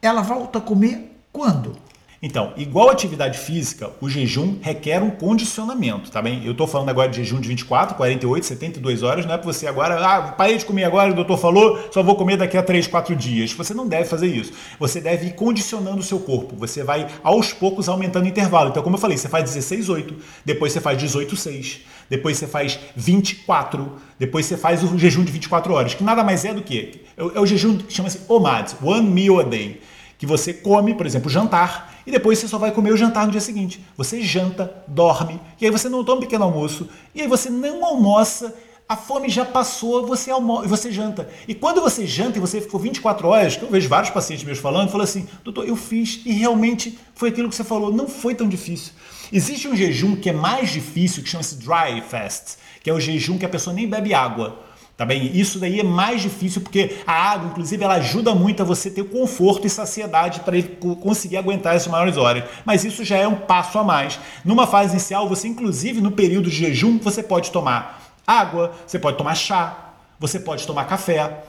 ela 0.01 0.21
volta 0.21 0.59
a 0.59 0.61
comer 0.61 1.15
quando? 1.31 1.88
Então, 2.21 2.51
igual 2.57 2.89
atividade 2.89 3.37
física, 3.37 3.91
o 4.01 4.09
jejum 4.09 4.57
requer 4.61 5.01
um 5.01 5.09
condicionamento, 5.09 6.11
tá 6.11 6.21
bem? 6.21 6.45
Eu 6.45 6.51
estou 6.51 6.67
falando 6.67 6.89
agora 6.89 7.07
de 7.07 7.15
jejum 7.23 7.39
de 7.39 7.47
24, 7.47 7.95
48, 7.95 8.45
72 8.45 9.03
horas, 9.03 9.25
não 9.25 9.33
é 9.33 9.37
para 9.37 9.45
você 9.45 9.65
agora, 9.67 10.05
ah, 10.05 10.33
parei 10.33 10.57
de 10.57 10.65
comer 10.65 10.83
agora, 10.83 11.11
o 11.11 11.15
doutor 11.15 11.37
falou, 11.37 11.79
só 11.93 12.03
vou 12.03 12.17
comer 12.17 12.35
daqui 12.35 12.57
a 12.57 12.63
3, 12.63 12.87
4 12.87 13.15
dias. 13.15 13.53
Você 13.53 13.73
não 13.73 13.87
deve 13.87 14.03
fazer 14.03 14.27
isso. 14.27 14.51
Você 14.77 14.99
deve 14.99 15.27
ir 15.27 15.33
condicionando 15.33 15.99
o 15.99 16.03
seu 16.03 16.19
corpo. 16.19 16.57
Você 16.57 16.83
vai 16.83 17.07
aos 17.23 17.53
poucos 17.53 17.87
aumentando 17.87 18.25
o 18.25 18.27
intervalo. 18.27 18.71
Então, 18.71 18.83
como 18.83 18.97
eu 18.97 18.99
falei, 18.99 19.17
você 19.17 19.29
faz 19.29 19.45
16, 19.45 19.87
8, 19.87 20.15
depois 20.43 20.73
você 20.73 20.81
faz 20.81 20.97
18, 20.97 21.37
6, 21.37 21.79
depois 22.09 22.37
você 22.37 22.47
faz 22.47 22.77
24, 22.97 23.93
depois 24.19 24.45
você 24.45 24.57
faz 24.57 24.83
o 24.83 24.97
jejum 24.97 25.23
de 25.23 25.31
24 25.31 25.73
horas, 25.73 25.93
que 25.93 26.03
nada 26.03 26.21
mais 26.21 26.43
é 26.43 26.53
do 26.53 26.61
que 26.61 27.01
é 27.15 27.39
o, 27.39 27.45
jejum 27.45 27.77
que 27.77 27.93
chama-se 27.93 28.21
OMAD, 28.27 28.75
One 28.81 29.09
Meal 29.09 29.39
a 29.39 29.43
Day 29.43 29.81
que 30.19 30.25
você 30.25 30.53
come, 30.53 30.93
por 30.93 31.07
exemplo, 31.07 31.29
jantar, 31.29 32.01
e 32.05 32.11
depois 32.11 32.37
você 32.37 32.47
só 32.47 32.57
vai 32.57 32.71
comer 32.71 32.91
o 32.91 32.97
jantar 32.97 33.25
no 33.25 33.31
dia 33.31 33.39
seguinte. 33.39 33.83
Você 33.95 34.21
janta, 34.21 34.83
dorme, 34.85 35.39
e 35.59 35.65
aí 35.65 35.71
você 35.71 35.87
não 35.87 36.03
toma 36.03 36.17
um 36.17 36.21
pequeno 36.21 36.43
almoço, 36.43 36.89
e 37.15 37.21
aí 37.21 37.27
você 37.27 37.49
não 37.49 37.85
almoça, 37.85 38.53
a 38.87 38.97
fome 38.97 39.29
já 39.29 39.45
passou, 39.45 40.05
você 40.05 40.29
almoça, 40.29 40.67
você 40.67 40.91
janta. 40.91 41.29
E 41.47 41.55
quando 41.55 41.79
você 41.79 42.05
janta 42.05 42.37
e 42.37 42.41
você 42.41 42.59
ficou 42.59 42.79
24 42.81 43.27
horas, 43.29 43.55
que 43.55 43.63
eu 43.63 43.69
vejo 43.69 43.87
vários 43.87 44.09
pacientes 44.09 44.43
meus 44.43 44.59
falando, 44.59 44.89
falam 44.89 45.05
assim, 45.05 45.25
doutor, 45.41 45.65
eu 45.65 45.77
fiz 45.77 46.21
e 46.25 46.33
realmente 46.33 46.99
foi 47.15 47.29
aquilo 47.29 47.47
que 47.47 47.55
você 47.55 47.63
falou, 47.63 47.93
não 47.93 48.07
foi 48.07 48.35
tão 48.35 48.49
difícil. 48.49 48.91
Existe 49.31 49.69
um 49.69 49.75
jejum 49.75 50.17
que 50.17 50.29
é 50.29 50.33
mais 50.33 50.69
difícil, 50.69 51.23
que 51.23 51.29
chama-se 51.29 51.55
dry 51.55 52.01
fast, 52.01 52.57
que 52.83 52.89
é 52.89 52.93
o 52.93 52.99
jejum 52.99 53.37
que 53.37 53.45
a 53.45 53.49
pessoa 53.49 53.73
nem 53.73 53.87
bebe 53.87 54.13
água. 54.13 54.59
Tá 54.99 55.05
bem? 55.05 55.31
Isso 55.33 55.59
daí 55.59 55.79
é 55.79 55.83
mais 55.83 56.21
difícil 56.21 56.59
porque 56.59 56.97
a 57.07 57.13
água, 57.13 57.47
inclusive, 57.47 57.81
ela 57.81 57.93
ajuda 57.93 58.35
muito 58.35 58.61
a 58.61 58.65
você 58.65 58.91
ter 58.91 59.05
conforto 59.05 59.65
e 59.65 59.69
saciedade 59.69 60.41
para 60.41 60.57
ele 60.57 60.77
conseguir 60.99 61.37
aguentar 61.37 61.73
essas 61.73 61.87
maiores 61.87 62.17
horas. 62.17 62.43
Mas 62.65 62.83
isso 62.83 63.05
já 63.05 63.15
é 63.15 63.25
um 63.25 63.37
passo 63.37 63.79
a 63.79 63.83
mais. 63.85 64.19
Numa 64.43 64.67
fase 64.67 64.91
inicial, 64.91 65.29
você, 65.29 65.47
inclusive, 65.47 66.01
no 66.01 66.11
período 66.11 66.49
de 66.49 66.57
jejum, 66.57 66.99
você 66.99 67.23
pode 67.23 67.49
tomar 67.49 68.13
água, 68.27 68.73
você 68.85 68.99
pode 68.99 69.17
tomar 69.17 69.35
chá, 69.35 69.93
você 70.19 70.37
pode 70.37 70.67
tomar 70.67 70.83
café. 70.83 71.45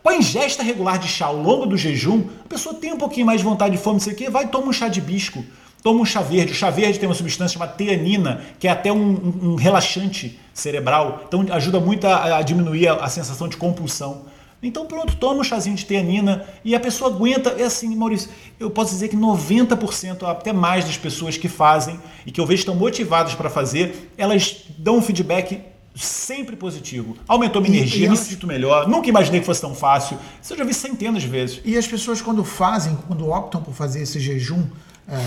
Com 0.00 0.08
a 0.08 0.14
ingesta 0.14 0.62
regular 0.62 0.96
de 1.00 1.08
chá 1.08 1.26
ao 1.26 1.36
longo 1.36 1.66
do 1.66 1.76
jejum, 1.76 2.28
a 2.44 2.48
pessoa 2.48 2.76
tem 2.76 2.92
um 2.92 2.98
pouquinho 2.98 3.26
mais 3.26 3.40
de 3.40 3.44
vontade 3.44 3.76
de 3.76 3.82
fome, 3.82 3.94
não 3.94 4.00
sei 4.00 4.12
o 4.12 4.16
quê, 4.16 4.30
vai 4.30 4.46
tomar 4.46 4.68
um 4.68 4.72
chá 4.72 4.86
de 4.86 5.00
bisco. 5.00 5.44
Toma 5.82 6.00
um 6.00 6.04
chá 6.04 6.22
verde. 6.22 6.52
O 6.52 6.54
chá 6.54 6.70
verde 6.70 6.98
tem 6.98 7.08
uma 7.08 7.14
substância 7.14 7.54
chamada 7.54 7.72
teanina, 7.72 8.40
que 8.58 8.68
é 8.68 8.70
até 8.70 8.92
um, 8.92 8.96
um, 8.98 9.50
um 9.50 9.54
relaxante 9.56 10.38
cerebral. 10.54 11.24
Então 11.26 11.44
ajuda 11.50 11.80
muito 11.80 12.06
a, 12.06 12.38
a 12.38 12.42
diminuir 12.42 12.88
a, 12.88 12.94
a, 12.94 13.08
sensação 13.08 13.48
de 13.48 13.56
compulsão. 13.56 14.26
Então 14.62 14.86
pronto, 14.86 15.16
toma 15.16 15.40
um 15.40 15.44
chazinho 15.44 15.74
de 15.74 15.84
teanina 15.84 16.46
e 16.64 16.72
a 16.72 16.78
pessoa 16.78 17.10
aguenta. 17.10 17.50
É 17.58 17.64
assim, 17.64 17.96
Maurício, 17.96 18.30
eu 18.60 18.70
posso 18.70 18.92
dizer 18.92 19.08
que 19.08 19.16
90%, 19.16 20.22
até 20.22 20.52
mais 20.52 20.84
das 20.84 20.96
pessoas 20.96 21.36
que 21.36 21.48
fazem 21.48 21.98
e 22.24 22.30
que 22.30 22.40
eu 22.40 22.46
vejo 22.46 22.60
estão 22.60 22.76
motivadas 22.76 23.34
para 23.34 23.50
fazer, 23.50 24.12
elas 24.16 24.64
dão 24.78 24.98
um 24.98 25.02
feedback 25.02 25.60
sempre 25.96 26.54
positivo. 26.54 27.16
Aumentou 27.26 27.60
minha 27.60 27.78
energia, 27.78 28.06
e 28.06 28.10
me 28.10 28.16
sinto 28.16 28.46
melhor. 28.46 28.88
Nunca 28.88 29.08
imaginei 29.08 29.40
que 29.40 29.46
fosse 29.46 29.60
tão 29.60 29.74
fácil. 29.74 30.16
Isso 30.40 30.52
eu 30.52 30.58
já 30.58 30.64
vi 30.64 30.72
centenas 30.72 31.22
de 31.22 31.28
vezes. 31.28 31.60
E 31.64 31.76
as 31.76 31.88
pessoas 31.88 32.22
quando 32.22 32.44
fazem, 32.44 32.96
quando 33.08 33.28
optam 33.28 33.60
por 33.60 33.74
fazer 33.74 34.02
esse 34.02 34.20
jejum, 34.20 34.62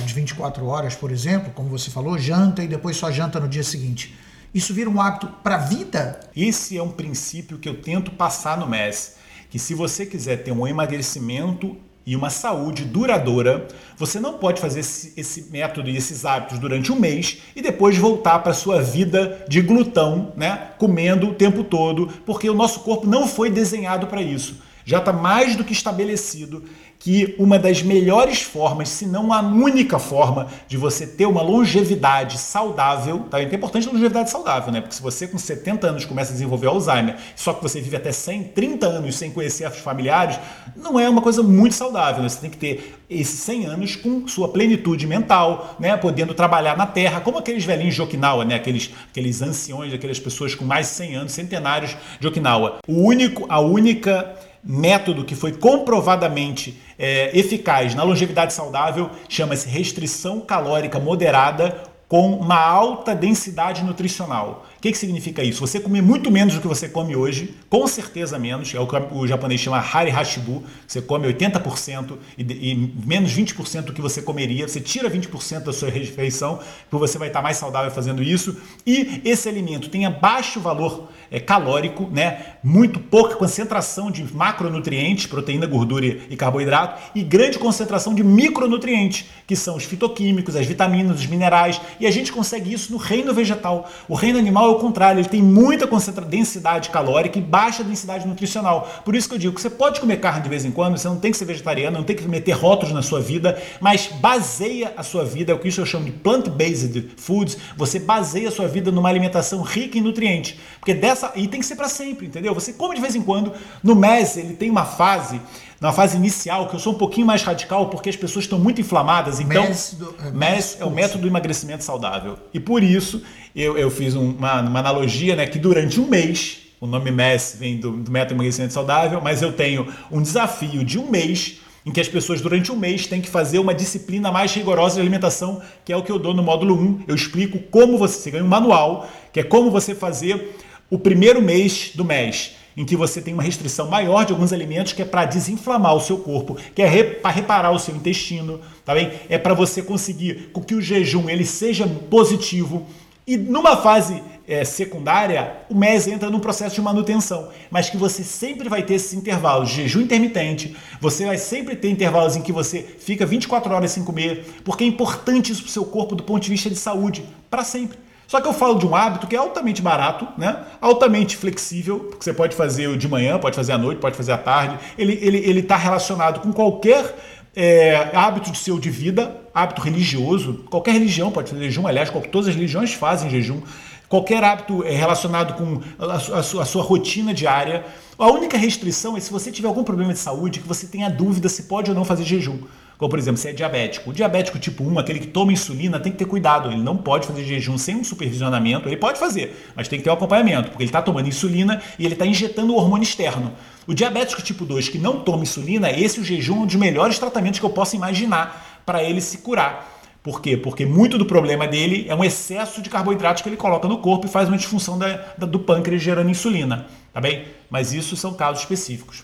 de 0.05 0.13
24 0.13 0.65
horas, 0.65 0.95
por 0.95 1.11
exemplo, 1.11 1.51
como 1.53 1.69
você 1.69 1.91
falou, 1.91 2.17
janta 2.17 2.63
e 2.63 2.67
depois 2.67 2.97
só 2.97 3.11
janta 3.11 3.39
no 3.39 3.47
dia 3.47 3.63
seguinte. 3.63 4.15
Isso 4.53 4.73
vira 4.73 4.89
um 4.89 5.01
hábito 5.01 5.27
para 5.43 5.55
a 5.55 5.59
vida? 5.59 6.19
Esse 6.35 6.77
é 6.77 6.81
um 6.81 6.91
princípio 6.91 7.57
que 7.57 7.67
eu 7.67 7.81
tento 7.81 8.11
passar 8.11 8.57
no 8.57 8.65
MES, 8.65 9.15
que 9.49 9.59
se 9.59 9.73
você 9.73 10.05
quiser 10.05 10.43
ter 10.43 10.51
um 10.51 10.65
emagrecimento 10.65 11.75
e 12.05 12.15
uma 12.15 12.29
saúde 12.29 12.85
duradoura, 12.85 13.67
você 13.97 14.19
não 14.19 14.37
pode 14.37 14.61
fazer 14.61 14.81
esse, 14.81 15.11
esse, 15.17 15.51
método 15.51 15.89
e 15.89 15.97
esses 15.97 16.23
hábitos 16.23 16.59
durante 16.59 16.91
um 16.91 16.99
mês 16.99 17.39
e 17.55 17.61
depois 17.61 17.97
voltar 17.97 18.39
para 18.39 18.53
sua 18.53 18.81
vida 18.81 19.43
de 19.49 19.61
glutão, 19.61 20.31
né, 20.37 20.69
comendo 20.77 21.29
o 21.29 21.33
tempo 21.33 21.63
todo, 21.63 22.07
porque 22.25 22.49
o 22.49 22.53
nosso 22.53 22.81
corpo 22.81 23.07
não 23.07 23.27
foi 23.27 23.49
desenhado 23.49 24.07
para 24.07 24.21
isso. 24.21 24.61
Já 24.85 24.99
está 24.99 25.11
mais 25.11 25.55
do 25.55 25.63
que 25.63 25.73
estabelecido 25.73 26.63
que 27.05 27.35
uma 27.37 27.59
das 27.59 27.83
melhores 27.83 28.41
formas, 28.41 28.89
se 28.89 29.05
não 29.05 29.31
a 29.31 29.39
única 29.39 29.99
forma 29.99 30.47
de 30.67 30.75
você 30.75 31.05
ter 31.05 31.27
uma 31.27 31.43
longevidade 31.43 32.39
saudável, 32.39 33.27
tá? 33.29 33.39
É 33.39 33.43
importante 33.43 33.87
a 33.87 33.91
longevidade 33.91 34.31
saudável, 34.31 34.73
né? 34.73 34.81
Porque 34.81 34.95
se 34.95 35.03
você 35.03 35.27
com 35.27 35.37
70 35.37 35.85
anos 35.85 36.03
começa 36.03 36.31
a 36.31 36.33
desenvolver 36.33 36.65
Alzheimer, 36.65 37.15
só 37.35 37.53
que 37.53 37.61
você 37.61 37.79
vive 37.79 37.95
até 37.95 38.11
100, 38.11 38.45
30 38.45 38.87
anos 38.87 39.15
sem 39.17 39.29
conhecer 39.29 39.69
os 39.69 39.77
familiares, 39.77 40.39
não 40.75 40.99
é 40.99 41.07
uma 41.07 41.21
coisa 41.21 41.43
muito 41.43 41.75
saudável, 41.75 42.23
né? 42.23 42.29
Você 42.29 42.41
tem 42.41 42.49
que 42.49 42.57
ter 42.57 42.95
esses 43.07 43.39
100 43.41 43.65
anos 43.67 43.95
com 43.95 44.27
sua 44.27 44.47
plenitude 44.47 45.05
mental, 45.05 45.75
né? 45.79 45.95
Podendo 45.95 46.33
trabalhar 46.33 46.75
na 46.75 46.87
terra, 46.87 47.21
como 47.21 47.37
aqueles 47.37 47.63
velhinhos 47.63 47.93
de 47.93 48.01
Okinawa, 48.01 48.43
né? 48.43 48.55
Aqueles, 48.55 48.89
aqueles 49.11 49.43
anciões, 49.43 49.93
aquelas 49.93 50.19
pessoas 50.19 50.55
com 50.55 50.65
mais 50.65 50.87
de 50.87 50.93
100 50.93 51.15
anos, 51.17 51.33
centenários 51.33 51.95
de 52.19 52.27
Okinawa. 52.27 52.79
O 52.87 53.03
único, 53.03 53.45
a 53.47 53.59
única 53.59 54.35
método 54.65 55.23
que 55.23 55.35
foi 55.35 55.51
comprovadamente 55.51 56.81
é, 56.97 57.37
eficaz 57.37 57.93
na 57.93 58.03
longevidade 58.03 58.53
saudável 58.53 59.11
chama-se 59.29 59.69
restrição 59.69 60.41
calórica 60.41 60.99
moderada 60.99 61.83
com 62.07 62.33
uma 62.33 62.59
alta 62.59 63.13
densidade 63.13 63.83
nutricional 63.83 64.65
que, 64.85 64.91
que 64.91 64.97
significa 64.97 65.43
isso? 65.43 65.65
Você 65.65 65.79
comer 65.79 66.01
muito 66.01 66.29
menos 66.29 66.53
do 66.53 66.61
que 66.61 66.67
você 66.67 66.87
come 66.87 67.15
hoje, 67.15 67.55
com 67.69 67.87
certeza 67.87 68.37
menos, 68.37 68.73
é 68.73 68.79
o 68.79 68.85
que 68.85 68.95
o 69.11 69.25
japonês 69.25 69.59
chama 69.59 69.77
Hari 69.77 70.11
Hashibu, 70.11 70.63
você 70.87 71.01
come 71.01 71.27
80% 71.27 72.17
e, 72.37 72.43
e 72.43 72.93
menos 73.03 73.35
20% 73.35 73.81
do 73.81 73.93
que 73.93 74.01
você 74.01 74.21
comeria, 74.21 74.67
você 74.67 74.79
tira 74.79 75.09
20% 75.09 75.63
da 75.63 75.73
sua 75.73 75.89
refeição, 75.89 76.59
porque 76.89 77.07
você 77.07 77.17
vai 77.17 77.29
estar 77.29 77.41
mais 77.41 77.57
saudável 77.57 77.89
fazendo 77.89 78.21
isso, 78.21 78.57
e 78.85 79.21
esse 79.25 79.49
alimento 79.49 79.89
tem 79.89 80.09
baixo 80.11 80.59
valor 80.59 81.09
é, 81.31 81.39
calórico, 81.39 82.07
né? 82.11 82.57
muito 82.63 82.99
pouca 82.99 83.35
concentração 83.35 84.11
de 84.11 84.23
macronutrientes, 84.33 85.25
proteína, 85.25 85.65
gordura 85.65 86.05
e 86.05 86.35
carboidrato, 86.35 87.01
e 87.15 87.23
grande 87.23 87.57
concentração 87.57 88.13
de 88.13 88.23
micronutrientes, 88.23 89.25
que 89.47 89.55
são 89.55 89.75
os 89.75 89.83
fitoquímicos, 89.83 90.55
as 90.55 90.65
vitaminas, 90.65 91.19
os 91.19 91.25
minerais, 91.25 91.81
e 91.99 92.05
a 92.05 92.11
gente 92.11 92.31
consegue 92.31 92.71
isso 92.71 92.91
no 92.91 92.97
reino 92.97 93.33
vegetal. 93.33 93.89
O 94.07 94.13
reino 94.13 94.37
animal 94.37 94.74
ao 94.75 94.81
contrário, 94.81 95.19
ele 95.19 95.29
tem 95.29 95.41
muita 95.41 95.87
densidade 96.21 96.89
calórica 96.89 97.39
e 97.39 97.41
baixa 97.41 97.83
densidade 97.83 98.27
nutricional. 98.27 98.87
Por 99.03 99.15
isso 99.15 99.27
que 99.27 99.35
eu 99.35 99.39
digo 99.39 99.55
que 99.55 99.61
você 99.61 99.69
pode 99.69 99.99
comer 99.99 100.17
carne 100.17 100.41
de 100.41 100.49
vez 100.49 100.65
em 100.65 100.71
quando, 100.71 100.97
você 100.97 101.07
não 101.07 101.19
tem 101.19 101.31
que 101.31 101.37
ser 101.37 101.45
vegetariano, 101.45 101.97
não 101.97 102.03
tem 102.03 102.15
que 102.15 102.27
meter 102.27 102.51
rótulos 102.51 102.93
na 102.93 103.01
sua 103.01 103.21
vida, 103.21 103.61
mas 103.79 104.07
baseia 104.07 104.93
a 104.95 105.03
sua 105.03 105.23
vida, 105.23 105.51
é 105.51 105.55
o 105.55 105.59
que 105.59 105.67
isso 105.67 105.81
eu 105.81 105.85
chamo 105.85 106.05
de 106.05 106.11
plant-based 106.11 107.11
foods, 107.17 107.57
você 107.77 107.99
baseia 107.99 108.49
a 108.49 108.51
sua 108.51 108.67
vida 108.67 108.91
numa 108.91 109.09
alimentação 109.09 109.61
rica 109.61 109.97
em 109.97 110.01
nutrientes. 110.01 110.57
Porque 110.79 110.93
dessa. 110.93 111.31
E 111.35 111.47
tem 111.47 111.59
que 111.59 111.65
ser 111.65 111.75
para 111.75 111.89
sempre, 111.89 112.27
entendeu? 112.27 112.53
Você 112.53 112.73
come 112.73 112.95
de 112.95 113.01
vez 113.01 113.15
em 113.15 113.21
quando. 113.21 113.51
No 113.83 113.95
MES, 113.95 114.37
ele 114.37 114.53
tem 114.53 114.69
uma 114.69 114.85
fase 114.85 115.41
na 115.85 115.93
fase 115.93 116.17
inicial, 116.17 116.67
que 116.67 116.75
eu 116.75 116.79
sou 116.79 116.93
um 116.93 116.97
pouquinho 116.97 117.25
mais 117.27 117.43
radical, 117.43 117.87
porque 117.89 118.09
as 118.09 118.15
pessoas 118.15 118.45
estão 118.45 118.59
muito 118.59 118.81
inflamadas. 118.81 119.39
Então, 119.39 119.63
MES 119.63 119.95
do- 119.99 120.15
é, 120.25 120.31
MES 120.31 120.77
é 120.79 120.85
o 120.85 120.89
método 120.91 121.21
do 121.21 121.27
emagrecimento 121.27 121.83
saudável. 121.83 122.37
E 122.53 122.59
por 122.59 122.83
isso, 122.83 123.21
eu, 123.55 123.77
eu 123.77 123.89
fiz 123.91 124.15
um- 124.15 124.31
uma, 124.31 124.61
uma 124.61 124.79
analogia, 124.79 125.35
né, 125.35 125.45
que 125.47 125.59
durante 125.59 125.99
um 125.99 126.07
mês, 126.07 126.57
o 126.81 126.87
nome 126.87 127.11
MES 127.11 127.55
vem 127.59 127.77
do, 127.77 127.91
do 127.91 128.11
método 128.11 128.35
emagrecimento 128.35 128.73
saudável, 128.73 129.21
mas 129.21 129.41
eu 129.41 129.53
tenho 129.53 129.87
um 130.11 130.21
desafio 130.21 130.83
de 130.83 130.97
um 130.99 131.09
mês 131.09 131.57
em 131.85 131.91
que 131.91 132.01
as 132.01 132.07
pessoas 132.07 132.41
durante 132.41 132.71
um 132.71 132.75
mês 132.75 133.05
têm 133.05 133.21
que 133.21 133.29
fazer 133.29 133.59
uma 133.59 133.73
disciplina 133.73 134.31
mais 134.31 134.51
rigorosa 134.53 134.95
de 134.95 135.01
alimentação, 135.01 135.61
que 135.85 135.93
é 135.93 135.95
o 135.97 136.01
que 136.01 136.11
eu 136.11 136.17
dou 136.17 136.33
no 136.33 136.41
módulo 136.41 136.73
1. 136.75 137.03
Eu 137.07 137.13
explico 137.15 137.59
como 137.69 137.95
você, 137.97 138.17
você 138.19 138.31
ganha 138.31 138.43
um 138.43 138.47
manual, 138.47 139.07
que 139.31 139.39
é 139.39 139.43
como 139.43 139.69
você 139.69 139.93
fazer 139.93 140.57
o 140.89 140.97
primeiro 140.97 141.41
mês 141.43 141.91
do 141.93 142.03
mês, 142.03 142.55
em 142.75 142.85
que 142.85 142.95
você 142.95 143.21
tem 143.21 143.33
uma 143.33 143.43
restrição 143.43 143.89
maior 143.89 144.25
de 144.25 144.33
alguns 144.33 144.51
alimentos, 144.51 144.93
que 144.93 145.01
é 145.01 145.05
para 145.05 145.25
desinflamar 145.25 145.95
o 145.95 146.01
seu 146.01 146.17
corpo, 146.17 146.57
que 146.73 146.81
é 146.81 147.03
para 147.03 147.31
reparar 147.31 147.71
o 147.71 147.79
seu 147.79 147.95
intestino, 147.95 148.59
tá 148.83 148.93
bem? 148.93 149.11
É 149.29 149.37
para 149.37 149.53
você 149.53 149.81
conseguir 149.81 150.51
que 150.65 150.75
o 150.75 150.81
jejum 150.81 151.29
ele 151.29 151.45
seja 151.45 151.87
positivo. 151.87 152.85
E 153.27 153.37
numa 153.37 153.77
fase 153.77 154.21
eh, 154.47 154.63
secundária, 154.63 155.57
o 155.69 155.75
MES 155.75 156.07
entra 156.07 156.29
num 156.29 156.39
processo 156.39 156.75
de 156.75 156.81
manutenção, 156.81 157.49
mas 157.71 157.89
que 157.89 157.97
você 157.97 158.23
sempre 158.23 158.69
vai 158.69 158.83
ter 158.83 158.95
esses 158.95 159.13
intervalos 159.13 159.69
jejum 159.69 160.01
intermitente, 160.01 160.75
você 161.01 161.25
vai 161.25 161.37
sempre 161.37 161.75
ter 161.75 161.89
intervalos 161.89 162.35
em 162.35 162.41
que 162.41 162.51
você 162.51 162.83
fica 162.83 163.25
24 163.25 163.73
horas 163.73 163.91
sem 163.91 164.03
comer, 164.03 164.61
porque 164.63 164.83
é 164.83 164.87
importante 164.87 165.51
isso 165.51 165.63
para 165.63 165.69
o 165.69 165.71
seu 165.71 165.85
corpo 165.85 166.15
do 166.15 166.23
ponto 166.23 166.43
de 166.43 166.49
vista 166.49 166.69
de 166.69 166.75
saúde, 166.75 167.25
para 167.49 167.63
sempre. 167.63 168.04
Só 168.27 168.41
que 168.41 168.47
eu 168.47 168.53
falo 168.53 168.79
de 168.79 168.85
um 168.85 168.95
hábito 168.95 169.27
que 169.27 169.35
é 169.35 169.39
altamente 169.39 169.81
barato, 169.81 170.27
né? 170.37 170.63
altamente 170.81 171.37
flexível, 171.37 171.99
porque 171.99 172.23
você 172.23 172.33
pode 172.33 172.55
fazer 172.55 172.97
de 172.97 173.07
manhã, 173.07 173.37
pode 173.37 173.55
fazer 173.55 173.73
à 173.73 173.77
noite, 173.77 173.99
pode 173.99 174.17
fazer 174.17 174.31
à 174.31 174.37
tarde. 174.37 174.77
Ele 174.97 175.13
está 175.13 175.25
ele, 175.25 175.37
ele 175.37 175.61
tá 175.61 175.75
relacionado 175.75 176.39
com 176.39 176.51
qualquer 176.51 177.15
é, 177.55 178.09
hábito 178.13 178.51
de 178.51 178.57
seu 178.57 178.79
de 178.79 178.89
vida, 178.89 179.41
hábito 179.53 179.81
religioso. 179.81 180.65
Qualquer 180.69 180.93
religião 180.93 181.31
pode 181.31 181.49
fazer 181.49 181.63
jejum, 181.63 181.87
aliás, 181.87 182.09
todas 182.31 182.49
as 182.49 182.55
religiões 182.55 182.93
fazem 182.93 183.29
jejum. 183.29 183.61
Qualquer 184.09 184.43
hábito 184.43 184.83
é 184.83 184.91
relacionado 184.91 185.55
com 185.55 185.81
a, 185.99 186.15
a 186.15 186.39
a 186.39 186.65
sua 186.65 186.83
rotina 186.83 187.33
diária. 187.33 187.85
A 188.17 188.27
única 188.27 188.57
restrição 188.57 189.17
é 189.17 189.19
se 189.19 189.31
você 189.31 189.51
tiver 189.51 189.67
algum 189.67 189.83
problema 189.83 190.13
de 190.13 190.19
saúde, 190.19 190.59
que 190.59 190.67
você 190.67 190.87
tenha 190.87 191.09
dúvida 191.09 191.49
se 191.49 191.63
pode 191.63 191.89
ou 191.89 191.95
não 191.95 192.05
fazer 192.05 192.23
jejum. 192.23 192.59
Como, 192.97 193.09
por 193.09 193.19
exemplo, 193.19 193.37
se 193.37 193.49
é 193.49 193.53
diabético. 193.53 194.09
O 194.09 194.13
diabético 194.13 194.57
tipo 194.57 194.83
1, 194.83 194.99
aquele 194.99 195.19
que 195.19 195.27
toma 195.27 195.51
insulina, 195.51 195.99
tem 195.99 196.11
que 196.11 196.17
ter 196.17 196.25
cuidado. 196.25 196.71
Ele 196.71 196.81
não 196.81 196.95
pode 196.95 197.27
fazer 197.27 197.43
jejum 197.43 197.77
sem 197.77 197.95
um 197.95 198.03
supervisionamento. 198.03 198.87
Ele 198.87 198.95
pode 198.97 199.19
fazer, 199.19 199.69
mas 199.75 199.87
tem 199.87 199.99
que 199.99 200.03
ter 200.05 200.09
um 200.09 200.13
acompanhamento, 200.13 200.69
porque 200.69 200.83
ele 200.83 200.89
está 200.89 201.01
tomando 201.01 201.27
insulina 201.27 201.81
e 201.99 202.05
ele 202.05 202.13
está 202.15 202.25
injetando 202.25 202.73
o 202.73 202.77
hormônio 202.77 203.03
externo. 203.03 203.51
O 203.85 203.93
diabético 203.93 204.41
tipo 204.41 204.65
2 204.65 204.87
que 204.89 204.97
não 204.97 205.19
toma 205.19 205.43
insulina, 205.43 205.91
esse 205.91 206.19
o 206.19 206.23
jejum 206.23 206.55
é 206.55 206.59
um 206.59 206.65
dos 206.65 206.75
melhores 206.75 207.19
tratamentos 207.19 207.59
que 207.59 207.65
eu 207.65 207.69
posso 207.69 207.95
imaginar 207.95 208.81
para 208.85 209.03
ele 209.03 209.19
se 209.21 209.39
curar. 209.39 209.93
Por 210.23 210.41
quê? 210.41 210.57
Porque 210.57 210.85
muito 210.87 211.19
do 211.19 211.25
problema 211.25 211.67
dele 211.67 212.05
é 212.09 212.15
um 212.15 212.23
excesso 212.23 212.81
de 212.81 212.89
carboidratos 212.89 213.43
que 213.43 213.49
ele 213.49 213.57
coloca 213.57 213.87
no 213.87 213.99
corpo 213.99 214.25
e 214.25 214.29
faz 214.29 214.47
uma 214.47 214.57
disfunção 214.57 214.97
da- 214.97 215.19
da- 215.37 215.45
do 215.45 215.59
pâncreas 215.59 216.01
gerando 216.01 216.31
insulina, 216.31 216.87
tá 217.13 217.21
bem? 217.21 217.45
Mas 217.69 217.93
isso 217.93 218.15
são 218.15 218.33
casos 218.33 218.61
específicos. 218.63 219.23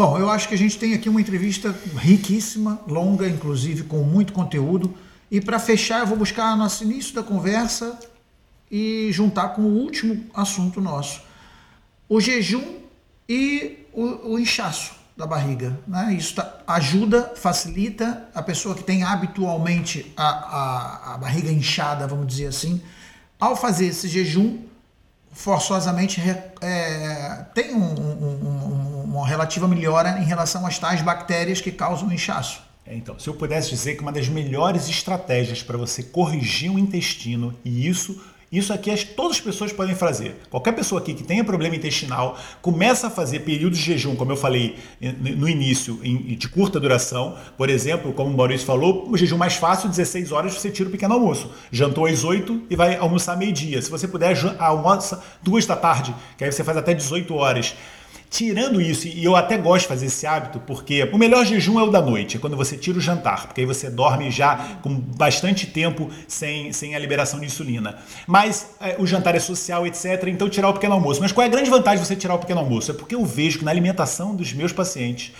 Bom, 0.00 0.16
eu 0.16 0.30
acho 0.30 0.48
que 0.48 0.54
a 0.54 0.56
gente 0.56 0.78
tem 0.78 0.94
aqui 0.94 1.10
uma 1.10 1.20
entrevista 1.20 1.78
riquíssima, 1.98 2.80
longa, 2.88 3.28
inclusive 3.28 3.82
com 3.82 3.98
muito 3.98 4.32
conteúdo. 4.32 4.94
E 5.30 5.42
para 5.42 5.58
fechar, 5.58 6.00
eu 6.00 6.06
vou 6.06 6.16
buscar 6.16 6.56
nosso 6.56 6.84
início 6.84 7.14
da 7.14 7.22
conversa 7.22 7.98
e 8.70 9.10
juntar 9.12 9.50
com 9.50 9.60
o 9.60 9.76
último 9.76 10.24
assunto 10.32 10.80
nosso: 10.80 11.20
o 12.08 12.18
jejum 12.18 12.78
e 13.28 13.86
o, 13.92 14.32
o 14.32 14.38
inchaço 14.38 14.92
da 15.14 15.26
barriga. 15.26 15.78
Né? 15.86 16.14
Isso 16.14 16.34
tá- 16.36 16.50
ajuda, 16.66 17.34
facilita 17.36 18.26
a 18.34 18.42
pessoa 18.42 18.74
que 18.74 18.82
tem 18.82 19.02
habitualmente 19.02 20.10
a, 20.16 20.28
a, 20.30 21.14
a 21.14 21.18
barriga 21.18 21.52
inchada, 21.52 22.06
vamos 22.06 22.26
dizer 22.26 22.46
assim, 22.46 22.80
ao 23.38 23.54
fazer 23.54 23.88
esse 23.88 24.08
jejum, 24.08 24.60
forçosamente 25.30 26.22
é, 26.62 27.44
tem 27.54 27.74
um- 27.74 27.82
um- 27.82 28.46
um- 28.46 28.89
uma 29.10 29.26
relativa 29.26 29.66
melhora 29.66 30.18
em 30.20 30.24
relação 30.24 30.64
às 30.66 30.78
tais 30.78 31.02
bactérias 31.02 31.60
que 31.60 31.72
causam 31.72 32.08
o 32.08 32.12
inchaço. 32.12 32.62
É, 32.86 32.94
Então, 32.94 33.18
se 33.18 33.28
eu 33.28 33.34
pudesse 33.34 33.70
dizer 33.70 33.96
que 33.96 34.02
uma 34.02 34.12
das 34.12 34.28
melhores 34.28 34.88
estratégias 34.88 35.62
para 35.62 35.76
você 35.76 36.02
corrigir 36.02 36.72
o 36.72 36.78
intestino, 36.78 37.54
e 37.64 37.88
isso, 37.88 38.20
isso 38.52 38.72
aqui 38.72 38.90
as, 38.90 39.02
todas 39.02 39.32
as 39.32 39.40
pessoas 39.40 39.72
podem 39.72 39.96
fazer. 39.96 40.36
Qualquer 40.48 40.72
pessoa 40.72 41.00
aqui 41.00 41.12
que 41.12 41.24
tenha 41.24 41.42
problema 41.42 41.74
intestinal, 41.74 42.38
começa 42.62 43.08
a 43.08 43.10
fazer 43.10 43.40
períodos 43.40 43.78
de 43.78 43.84
jejum, 43.84 44.14
como 44.14 44.30
eu 44.30 44.36
falei 44.36 44.76
eh, 45.02 45.12
no 45.12 45.48
início, 45.48 45.96
de 45.96 46.48
curta 46.48 46.78
duração. 46.78 47.36
Por 47.56 47.68
exemplo, 47.68 48.12
como 48.12 48.32
o 48.32 48.36
Maurício 48.36 48.66
falou, 48.66 49.10
o 49.10 49.16
jejum 49.16 49.36
mais 49.36 49.54
fácil, 49.54 49.88
16 49.88 50.30
horas, 50.30 50.54
você 50.54 50.70
tira 50.70 50.88
o 50.88 50.92
pequeno 50.92 51.14
almoço. 51.14 51.50
Jantou 51.72 52.06
às 52.06 52.22
8 52.22 52.62
e 52.70 52.76
vai 52.76 52.96
almoçar 52.96 53.36
meio-dia. 53.36 53.82
Se 53.82 53.90
você 53.90 54.06
puder, 54.06 54.36
almoça 54.58 55.20
duas 55.42 55.66
da 55.66 55.74
tarde, 55.74 56.14
que 56.38 56.44
aí 56.44 56.52
você 56.52 56.62
faz 56.62 56.76
até 56.76 56.94
18 56.94 57.34
horas. 57.34 57.74
Tirando 58.30 58.80
isso, 58.80 59.08
e 59.08 59.24
eu 59.24 59.34
até 59.34 59.58
gosto 59.58 59.82
de 59.82 59.88
fazer 59.88 60.06
esse 60.06 60.24
hábito, 60.24 60.60
porque 60.60 61.02
o 61.12 61.18
melhor 61.18 61.44
jejum 61.44 61.80
é 61.80 61.82
o 61.82 61.90
da 61.90 62.00
noite, 62.00 62.36
é 62.36 62.40
quando 62.40 62.56
você 62.56 62.76
tira 62.76 62.96
o 62.96 63.00
jantar, 63.00 63.48
porque 63.48 63.60
aí 63.60 63.66
você 63.66 63.90
dorme 63.90 64.30
já 64.30 64.78
com 64.82 64.94
bastante 64.94 65.66
tempo 65.66 66.08
sem, 66.28 66.72
sem 66.72 66.94
a 66.94 66.98
liberação 67.00 67.40
de 67.40 67.46
insulina. 67.46 67.98
Mas 68.28 68.68
é, 68.80 68.94
o 69.00 69.06
jantar 69.06 69.34
é 69.34 69.40
social, 69.40 69.84
etc., 69.84 70.28
então 70.28 70.48
tirar 70.48 70.68
o 70.68 70.74
pequeno 70.74 70.94
almoço. 70.94 71.20
Mas 71.20 71.32
qual 71.32 71.44
é 71.44 71.48
a 71.48 71.50
grande 71.50 71.68
vantagem 71.68 72.00
de 72.02 72.06
você 72.06 72.14
tirar 72.14 72.36
o 72.36 72.38
pequeno 72.38 72.60
almoço? 72.60 72.92
É 72.92 72.94
porque 72.94 73.16
eu 73.16 73.24
vejo 73.24 73.58
que 73.58 73.64
na 73.64 73.72
alimentação 73.72 74.36
dos 74.36 74.52
meus 74.52 74.72
pacientes, 74.72 75.32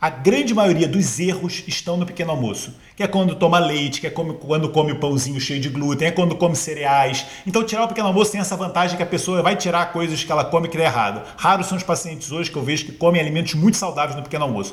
a 0.00 0.08
grande 0.08 0.54
maioria 0.54 0.86
dos 0.86 1.18
erros 1.18 1.64
estão 1.66 1.96
no 1.96 2.06
pequeno 2.06 2.30
almoço, 2.30 2.72
que 2.96 3.02
é 3.02 3.06
quando 3.06 3.34
toma 3.34 3.58
leite, 3.58 4.00
que 4.00 4.06
é 4.06 4.10
come- 4.10 4.32
quando 4.34 4.70
come 4.70 4.92
o 4.92 4.98
pãozinho 4.98 5.38
cheio 5.38 5.60
de 5.60 5.68
glúten, 5.68 6.08
é 6.08 6.10
quando 6.10 6.34
come 6.34 6.56
cereais. 6.56 7.26
Então, 7.46 7.62
tirar 7.62 7.84
o 7.84 7.88
pequeno 7.88 8.08
almoço 8.08 8.32
tem 8.32 8.40
essa 8.40 8.56
vantagem 8.56 8.96
que 8.96 9.02
a 9.02 9.06
pessoa 9.06 9.42
vai 9.42 9.54
tirar 9.54 9.92
coisas 9.92 10.24
que 10.24 10.32
ela 10.32 10.44
come 10.46 10.66
que 10.66 10.78
é 10.78 10.84
errado. 10.84 11.22
Raros 11.36 11.66
são 11.66 11.76
os 11.76 11.82
pacientes 11.84 12.32
hoje 12.32 12.50
que 12.50 12.56
eu 12.56 12.62
vejo 12.62 12.86
que 12.86 12.92
comem 12.92 13.20
alimentos 13.20 13.52
muito 13.54 13.76
saudáveis 13.76 14.16
no 14.16 14.22
pequeno 14.22 14.44
almoço. 14.46 14.72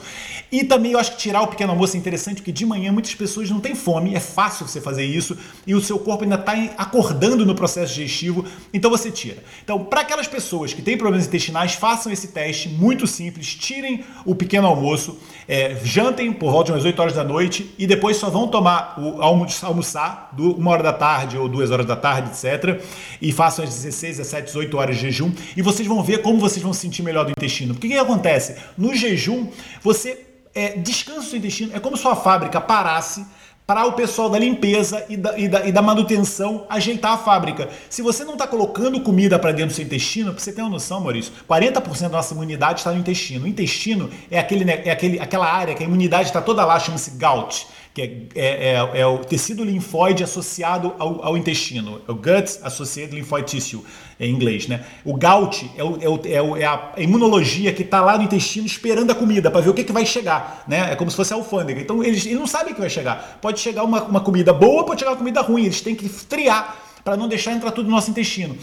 E 0.50 0.64
também 0.64 0.94
eu 0.94 1.00
acho 1.00 1.12
que 1.12 1.18
tirar 1.18 1.42
o 1.42 1.48
pequeno 1.48 1.72
almoço 1.74 1.98
é 1.98 2.00
interessante 2.00 2.38
porque 2.38 2.52
de 2.54 2.66
manhã 2.66 2.94
muitas 2.94 3.14
pessoas 3.14 3.50
não 3.50 3.60
têm 3.60 3.76
fome, 3.76 4.16
é 4.16 4.20
fácil 4.22 4.66
você 4.66 4.80
fazer 4.80 5.04
isso 5.04 5.38
e 5.68 5.76
o 5.76 5.82
seu 5.82 6.00
corpo 6.00 6.24
ainda 6.24 6.36
está 6.36 6.54
acordando 6.78 7.46
no 7.46 7.54
processo 7.54 7.94
digestivo, 7.94 8.46
então 8.74 8.90
você 8.90 9.12
tira. 9.12 9.44
Então, 9.64 9.84
para 9.84 10.00
aquelas 10.02 10.28
pessoas 10.28 10.74
que 10.74 10.82
têm 10.82 10.98
problemas 10.98 11.28
intestinais, 11.28 11.74
façam 11.74 12.12
esse 12.12 12.30
teste 12.30 12.70
muito 12.70 13.06
simples, 13.06 13.54
tirem 13.54 14.06
o 14.26 14.34
pequeno 14.34 14.68
almoço, 14.68 15.20
é, 15.48 15.76
jantem 15.84 16.32
por 16.32 16.52
volta 16.52 16.68
de 16.68 16.72
umas 16.74 16.86
8 16.86 17.02
horas 17.02 17.14
da 17.16 17.24
noite 17.24 17.74
e 17.78 17.86
depois 17.86 18.13
só 18.14 18.30
vão 18.30 18.48
tomar 18.48 18.96
o 19.00 19.22
almo- 19.22 19.46
almoçar 19.64 20.30
do, 20.34 20.54
uma 20.56 20.72
hora 20.72 20.84
da 20.84 20.94
tarde 20.94 21.38
ou 21.38 21.48
duas 21.50 21.72
horas 21.72 21.86
da 21.86 21.96
tarde, 21.96 22.30
etc. 22.30 22.82
E 23.22 23.32
façam 23.32 23.64
as 23.66 23.72
16, 23.74 24.18
17, 24.18 24.46
18 24.48 24.78
horas 24.78 24.96
de 24.96 25.02
jejum 25.04 25.32
e 25.58 25.62
vocês 25.62 25.88
vão 25.88 26.02
ver 26.04 26.22
como 26.22 26.40
vocês 26.40 26.62
vão 26.64 26.74
se 26.74 26.82
sentir 26.82 27.04
melhor 27.04 27.26
do 27.26 27.32
intestino. 27.32 27.74
Porque 27.74 27.88
o 27.88 27.90
que 27.92 27.98
acontece? 27.98 28.56
No 28.78 28.94
jejum, 28.96 29.48
você 29.82 30.26
é, 30.56 30.78
descansa 30.78 31.34
o 31.34 31.38
intestino, 31.38 31.72
é 31.76 31.80
como 31.80 31.96
se 31.98 32.04
sua 32.04 32.16
fábrica 32.16 32.62
parasse 32.62 33.26
para 33.66 33.86
o 33.86 33.94
pessoal 33.94 34.30
da 34.30 34.38
limpeza 34.38 35.06
e 35.08 35.16
da, 35.16 35.40
e 35.40 35.48
da- 35.48 35.66
e 35.66 35.72
da 35.72 35.82
manutenção 35.82 36.66
ajeitar 36.70 37.14
a 37.14 37.18
fábrica. 37.18 37.70
Se 37.90 38.02
você 38.02 38.26
não 38.26 38.34
está 38.34 38.46
colocando 38.46 39.00
comida 39.00 39.40
para 39.40 39.54
dentro 39.54 39.68
do 39.70 39.74
seu 39.74 39.86
intestino, 39.86 40.34
você 40.34 40.52
ter 40.52 40.62
uma 40.62 40.70
noção, 40.70 41.00
Maurício, 41.00 41.32
40% 41.48 42.02
da 42.02 42.18
nossa 42.18 42.34
imunidade 42.34 42.82
está 42.82 42.92
no 42.92 43.00
intestino. 43.00 43.46
O 43.46 43.48
intestino 43.48 44.10
é, 44.30 44.38
aquele, 44.38 44.70
é 44.70 44.92
aquele, 44.92 45.18
aquela 45.18 45.50
área 45.50 45.74
que 45.76 45.82
a 45.82 45.86
imunidade 45.86 46.28
está 46.28 46.42
toda 46.42 46.66
lá, 46.66 46.78
chama-se 46.78 47.12
gout, 47.12 47.66
que 47.94 48.02
é, 48.02 48.06
é- 48.36 48.74
é- 48.96 49.00
é 49.02 49.06
o 49.06 49.20
tecido 49.20 49.64
linfóide 49.64 50.24
associado 50.24 50.94
ao, 50.98 51.24
ao 51.24 51.38
intestino. 51.38 52.02
É 52.08 52.12
o 52.12 52.16
Gut 52.16 52.58
Associated 52.64 53.16
Lymphoid 53.16 53.46
Tissue, 53.46 53.84
em 54.20 54.32
inglês, 54.34 54.68
né? 54.68 54.84
O 55.06 55.14
gout 55.18 55.70
é, 55.78 55.84
o- 55.84 55.98
é 56.02 56.10
o- 56.42 56.58
é 56.58 56.64
é 56.64 56.66
a 56.66 56.92
imunologia 56.98 57.72
que 57.72 57.84
está 57.84 58.02
lá 58.02 58.18
no 58.18 58.24
intestino 58.24 58.66
esperando 58.66 59.12
a 59.12 59.16
comida 59.16 59.52
para 59.52 59.62
ver 59.62 59.70
o 59.70 59.74
que, 59.74 59.84
que 59.84 59.92
vai 59.92 60.06
chegar, 60.06 60.64
né? 60.68 60.92
É 60.92 60.96
como 60.96 61.12
se 61.12 61.18
fosse 61.18 61.34
a 61.34 61.36
alfândega. 61.36 61.80
Então 61.82 62.04
eles, 62.04 62.26
eles 62.26 62.40
não 62.40 62.48
sabem 62.48 62.72
o 62.72 62.76
que 62.76 62.82
vai 62.82 62.90
chegar. 62.90 63.38
Pode 63.42 63.60
chegar 63.60 63.84
uma, 63.84 64.04
uma 64.04 64.20
comida 64.22 64.52
boa, 64.52 64.84
pode 64.86 65.00
chegar 65.00 65.12
uma 65.12 65.18
comida 65.18 65.42
ruim. 65.42 65.66
Eles 65.66 65.82
têm 65.82 65.94
que 65.96 66.10
triar 66.10 66.83
para 67.04 67.18
não 67.18 67.28
deixar 67.28 67.52
entrar 67.52 67.72
tudo 67.72 67.90
no 67.90 67.96
nosso 67.96 68.10
intestino, 68.10 68.58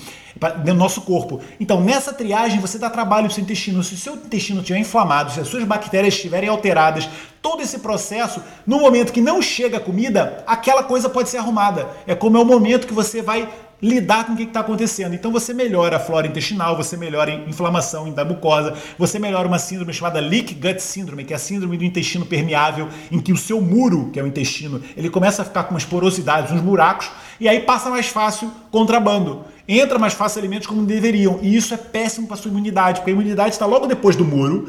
no 0.64 0.74
nosso 0.74 1.03
corpo. 1.03 1.41
Então, 1.59 1.80
nessa 1.80 2.12
triagem, 2.12 2.59
você 2.59 2.78
dá 2.78 2.88
trabalho 2.88 3.24
para 3.24 3.32
o 3.32 3.34
seu 3.34 3.45
intestino. 3.45 3.84
Se 3.84 3.95
o 3.95 3.99
seu 3.99 4.14
intestino 4.14 4.61
estiver 4.61 4.78
inflamado, 4.78 5.32
se 5.32 5.41
as 5.41 5.49
suas 5.49 5.64
bactérias 5.64 6.14
estiverem 6.14 6.49
alteradas, 6.49 7.09
todo 7.43 7.62
esse 7.62 7.78
processo, 7.80 8.43
no 8.66 8.80
momento 8.80 9.12
que 9.12 9.20
não 9.20 9.43
chega 9.43 9.76
a 9.76 9.80
comida, 9.80 10.43
aquela 10.47 10.82
coisa 10.82 11.09
pode 11.09 11.28
ser 11.28 11.38
arrumada. 11.38 11.88
É 12.07 12.14
como 12.14 12.38
é 12.38 12.41
o 12.41 12.45
momento 12.45 12.86
que 12.86 12.95
você 12.95 13.20
vai 13.20 13.49
lidar 13.82 14.26
com 14.26 14.32
o 14.32 14.36
que 14.36 14.43
está 14.43 14.61
acontecendo. 14.61 15.14
Então 15.14 15.32
você 15.32 15.55
melhora 15.55 15.97
a 15.97 16.01
flora 16.01 16.26
intestinal, 16.26 16.76
você 16.76 16.97
melhora 16.97 17.30
a 17.30 17.34
inflamação 17.34 18.11
da 18.12 18.24
mucosa, 18.24 18.74
você 18.99 19.18
melhora 19.18 19.49
uma 19.49 19.59
síndrome 19.59 19.93
chamada 19.93 20.20
Leak 20.20 20.55
Gut 20.55 20.80
Syndrome, 20.82 21.24
que 21.24 21.32
é 21.32 21.36
a 21.36 21.38
síndrome 21.38 21.76
do 21.76 21.84
intestino 21.84 22.26
permeável, 22.26 22.88
em 23.11 23.20
que 23.20 23.32
o 23.32 23.36
seu 23.36 23.61
muro, 23.61 24.11
que 24.12 24.20
é 24.20 24.22
o 24.22 24.26
intestino, 24.26 24.82
ele 24.97 25.09
começa 25.09 25.43
a 25.43 25.45
ficar 25.45 25.64
com 25.64 25.74
umas 25.74 25.84
porosidades, 25.84 26.53
uns 26.53 26.61
buracos, 26.61 27.11
e 27.41 27.49
aí 27.49 27.61
passa 27.61 27.88
mais 27.88 28.07
fácil 28.07 28.51
contrabando. 28.70 29.45
Entra 29.66 29.99
mais 29.99 30.12
fácil 30.12 30.41
alimentos 30.41 30.66
como 30.66 30.84
deveriam. 30.84 31.38
E 31.43 31.57
isso 31.57 31.72
é 31.72 31.76
péssimo 31.76 32.26
para 32.26 32.36
sua 32.36 32.51
imunidade, 32.51 33.01
porque 33.01 33.11
a 33.11 33.14
imunidade 33.14 33.51
está 33.51 33.66
logo 33.66 33.86
depois 33.86 34.16
do 34.16 34.24
muro. 34.24 34.68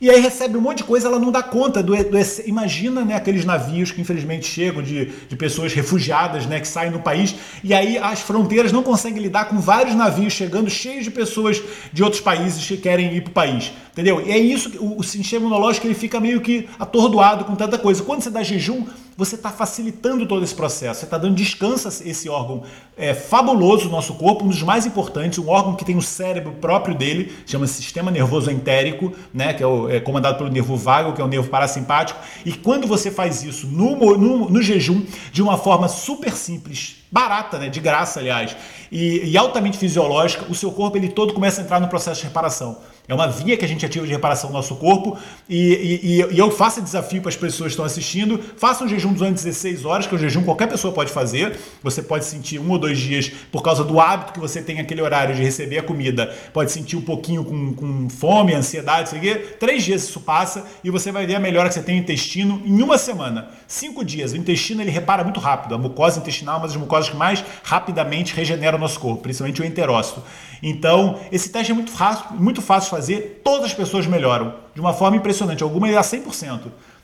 E 0.00 0.08
aí 0.08 0.18
recebe 0.18 0.56
um 0.56 0.62
monte 0.62 0.78
de 0.78 0.84
coisa, 0.84 1.08
ela 1.08 1.18
não 1.18 1.30
dá 1.30 1.42
conta 1.42 1.82
do, 1.82 1.94
do 1.94 2.18
imagina, 2.46 3.04
né, 3.04 3.14
aqueles 3.14 3.44
navios 3.44 3.92
que 3.92 4.00
infelizmente 4.00 4.46
chegam 4.46 4.82
de, 4.82 5.04
de 5.28 5.36
pessoas 5.36 5.74
refugiadas, 5.74 6.46
né, 6.46 6.58
que 6.58 6.66
saem 6.66 6.90
do 6.90 7.00
país, 7.00 7.34
e 7.62 7.74
aí 7.74 7.98
as 7.98 8.20
fronteiras 8.20 8.72
não 8.72 8.82
conseguem 8.82 9.22
lidar 9.22 9.50
com 9.50 9.58
vários 9.58 9.94
navios 9.94 10.32
chegando 10.32 10.70
cheios 10.70 11.04
de 11.04 11.10
pessoas 11.10 11.62
de 11.92 12.02
outros 12.02 12.22
países 12.22 12.66
que 12.66 12.78
querem 12.78 13.14
ir 13.14 13.20
para 13.20 13.30
o 13.30 13.34
país, 13.34 13.72
entendeu? 13.92 14.26
E 14.26 14.32
é 14.32 14.38
isso, 14.38 14.72
o, 14.78 15.00
o 15.00 15.02
sistema 15.02 15.44
imunológico 15.44 15.86
ele 15.86 15.94
fica 15.94 16.18
meio 16.18 16.40
que 16.40 16.66
atordoado 16.78 17.44
com 17.44 17.54
tanta 17.54 17.76
coisa. 17.76 18.02
Quando 18.02 18.22
você 18.22 18.30
dá 18.30 18.42
jejum, 18.42 18.86
você 19.20 19.34
está 19.34 19.50
facilitando 19.50 20.24
todo 20.24 20.42
esse 20.42 20.54
processo, 20.54 21.00
você 21.00 21.04
está 21.04 21.18
dando 21.18 21.34
descanso 21.34 21.86
a 21.86 21.90
esse 21.90 22.26
órgão 22.30 22.62
é, 22.96 23.12
fabuloso 23.12 23.84
do 23.84 23.90
nosso 23.90 24.14
corpo, 24.14 24.46
um 24.46 24.48
dos 24.48 24.62
mais 24.62 24.86
importantes, 24.86 25.38
um 25.38 25.46
órgão 25.46 25.76
que 25.76 25.84
tem 25.84 25.94
o 25.94 26.00
cérebro 26.00 26.52
próprio 26.52 26.94
dele, 26.94 27.30
chama 27.46 27.66
-se 27.66 27.74
sistema 27.74 28.10
nervoso 28.10 28.50
entérico, 28.50 29.12
né, 29.34 29.52
que 29.52 29.62
é, 29.62 29.66
o, 29.66 29.90
é, 29.90 30.00
comandado 30.00 30.38
pelo 30.38 30.48
nervo 30.48 30.74
vago, 30.74 31.12
que 31.12 31.20
é 31.20 31.24
o 31.24 31.28
nervo 31.28 31.50
parasimpático. 31.50 32.18
E 32.46 32.52
quando 32.54 32.86
você 32.86 33.10
faz 33.10 33.42
isso 33.42 33.66
no, 33.66 33.94
no, 34.16 34.48
no 34.48 34.62
jejum, 34.62 35.04
de 35.30 35.42
uma 35.42 35.58
forma 35.58 35.86
super 35.86 36.32
simples, 36.32 36.96
barata, 37.12 37.58
né, 37.58 37.68
de 37.68 37.78
graça, 37.78 38.20
aliás, 38.20 38.56
e, 38.90 39.32
e 39.32 39.36
altamente 39.36 39.76
fisiológica, 39.76 40.46
o 40.48 40.54
seu 40.54 40.72
corpo 40.72 40.96
ele 40.96 41.10
todo 41.10 41.34
começa 41.34 41.60
a 41.60 41.64
entrar 41.64 41.78
no 41.78 41.88
processo 41.88 42.22
de 42.22 42.26
reparação. 42.26 42.78
É 43.10 43.14
uma 43.14 43.26
via 43.26 43.56
que 43.56 43.64
a 43.64 43.68
gente 43.68 43.84
ativa 43.84 44.06
de 44.06 44.12
reparação 44.12 44.50
do 44.50 44.52
nosso 44.52 44.76
corpo. 44.76 45.18
E, 45.48 46.20
e, 46.30 46.32
e 46.32 46.38
eu 46.38 46.48
faço 46.48 46.80
desafio 46.80 47.20
para 47.20 47.28
as 47.28 47.34
pessoas 47.34 47.66
que 47.66 47.72
estão 47.72 47.84
assistindo: 47.84 48.38
faça 48.56 48.84
um 48.84 48.88
jejum 48.88 49.12
durante 49.12 49.34
16 49.34 49.84
horas, 49.84 50.06
que 50.06 50.14
é 50.14 50.16
um 50.16 50.20
jejum 50.20 50.44
qualquer 50.44 50.68
pessoa 50.68 50.94
pode 50.94 51.10
fazer. 51.10 51.58
Você 51.82 52.02
pode 52.02 52.24
sentir 52.24 52.60
um 52.60 52.70
ou 52.70 52.78
dois 52.78 52.96
dias 53.00 53.28
por 53.50 53.64
causa 53.64 53.82
do 53.82 53.98
hábito 53.98 54.32
que 54.32 54.38
você 54.38 54.62
tem 54.62 54.78
aquele 54.78 55.02
horário 55.02 55.34
de 55.34 55.42
receber 55.42 55.78
a 55.78 55.82
comida. 55.82 56.32
Pode 56.52 56.70
sentir 56.70 56.94
um 56.94 57.00
pouquinho 57.00 57.44
com, 57.44 57.74
com 57.74 58.08
fome, 58.08 58.54
ansiedade, 58.54 59.08
sei 59.08 59.18
quê. 59.18 59.34
Três 59.58 59.82
dias 59.82 60.04
isso 60.04 60.20
passa 60.20 60.64
e 60.84 60.88
você 60.88 61.10
vai 61.10 61.26
ver 61.26 61.34
a 61.34 61.40
melhora 61.40 61.68
que 61.68 61.74
você 61.74 61.82
tem 61.82 61.96
no 61.96 62.02
intestino 62.02 62.62
em 62.64 62.80
uma 62.80 62.96
semana. 62.96 63.48
Cinco 63.66 64.04
dias. 64.04 64.30
O 64.34 64.36
intestino 64.36 64.82
ele 64.82 64.90
repara 64.92 65.24
muito 65.24 65.40
rápido. 65.40 65.74
A 65.74 65.78
mucosa 65.78 66.20
intestinal 66.20 66.54
é 66.54 66.58
uma 66.58 66.66
das 66.68 66.76
mucosas 66.76 67.10
que 67.10 67.16
mais 67.16 67.44
rapidamente 67.64 68.36
regenera 68.36 68.76
o 68.76 68.78
nosso 68.78 69.00
corpo, 69.00 69.20
principalmente 69.20 69.60
o 69.60 69.64
enterócito. 69.64 70.22
Então, 70.62 71.18
esse 71.32 71.50
teste 71.50 71.72
é 71.72 71.74
muito 71.74 71.90
fácil, 71.90 72.36
muito 72.36 72.60
fácil 72.60 72.84
de 72.84 72.90
fazer, 72.90 72.99
todas 73.44 73.66
as 73.66 73.74
pessoas 73.74 74.06
melhoram 74.06 74.54
de 74.74 74.80
uma 74.80 74.92
forma 74.92 75.16
impressionante, 75.16 75.62
algumas 75.62 75.94
a 75.96 76.00
100%. 76.00 76.60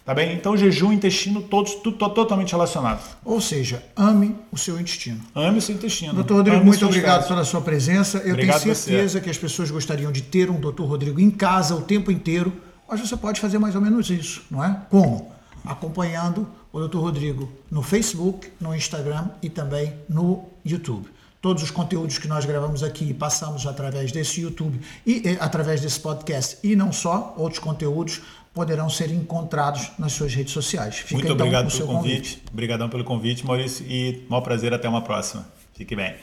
Tá 0.07 0.15
bem? 0.15 0.35
Então, 0.35 0.57
jejum 0.57 0.93
intestino, 0.93 1.43
todos 1.43 1.75
tudo, 1.75 1.97
totalmente 2.11 2.53
relacionados. 2.53 3.05
Ou 3.25 3.41
seja, 3.41 3.83
ame 3.97 4.37
o 4.53 4.57
seu 4.57 4.79
intestino. 4.79 5.21
Ame 5.35 5.59
o 5.59 5.61
seu 5.61 5.75
intestino. 5.75 6.15
Doutor 6.15 6.37
Rodrigo, 6.37 6.59
ame 6.59 6.67
muito 6.67 6.87
obrigado 6.87 7.15
casos. 7.15 7.29
pela 7.29 7.45
sua 7.45 7.61
presença. 7.61 8.19
Eu 8.19 8.35
obrigado 8.35 8.63
tenho 8.63 8.73
certeza 8.73 9.21
que 9.21 9.29
as 9.29 9.37
pessoas 9.37 9.69
gostariam 9.69 10.13
de 10.13 10.23
ter 10.23 10.49
um 10.49 10.61
doutor 10.61 10.87
Rodrigo 10.87 11.19
em 11.19 11.29
casa 11.29 11.75
o 11.75 11.83
tempo 11.83 12.13
inteiro, 12.13 12.53
mas 12.89 13.01
você 13.01 13.17
pode 13.17 13.41
fazer 13.41 13.59
mais 13.59 13.75
ou 13.75 13.81
menos 13.81 14.09
isso, 14.09 14.45
não 14.49 14.63
é? 14.63 14.81
Como? 14.89 15.33
Acompanhando 15.65 16.47
o 16.73 16.79
doutor 16.79 17.01
Rodrigo 17.01 17.51
no 17.69 17.83
Facebook, 17.83 18.49
no 18.61 18.73
Instagram 18.77 19.31
e 19.43 19.51
também 19.51 19.93
no 20.09 20.45
YouTube. 20.65 21.09
Todos 21.47 21.63
os 21.63 21.71
conteúdos 21.71 22.19
que 22.19 22.27
nós 22.27 22.45
gravamos 22.45 22.83
aqui 22.83 23.15
passamos 23.15 23.69
através 23.69 24.11
desse 24.11 24.41
YouTube 24.41 24.81
e, 25.07 25.29
e 25.29 25.39
através 25.39 25.81
desse 25.81 26.01
podcast 26.01 26.59
e 26.61 26.75
não 26.75 26.91
só, 26.91 27.37
outros 27.39 27.61
conteúdos 27.61 28.21
poderão 28.53 28.91
ser 28.91 29.13
encontrados 29.13 29.93
nas 29.97 30.11
suas 30.13 30.35
redes 30.35 30.53
sociais. 30.53 30.97
Fica 30.97 31.15
Muito 31.15 31.27
então 31.27 31.37
obrigado 31.37 31.71
pelo 31.71 31.87
convite. 31.87 32.31
convite. 32.33 32.43
Obrigadão 32.53 32.89
pelo 32.89 33.05
convite, 33.05 33.47
Maurício, 33.47 33.87
e 33.89 34.27
mau 34.29 34.43
prazer 34.43 34.75
até 34.75 34.89
uma 34.89 35.03
próxima. 35.03 35.47
Fique 35.73 35.95
bem. 35.95 36.17